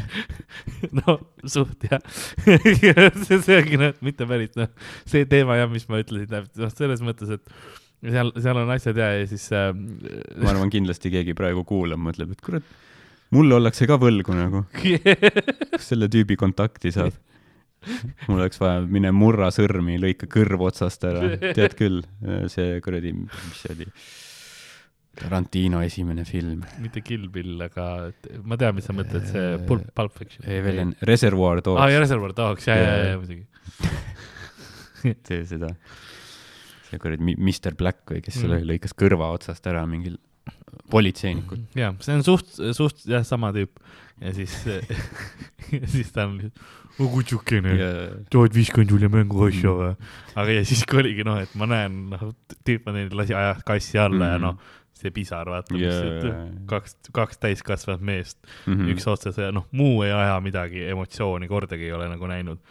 [0.99, 2.03] no suht jah
[2.43, 4.71] see, see ongi noh, mitte päris noh,
[5.07, 7.83] see teema jah, mis ma ütlesin, täpselt noh, selles mõttes, et
[8.13, 12.35] seal, seal on asjad ja, ja siis äh, ma arvan, kindlasti keegi praegu kuulab, mõtleb,
[12.35, 12.75] et kurat,
[13.35, 14.65] mulle ollakse ka võlgu nagu,
[15.75, 17.15] kas selle tüübi kontakti saab?
[18.25, 21.99] mul oleks vaja, mine murra sõrmi, lõika kõrv otsast ära, tead küll,
[22.49, 23.85] see kuradi, mis see oli,
[25.15, 28.09] Tarantino esimene film, mitte Kill Bill, aga
[28.43, 30.43] ma tean, mis sa mõtled, see Pulp, Pulp Fiction.
[30.51, 33.45] Evelyn, Reservoir aa, ja Dogs, Reservoir Dogs, ja, ja, ja, ja muidugi.
[35.29, 35.71] see seda,
[36.95, 38.71] see kuradi Mr Black või kes selle Mm.
[38.73, 40.15] lõikas kõrva otsast ära mingil
[40.91, 41.63] politseinikud.
[41.75, 43.79] ja see on suht, suht jah, sama tüüp
[44.21, 44.53] ja siis,
[45.75, 46.63] ja siis ta on lihtsalt,
[46.99, 47.89] no kutsukene ja,
[48.31, 49.91] sa oled viskanud sulle mänguasja või?
[50.39, 52.29] aga ja siis kui oligi noh, et ma näen, noh,
[52.67, 54.45] tüüp on teinud, lasi ajas kassi alla ja Mhm.
[54.45, 58.93] noh, see pisar, vaata, ja mis, kaks, kaks täiskasvanud meest mm, Mhm.
[58.95, 62.61] üks otsese, noh, muu ei aja midagi, emotsiooni kordagi ei ole nagu näinud.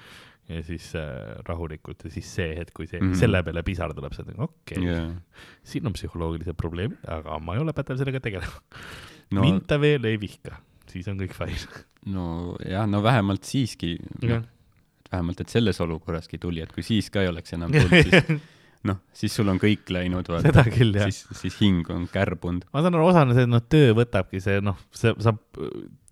[0.49, 3.11] Ja siis äh, rahulikult ja siis see hetk, kui see mm.
[3.11, 3.21] -hmm.
[3.21, 7.39] selle peale pisar tuleb, sa oled nagu okei okay,, ja, siin on psühholoogilised probleemid, aga
[7.41, 8.61] ma ei ole pädev sellega tegelema
[9.33, 9.41] no..
[9.41, 10.59] mind ta veel ei vihka,
[10.91, 11.85] siis on kõik fine.
[12.13, 12.27] no
[12.61, 17.57] jah, no vähemalt siiski, vähemalt, et selles olukorraski tuli, et kui siis ka ei oleks
[17.57, 18.45] enam tulnud, siis
[18.89, 21.09] noh, siis sul on kõik läinud, jah.
[21.09, 22.69] siis, siis hing on kärbunud.
[22.69, 25.41] ma saan aru, osana see, noh, töö võtabki see, noh, see saab,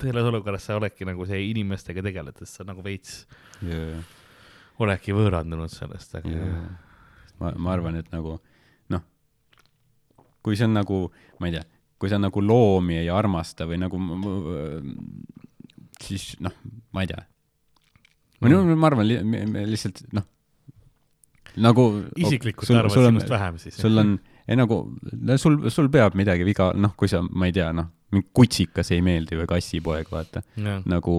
[0.00, 3.26] selles olukorras sa oledki nagu see inimestega tegeledes, sa nagu veits
[3.60, 4.00] ja,
[4.80, 6.46] oledki võõrandunud sellest, aga ja
[7.40, 8.38] ma, ma arvan, et nagu
[8.94, 9.02] noh,
[10.42, 11.04] kui see on nagu,
[11.40, 11.64] ma ei tea,
[11.98, 13.98] kui sa nagu loomi ei armasta või nagu
[16.02, 16.54] siis noh,
[16.94, 17.22] ma ei tea.
[18.42, 19.18] või no ma arvan li,
[19.70, 20.26] lihtsalt noh,
[21.62, 21.86] nagu
[22.18, 23.76] isiklikult sul- arvad sinust vähem siis.
[23.78, 24.16] sul on,
[24.48, 24.80] ei nagu,
[25.38, 29.02] sul, sul peab midagi viga, noh, kui sa, ma ei tea, noh, mingi kutsikas ei
[29.04, 30.42] meeldi või kassipoeg, vaata,
[30.90, 31.14] nagu,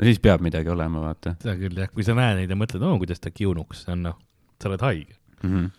[0.00, 2.84] no siis peab midagi olema, vaata seda küll jah, kui sa näed neid ja mõtled,
[2.86, 4.18] oo, kuidas ta kiunuks, see on noh,
[4.60, 5.16] sa oled haige.
[5.42, 5.50] mm.
[5.50, 5.70] -hmm.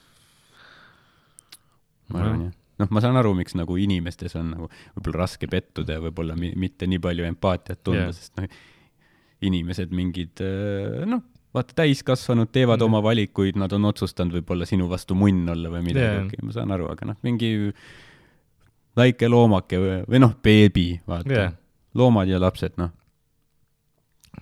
[2.14, 2.54] ma arvan jah,
[2.84, 6.54] noh, ma saan aru, miks nagu inimestes on nagu võib-olla raske pettuda ja võib-olla mi
[6.60, 8.62] mitte nii palju empaatiat tunda yeah., sest noh,
[9.42, 11.24] inimesed mingid äh, noh,
[11.56, 12.88] vaata täiskasvanud teevad yeah.
[12.88, 16.56] oma valikuid, nad on otsustanud võib-olla sinu vastu munn olla või midagi yeah., okei, ma
[16.56, 17.52] saan aru, aga noh, mingi
[18.98, 21.54] väike loomake või, või noh, beebi, vaata yeah.,
[21.98, 22.94] loomad ja lapsed, noh,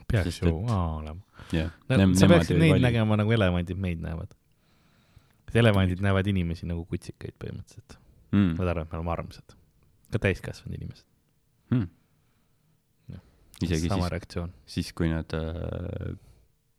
[0.08, 1.22] peaks ju et- aa olema.
[1.52, 1.72] jah.
[2.14, 4.36] sa peaksid neid nägema nagu elevandid meid näevad.
[5.54, 7.98] elevandid näevad inimesi nagu kutsikaid põhimõtteliselt.
[8.32, 8.52] mm.
[8.58, 9.56] Nad arvavad, et me oleme armsad.
[10.12, 11.06] ka täiskasvanud inimesed.
[11.72, 11.88] mm..
[13.60, 14.54] Isegi sama siis, reaktsioon.
[14.66, 16.16] siis, kui nad äh,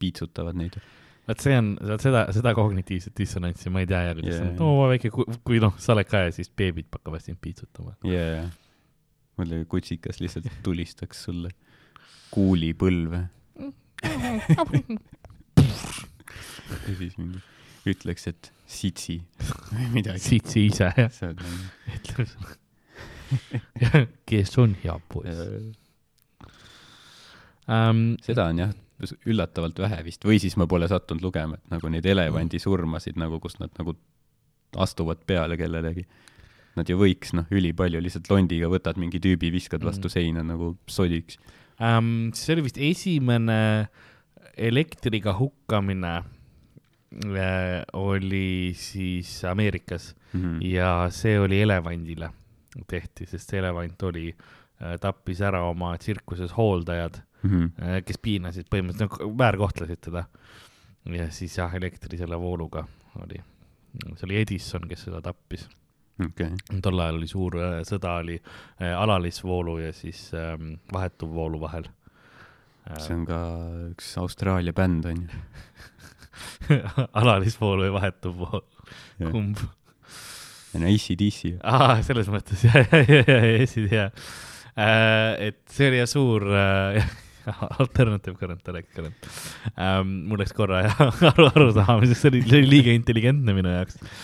[0.01, 0.79] piitsutavad neid.
[1.29, 4.15] vot see on, seda, seda kognitiivset dissonantsi ma ei tea Jaa.
[4.25, 7.93] yeah., no väike, kui noh, sa oled ka ja siis beebid hakkavad sind piitsutama.
[8.09, 8.47] jaa,
[9.39, 11.53] mõtle, kui kutsikas lihtsalt tulistaks sulle
[12.31, 13.27] kuuli põlve
[16.87, 17.43] ja siis mingi
[17.91, 19.19] ütleks, et sitsi
[19.73, 20.21] või midagi.
[20.23, 21.43] sitsi ise jah, seda.
[24.29, 25.39] kes on hea poiss
[27.71, 28.17] um,?
[28.25, 28.73] seda on jah,
[29.31, 33.37] üllatavalt vähe vist või siis ma pole sattunud lugema, et nagu neid elevandi surmasid nagu,
[33.43, 33.91] kus nad nagu
[34.79, 36.05] astuvad peale kellelegi.
[36.79, 41.39] Nad ju võiks noh, ülipalju lihtsalt londiga võtad mingi tüübi, viskad vastu seina nagu sodiks.
[41.81, 42.31] um,.
[42.35, 43.89] see oli vist esimene
[44.57, 50.61] elektriga hukkamine äh, oli siis Ameerikas Mhm.
[50.63, 52.29] ja see oli elevandile
[52.87, 54.29] tehti, sest see elevant oli,
[55.03, 57.65] tappis ära oma tsirkuses hooldajad, Mhm.
[58.07, 60.25] kes piinasid põhimõtteliselt, nagu väärkohtlesid teda.
[61.11, 62.85] ja siis jah, elektri selle vooluga
[63.23, 63.41] oli,
[64.15, 65.67] see oli Edison, kes seda tappis.
[66.27, 71.89] okei, tol ajal oli suur äh, sõda oli äh, alalisvoolu ja siis ähm, vahetuvvoolu vahel
[72.99, 73.39] see on ka
[73.91, 75.41] üks Austraalia bänd on ju.
[77.21, 78.63] alalisvool või vahetuvvool,
[79.21, 79.33] Jah.
[79.33, 79.61] kumb?
[80.81, 81.57] no ACDC.
[81.67, 84.13] aa, selles mõttes jah, jah, jah, jah, jah,
[85.49, 87.03] et see oli jah suur äh,
[87.83, 89.31] alternative current, direct current
[89.75, 90.29] ähm,.
[90.31, 91.01] mul läks korra jah
[91.33, 94.15] aru, arusaamiseks, see oli liiga intelligentne minu jaoks äh,.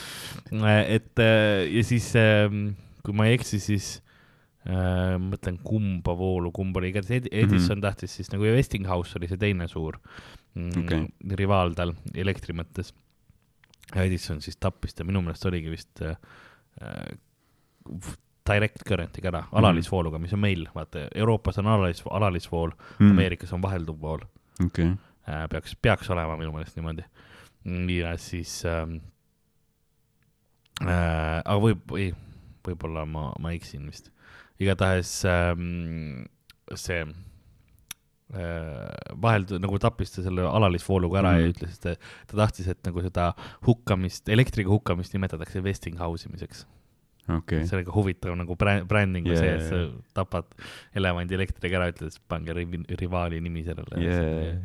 [0.52, 2.50] Et äh, ja siis äh,,
[3.04, 3.88] kui ma ei eksi, siis
[4.66, 7.82] äh, mõtlen, kumba voolu, kumb oli, igatahes Ed- Edison mm -hmm.
[7.82, 9.98] tahtis siis nagu ja Westinghouse oli see teine suur
[10.54, 11.06] mm, Okei.
[11.36, 12.92] rivaal tal elektri mõttes.
[13.94, 16.16] Edison siis tappis ta, minu meelest oligi vist äh,
[16.82, 18.14] äh,
[18.46, 23.62] direct current'iga ära, alalisvooluga, mis on meil, vaata Euroopas on alalis, alalisvool mm., Ameerikas on
[23.62, 24.22] vahelduv vool
[24.64, 24.90] okei,
[25.28, 27.04] äh,, peaks, peaks olema minu meelest niimoodi.
[27.98, 28.98] ja siis ähm,
[30.82, 32.10] äh,, aga võib, ei,
[32.66, 34.10] võib-olla ma, ma eksin vist.
[34.60, 36.26] igatahes ähm,
[36.74, 37.02] see
[38.34, 38.88] äh,
[39.22, 41.40] vahel nagu tappis ta selle alalisvooluga ära mm.
[41.40, 41.52] ja Mhm.
[41.54, 41.94] ütles, et ta,
[42.32, 43.28] ta tahtis, et nagu seda
[43.68, 46.64] hukkamist, elektriga hukkamist nimetatakse Westinghouse imiseks
[47.28, 47.64] okei.
[47.66, 48.56] see oli ka huvitav nagu
[49.34, 50.46] Jaa, yeah, see, et sa tapad
[50.94, 54.58] elevandi elektriga ära, ütles, pange rivi- rivaali nimi sellele Yeah.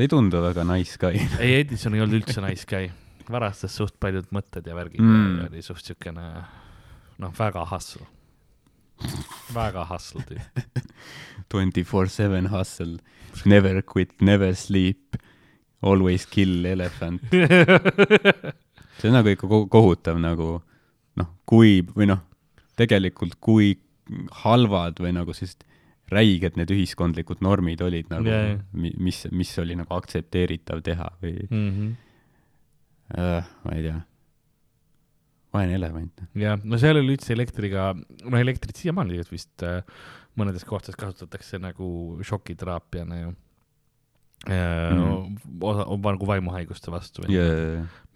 [0.00, 1.10] ei tundu väga nice ka.
[1.12, 2.88] ei, Edison ei olnud üldse nice guy,
[3.30, 5.14] varastas suht paljud mõtted ja värgid Mm.
[5.16, 6.24] mm., oli suht siukene
[7.20, 8.06] noh, väga hustle,
[9.54, 10.84] väga hustle tüüp.
[11.52, 12.98] twenty four seven hustle,
[13.46, 15.16] never quit, never sleep,
[15.82, 17.22] always kill elephant.
[19.00, 20.58] see on nagu ikka ko- kohutav nagu,
[21.16, 22.20] noh, kui või noh,
[22.80, 23.74] tegelikult kui
[24.42, 25.64] halvad või nagu sellised
[26.10, 28.26] räiged need ühiskondlikud normid olid nagu
[28.74, 31.68] mi- mis, mis oli nagu aktsepteeritav teha või mm.
[31.70, 31.90] -hmm.
[33.16, 33.98] Äh, ma ei tea,
[35.54, 36.24] vaene elevant.
[36.38, 39.80] jah, no seal oli üldse elektriga, no elektrit siiamaani tegelikult vist äh,
[40.38, 41.88] mõnedes kohtades kasutatakse nagu
[42.26, 43.32] šokiteraapiana ju
[44.46, 45.36] mm..
[45.60, 47.44] osa, nagu vaimuhaiguste vastu või ja,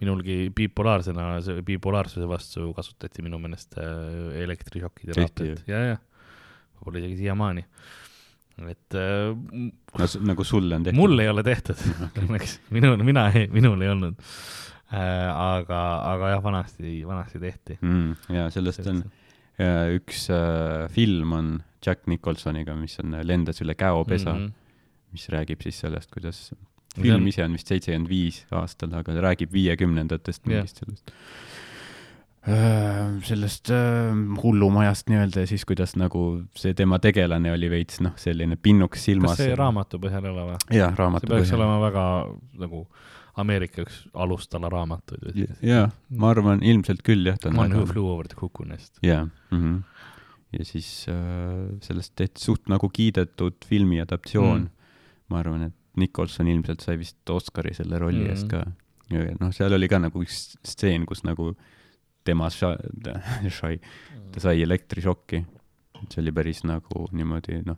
[0.01, 1.35] minulgi bipolaarsena,
[1.67, 6.01] bipolaarsuse vastu kasutati minu meelest äh, elektrišokiteraapiat ja, ja
[6.79, 7.65] võib-olla isegi siiamaani.
[8.71, 10.99] et äh, no nagu sulle on tehtud?
[10.99, 11.83] mul ei ole tehtud
[12.23, 14.65] õnneks, minul, mina, minul ei olnud äh,.
[14.91, 15.81] aga,
[16.11, 17.77] aga jah, vanasti, vanasti tehti.
[17.81, 18.35] mm,.
[18.35, 19.03] ja sellest on
[19.59, 21.49] ja üks äh, film on
[21.85, 24.45] Jack Nicholsoniga, mis on, lendas üle käopesa mm.
[24.45, 25.11] -hmm.
[25.15, 26.49] mis räägib siis sellest, kuidas
[26.95, 31.11] See film on- ise on vist seitsekümmend viis aastal, aga räägib viiekümnendatest mingist sellest
[32.47, 34.11] äh, sellest äh,
[34.43, 39.37] hullumajast nii-öelda ja siis, kuidas nagu see tema tegelane oli veits noh, selline pinnuks silmas.
[39.37, 40.61] kas see raamatu põhjal ei ole või?
[40.71, 42.05] jah, see raamatu peaks olema väga
[42.63, 42.87] nagu
[43.37, 45.35] Ameerika üks alustala raamatuid.
[45.61, 48.99] jaa, ma arvan ilmselt küll jah, One Who Flew Over the Cuckoo Nest.
[49.03, 49.81] jaa mm, -hmm.
[50.59, 54.69] ja siis äh, sellest tehti suht nagu kiidetud filmi adaptsioon Mm.
[55.29, 58.29] ma arvan, et Nicholson ilmselt sai vist Oscari selle rolli Mm.
[58.29, 58.65] eest ka.
[59.39, 61.55] noh, seal oli ka nagu üks stseen, kus nagu
[62.23, 62.77] tema sai,
[64.31, 65.45] ta sai elektrišokki.
[66.09, 67.77] see oli päris nagu niimoodi noh,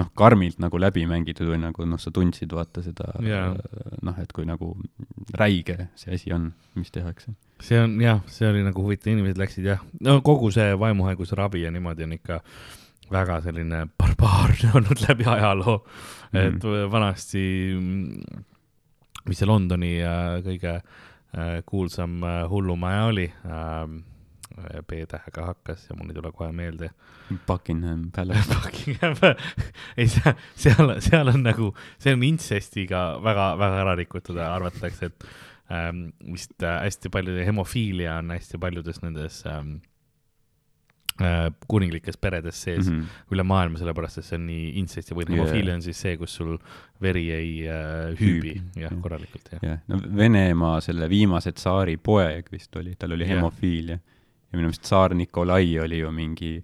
[0.00, 3.50] noh, karmilt nagu läbi mängitud või nagu noh, sa tundsid vaata seda Jaa.
[4.04, 4.72] noh, et kui nagu
[5.36, 7.34] räige see asi on, mis tehakse.
[7.62, 11.66] see on jah, see oli nagu huvitav, inimesed läksid jah, no kogu see vaimuhaiguse ravi
[11.66, 12.40] ja niimoodi on ikka
[13.12, 16.56] väga selline barbaarne olnud läbi ajaloo mm, -hmm.
[16.56, 17.44] et vanasti,
[19.28, 23.84] mis see Londoni äh, kõige äh, kuulsam äh, hullumaja oli äh,,
[24.88, 26.90] B-tähega hakkas ja mul ei tule kohe meelde
[27.46, 28.48] Buckingham Palace.
[28.54, 29.16] Buckingham,
[29.96, 31.70] ei seal, seal, seal on nagu,
[32.02, 35.26] see on intsestiga väga-väga ära rikutud, arvatakse, et
[35.72, 39.80] ähm, vist äh, hästi palju hemofiilia on hästi paljudes nendes ähm,
[41.20, 43.00] äh, kuninglikes peredes sees mm.
[43.00, 43.34] -hmm.
[43.34, 45.36] üle maailma, sellepärast et see on nii intsesti või Jaa.
[45.36, 46.56] hemofiilia on siis see, kus sul
[47.02, 49.62] veri ei äh, hüübi jah jah., korralikult jah.
[49.62, 53.98] jah, no Venemaa selle viimase tsaari poeg vist oli, tal oli hemofiilia
[54.52, 56.54] ja minu meelest tsaar Nikolai oli ju mingi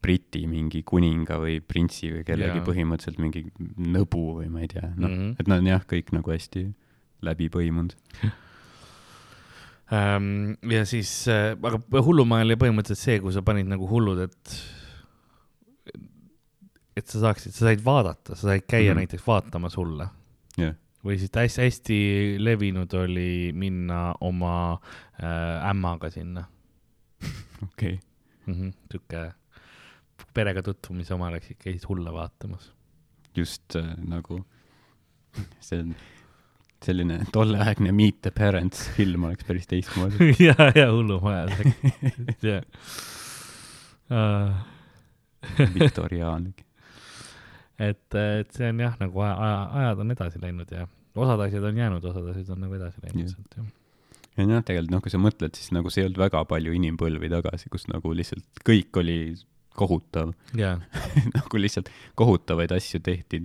[0.00, 2.64] Briti mingi kuninga või printsi või kellegi Jaa.
[2.64, 3.42] põhimõtteliselt mingi
[3.76, 5.16] nõbu või ma ei tea, noh mm.
[5.18, 6.68] -hmm., et nad on jah, kõik nagu hästi
[7.26, 7.96] läbi põimunud.
[9.90, 14.52] Ähm, ja siis äh,, aga hullumaja oli põhimõtteliselt see, kui sa panid nagu hullud, et,
[16.94, 18.92] et sa saaksid, sa said vaadata, sa said käia mm.
[18.92, 19.00] -hmm.
[19.02, 20.06] näiteks vaatamas hulle
[20.54, 21.98] jah, või siis hästi-hästi
[22.38, 24.78] levinud oli minna oma
[25.18, 26.46] äh, ämmaga sinna
[27.66, 27.98] okei okay..
[28.46, 28.54] mm.
[28.54, 28.72] -hmm.
[28.92, 29.32] sihuke
[30.34, 32.72] perega tutvumise oma läksid, käisid hulle vaatamas.
[33.36, 34.44] just äh, nagu
[35.66, 35.94] see on
[36.84, 40.30] selline tolleaegne Meet the Parents film oleks päris teistmoodi.
[40.48, 41.52] ja, ja hullumajas,
[42.42, 42.64] jah
[44.10, 44.54] uh,.
[45.74, 46.64] viktoriaanlik.
[47.78, 51.64] et, et see on jah, nagu aja, aja, ajad on edasi läinud ja osad asjad
[51.64, 53.36] on jäänud, osad asjad on nagu edasi läinud Jah.
[53.36, 53.68] sealt jah.
[54.40, 57.30] Ja noh, tegelikult noh, kui sa mõtled, siis nagu see ei olnud väga palju inimpõlvi
[57.32, 59.18] tagasi, kus nagu lihtsalt kõik oli
[59.78, 60.76] kohutav, ja,
[61.36, 63.42] nagu lihtsalt kohutavaid asju tehti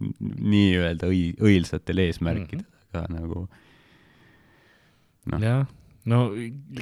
[0.00, 2.96] nii-öelda õi-, õilsatel eesmärkidel mm, -hmm.
[2.96, 3.48] aga nagu
[5.30, 5.42] Noh.
[5.44, 5.66] jah,
[6.08, 6.30] no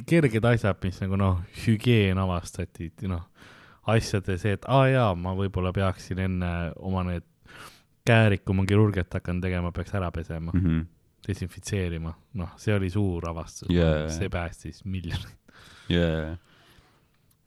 [0.07, 3.25] kerged asjad, mis nagu noh, hügieen avastati, noh,
[3.89, 7.25] asjade see, et aa jaa, ma võib-olla peaksin enne oma need
[8.07, 10.85] käärid, kui ma kirurgiat hakkan tegema, peaks ära pesema mm -hmm.
[11.27, 14.07] desinfitseerima, noh, see oli suur avastus Jaa.
[14.13, 15.57] see päästis miljoneid.
[15.91, 16.37] ja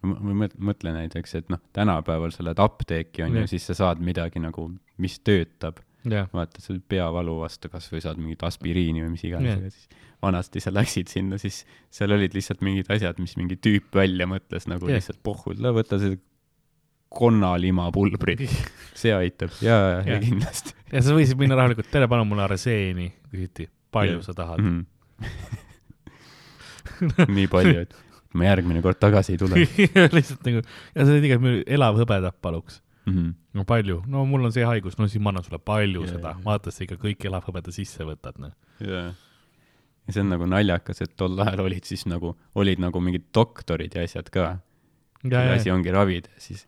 [0.03, 3.79] ma ma mõt- mõtlen näiteks, et noh, tänapäeval sa lähed apteeki onju Jah., siis sa
[3.79, 4.69] saad midagi nagu,
[5.03, 9.63] mis töötab, jah, vaata sa peavalu vastu kasvõi saad mingit aspiriini või mis iganes yeah.,
[9.63, 13.95] aga siis vanasti sa läksid sinna, siis seal olid lihtsalt mingid asjad, mis mingi tüüp
[13.95, 14.99] välja mõtles nagu yeah.
[14.99, 16.19] lihtsalt pohhu, võta see
[17.15, 18.37] konnalimapulbri,
[18.99, 23.07] see aitab ja, ja, ja kindlasti ja sa võisid minna rahulikult, tere, palun mulle areseeni,
[23.33, 23.65] küsiti,
[23.95, 24.25] palju Jah.
[24.27, 24.81] sa tahad mm.
[25.23, 25.37] -hmm.
[27.37, 27.93] nii palju, et
[28.37, 29.55] ma järgmine kord tagasi ei tule
[30.17, 30.59] lihtsalt nagu,
[30.95, 31.37] ja sa olid iga
[31.79, 32.75] elav hõbedapp paluks.
[33.07, 33.13] mm.
[33.13, 33.31] -hmm.
[33.59, 36.31] no palju, no mul on see haigus, no siis ma annan sulle palju Jaa, seda
[36.45, 38.53] vaata sa ikka kõik elavhõbeda sisse võtad, noh.
[38.81, 39.15] jaa.
[40.07, 43.93] ja see on nagu naljakas, et tol ajal olid siis nagu, olid nagu mingid doktorid
[43.95, 44.59] ja asjad ka.
[45.25, 46.67] ja, asi ja, ongi ravida, siis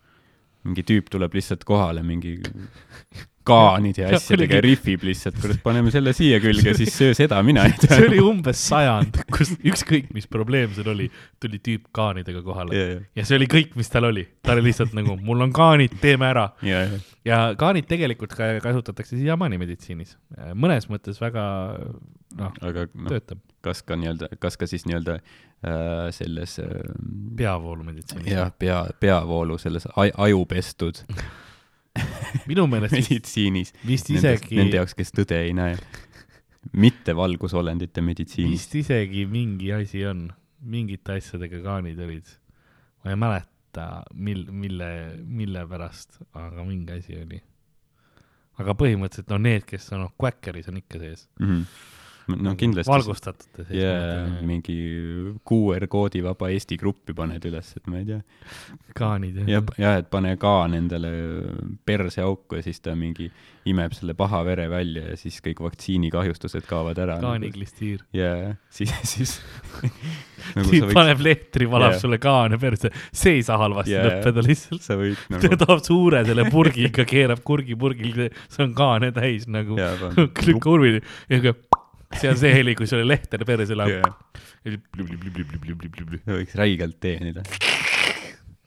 [0.65, 2.39] mingi tüüp tuleb lihtsalt kohale mingi
[3.45, 7.67] kaanide ja Ja asjadega rihvib lihtsalt, kurat, paneme selle siia külge, siis söö seda, mina
[7.69, 7.99] ei tea.
[7.99, 11.11] see oli umbes sajand, kus ükskõik, mis probleem sul oli,
[11.43, 12.77] tuli tüüp kaanidega kohale.
[12.77, 15.55] Ja, ja, ja see oli kõik, mis tal oli, ta oli lihtsalt nagu, mul on
[15.55, 16.49] kaanid, teeme ära.
[16.65, 16.87] ja,
[17.29, 20.17] ja, kaanid tegelikult ka kasutatakse siiamaani meditsiinis,
[20.57, 21.45] mõnes mõttes väga
[22.41, 26.69] noh, noh, töötab kas ka nii-öelda, kas ka siis nii-öelda äh, selles äh,
[27.41, 28.29] peavoolumeditsiinis.
[28.33, 31.01] jah, pea, peavoolu selles aj- aju pestud
[32.51, 35.77] minu meelest meditsiinis, vist isegi, nende jaoks, kes tõde ei näe.
[36.73, 38.57] mitte valgusolendite meditsiinis.
[38.59, 40.27] vist isegi mingi asi on,
[40.65, 42.31] mingite asjadega kaanid olid.
[43.05, 44.89] ma ei mäleta, mil-, mille,
[45.25, 47.41] mille pärast, aga mingi asi oli.
[48.59, 51.29] aga põhimõtteliselt no need, kes on, noh, Quackeris on ikka sees.
[51.41, 51.63] Mhm.
[52.33, 52.91] No kindlasti.
[52.91, 54.77] valgustatute sees jaa, mingi
[55.49, 58.21] QR-koodi vaba Eesti gruppi paned üles, et ma ei tea.
[58.97, 61.11] kaanid ja, ja et pane ka nendele
[61.87, 63.31] perseauku ja siis ta mingi
[63.69, 67.17] imeb selle paha vere välja ja siis kõik vaktsiinikahjustused kaovad ära.
[67.23, 68.05] kaaniklistiir.
[68.17, 69.37] ja siis, siis
[70.57, 72.03] nagu tüüp võid, paneb lehtri, valab Jaa.
[72.03, 74.05] sulle kaane perse, see ei saa halvasti Jaa.
[74.09, 74.85] lõppeda lihtsalt.
[74.85, 79.49] sa võid ta nagu toob suure selle purgiga, keerab kurgi purgil, see on kaane täis
[79.51, 81.57] nagu Jaa, pan- kurvi ja siuke,
[82.13, 84.79] see on see heli, kui sulle lehter perse läheb yeah..
[86.29, 87.45] võiks räigelt teenida.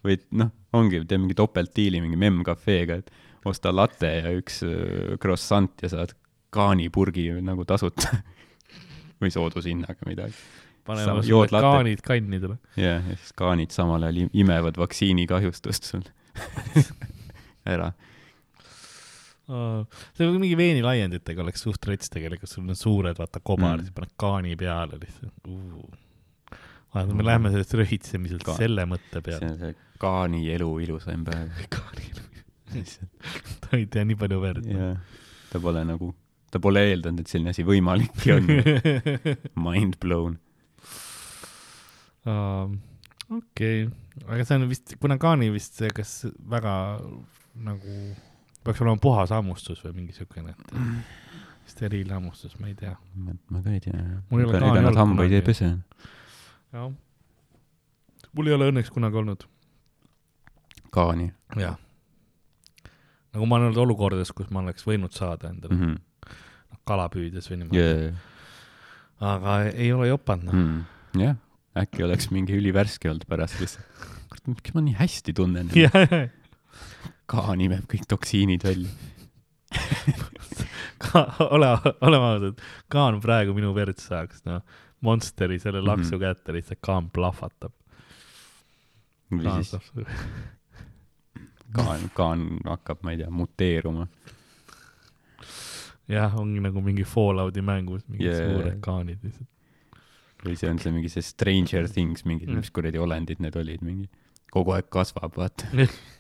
[0.06, 3.12] või noh, ongi, tee mingi topeltdiili mingi Mem-Cafe'ga, et
[3.48, 6.16] osta latte ja üks äh, croissant ja saad
[6.54, 8.18] kaanipurgi nagu tasuta
[9.22, 10.36] või soodushinnaga midagi.
[10.88, 12.58] paneme sulle kaanid kannidele.
[12.80, 16.06] ja, ja siis kaanid samal ajal im- imevad vaktsiinikahjustust sul
[17.74, 17.92] ära.
[19.48, 23.80] See mingi veenilaienditega oleks suht rets tegelikult, sul on suured, vaata kobar Mm.
[23.80, 25.88] mm., siis paned kaani peale lihtsalt uh..
[26.96, 29.52] vaata, me läheme sellest röhitsemiselt Ka- selle mõtte see peale.
[29.54, 31.48] on see kaani elu ilusaim päev.
[33.64, 34.66] ta ei tea nii palju verd.
[34.68, 34.92] ja
[35.54, 36.12] ta pole nagu,
[36.52, 38.44] ta pole eeldanud, et selline asi võimalikki on.
[39.68, 40.36] Mind blown.
[42.28, 43.88] okei,
[44.28, 46.12] aga see on vist, kuna kaani vist see, kas
[46.52, 46.74] väga
[47.68, 47.96] nagu
[48.68, 52.94] peaks olema puhas hammustus või mingi siukene, et steriilhammustus, ma ei tea.
[53.16, 53.98] ma, ma ka ei tea.
[54.30, 55.72] Mul ei ole ega kaani ega nad hambaid ei pese.
[56.76, 56.92] jah.
[58.38, 59.48] mul ei ole õnneks kunagi olnud.
[60.94, 61.30] kaani
[61.60, 61.78] jah.
[63.36, 65.84] nagu ma olen olnud olukordades, kus ma oleks võinud saada endale mm.
[65.84, 65.98] mm.
[65.98, 66.80] -hmm.
[66.88, 68.00] kala püüdes või niimoodi yeah..
[68.08, 68.24] yeah.,
[69.34, 71.22] aga ei ole jopanud noh mm..
[71.24, 71.38] jah,
[71.84, 74.04] äkki oleks mingi ülivärske olnud pärast lihtsalt.
[74.32, 75.72] kurat, miks ma nii hästi tunnen?
[76.78, 78.90] jah, kaan imeb kõik toksiinid välja.
[81.54, 81.70] ole,
[82.02, 84.62] oleme ausad, kaan praegu minu verd saaks, noh.
[85.06, 86.22] Monsteri selle laksu Mhm.
[86.24, 87.72] kätte lihtsalt kaan plahvatab.
[89.30, 89.76] või siis
[91.76, 94.08] kaan, kaan hakkab, ma ei tea, muteeruma.
[96.08, 98.54] jah, ongi nagu mingi Fallouti mängus mingid Yeah.
[98.54, 99.48] suured kaanid lihtsalt.
[100.46, 102.54] või see on see mingi see Stranger Things, mingid Mm.
[102.54, 104.08] mm., mis kuradi olendid need olid, mingi
[104.54, 105.68] kogu aeg kasvab, vaata.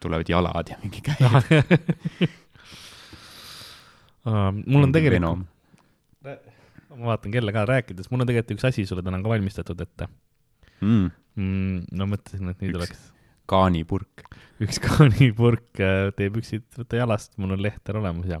[0.00, 1.20] tulevad jalad ja mingi käed.
[4.66, 5.46] mul on tegelikult,
[6.96, 10.08] ma vaatan kella ka rääkides, mul on tegelikult üks asi sulle täna ka valmistatud ette
[10.80, 11.08] mm,.
[11.36, 11.88] mm,.
[11.96, 12.80] no mõtlesin, et nüüd Üks.
[12.80, 13.02] oleks
[13.50, 14.26] kaanipurk.
[14.62, 18.40] üks kaanipurk äh, tee püksid võta jalast, mul on lehter olemas ja.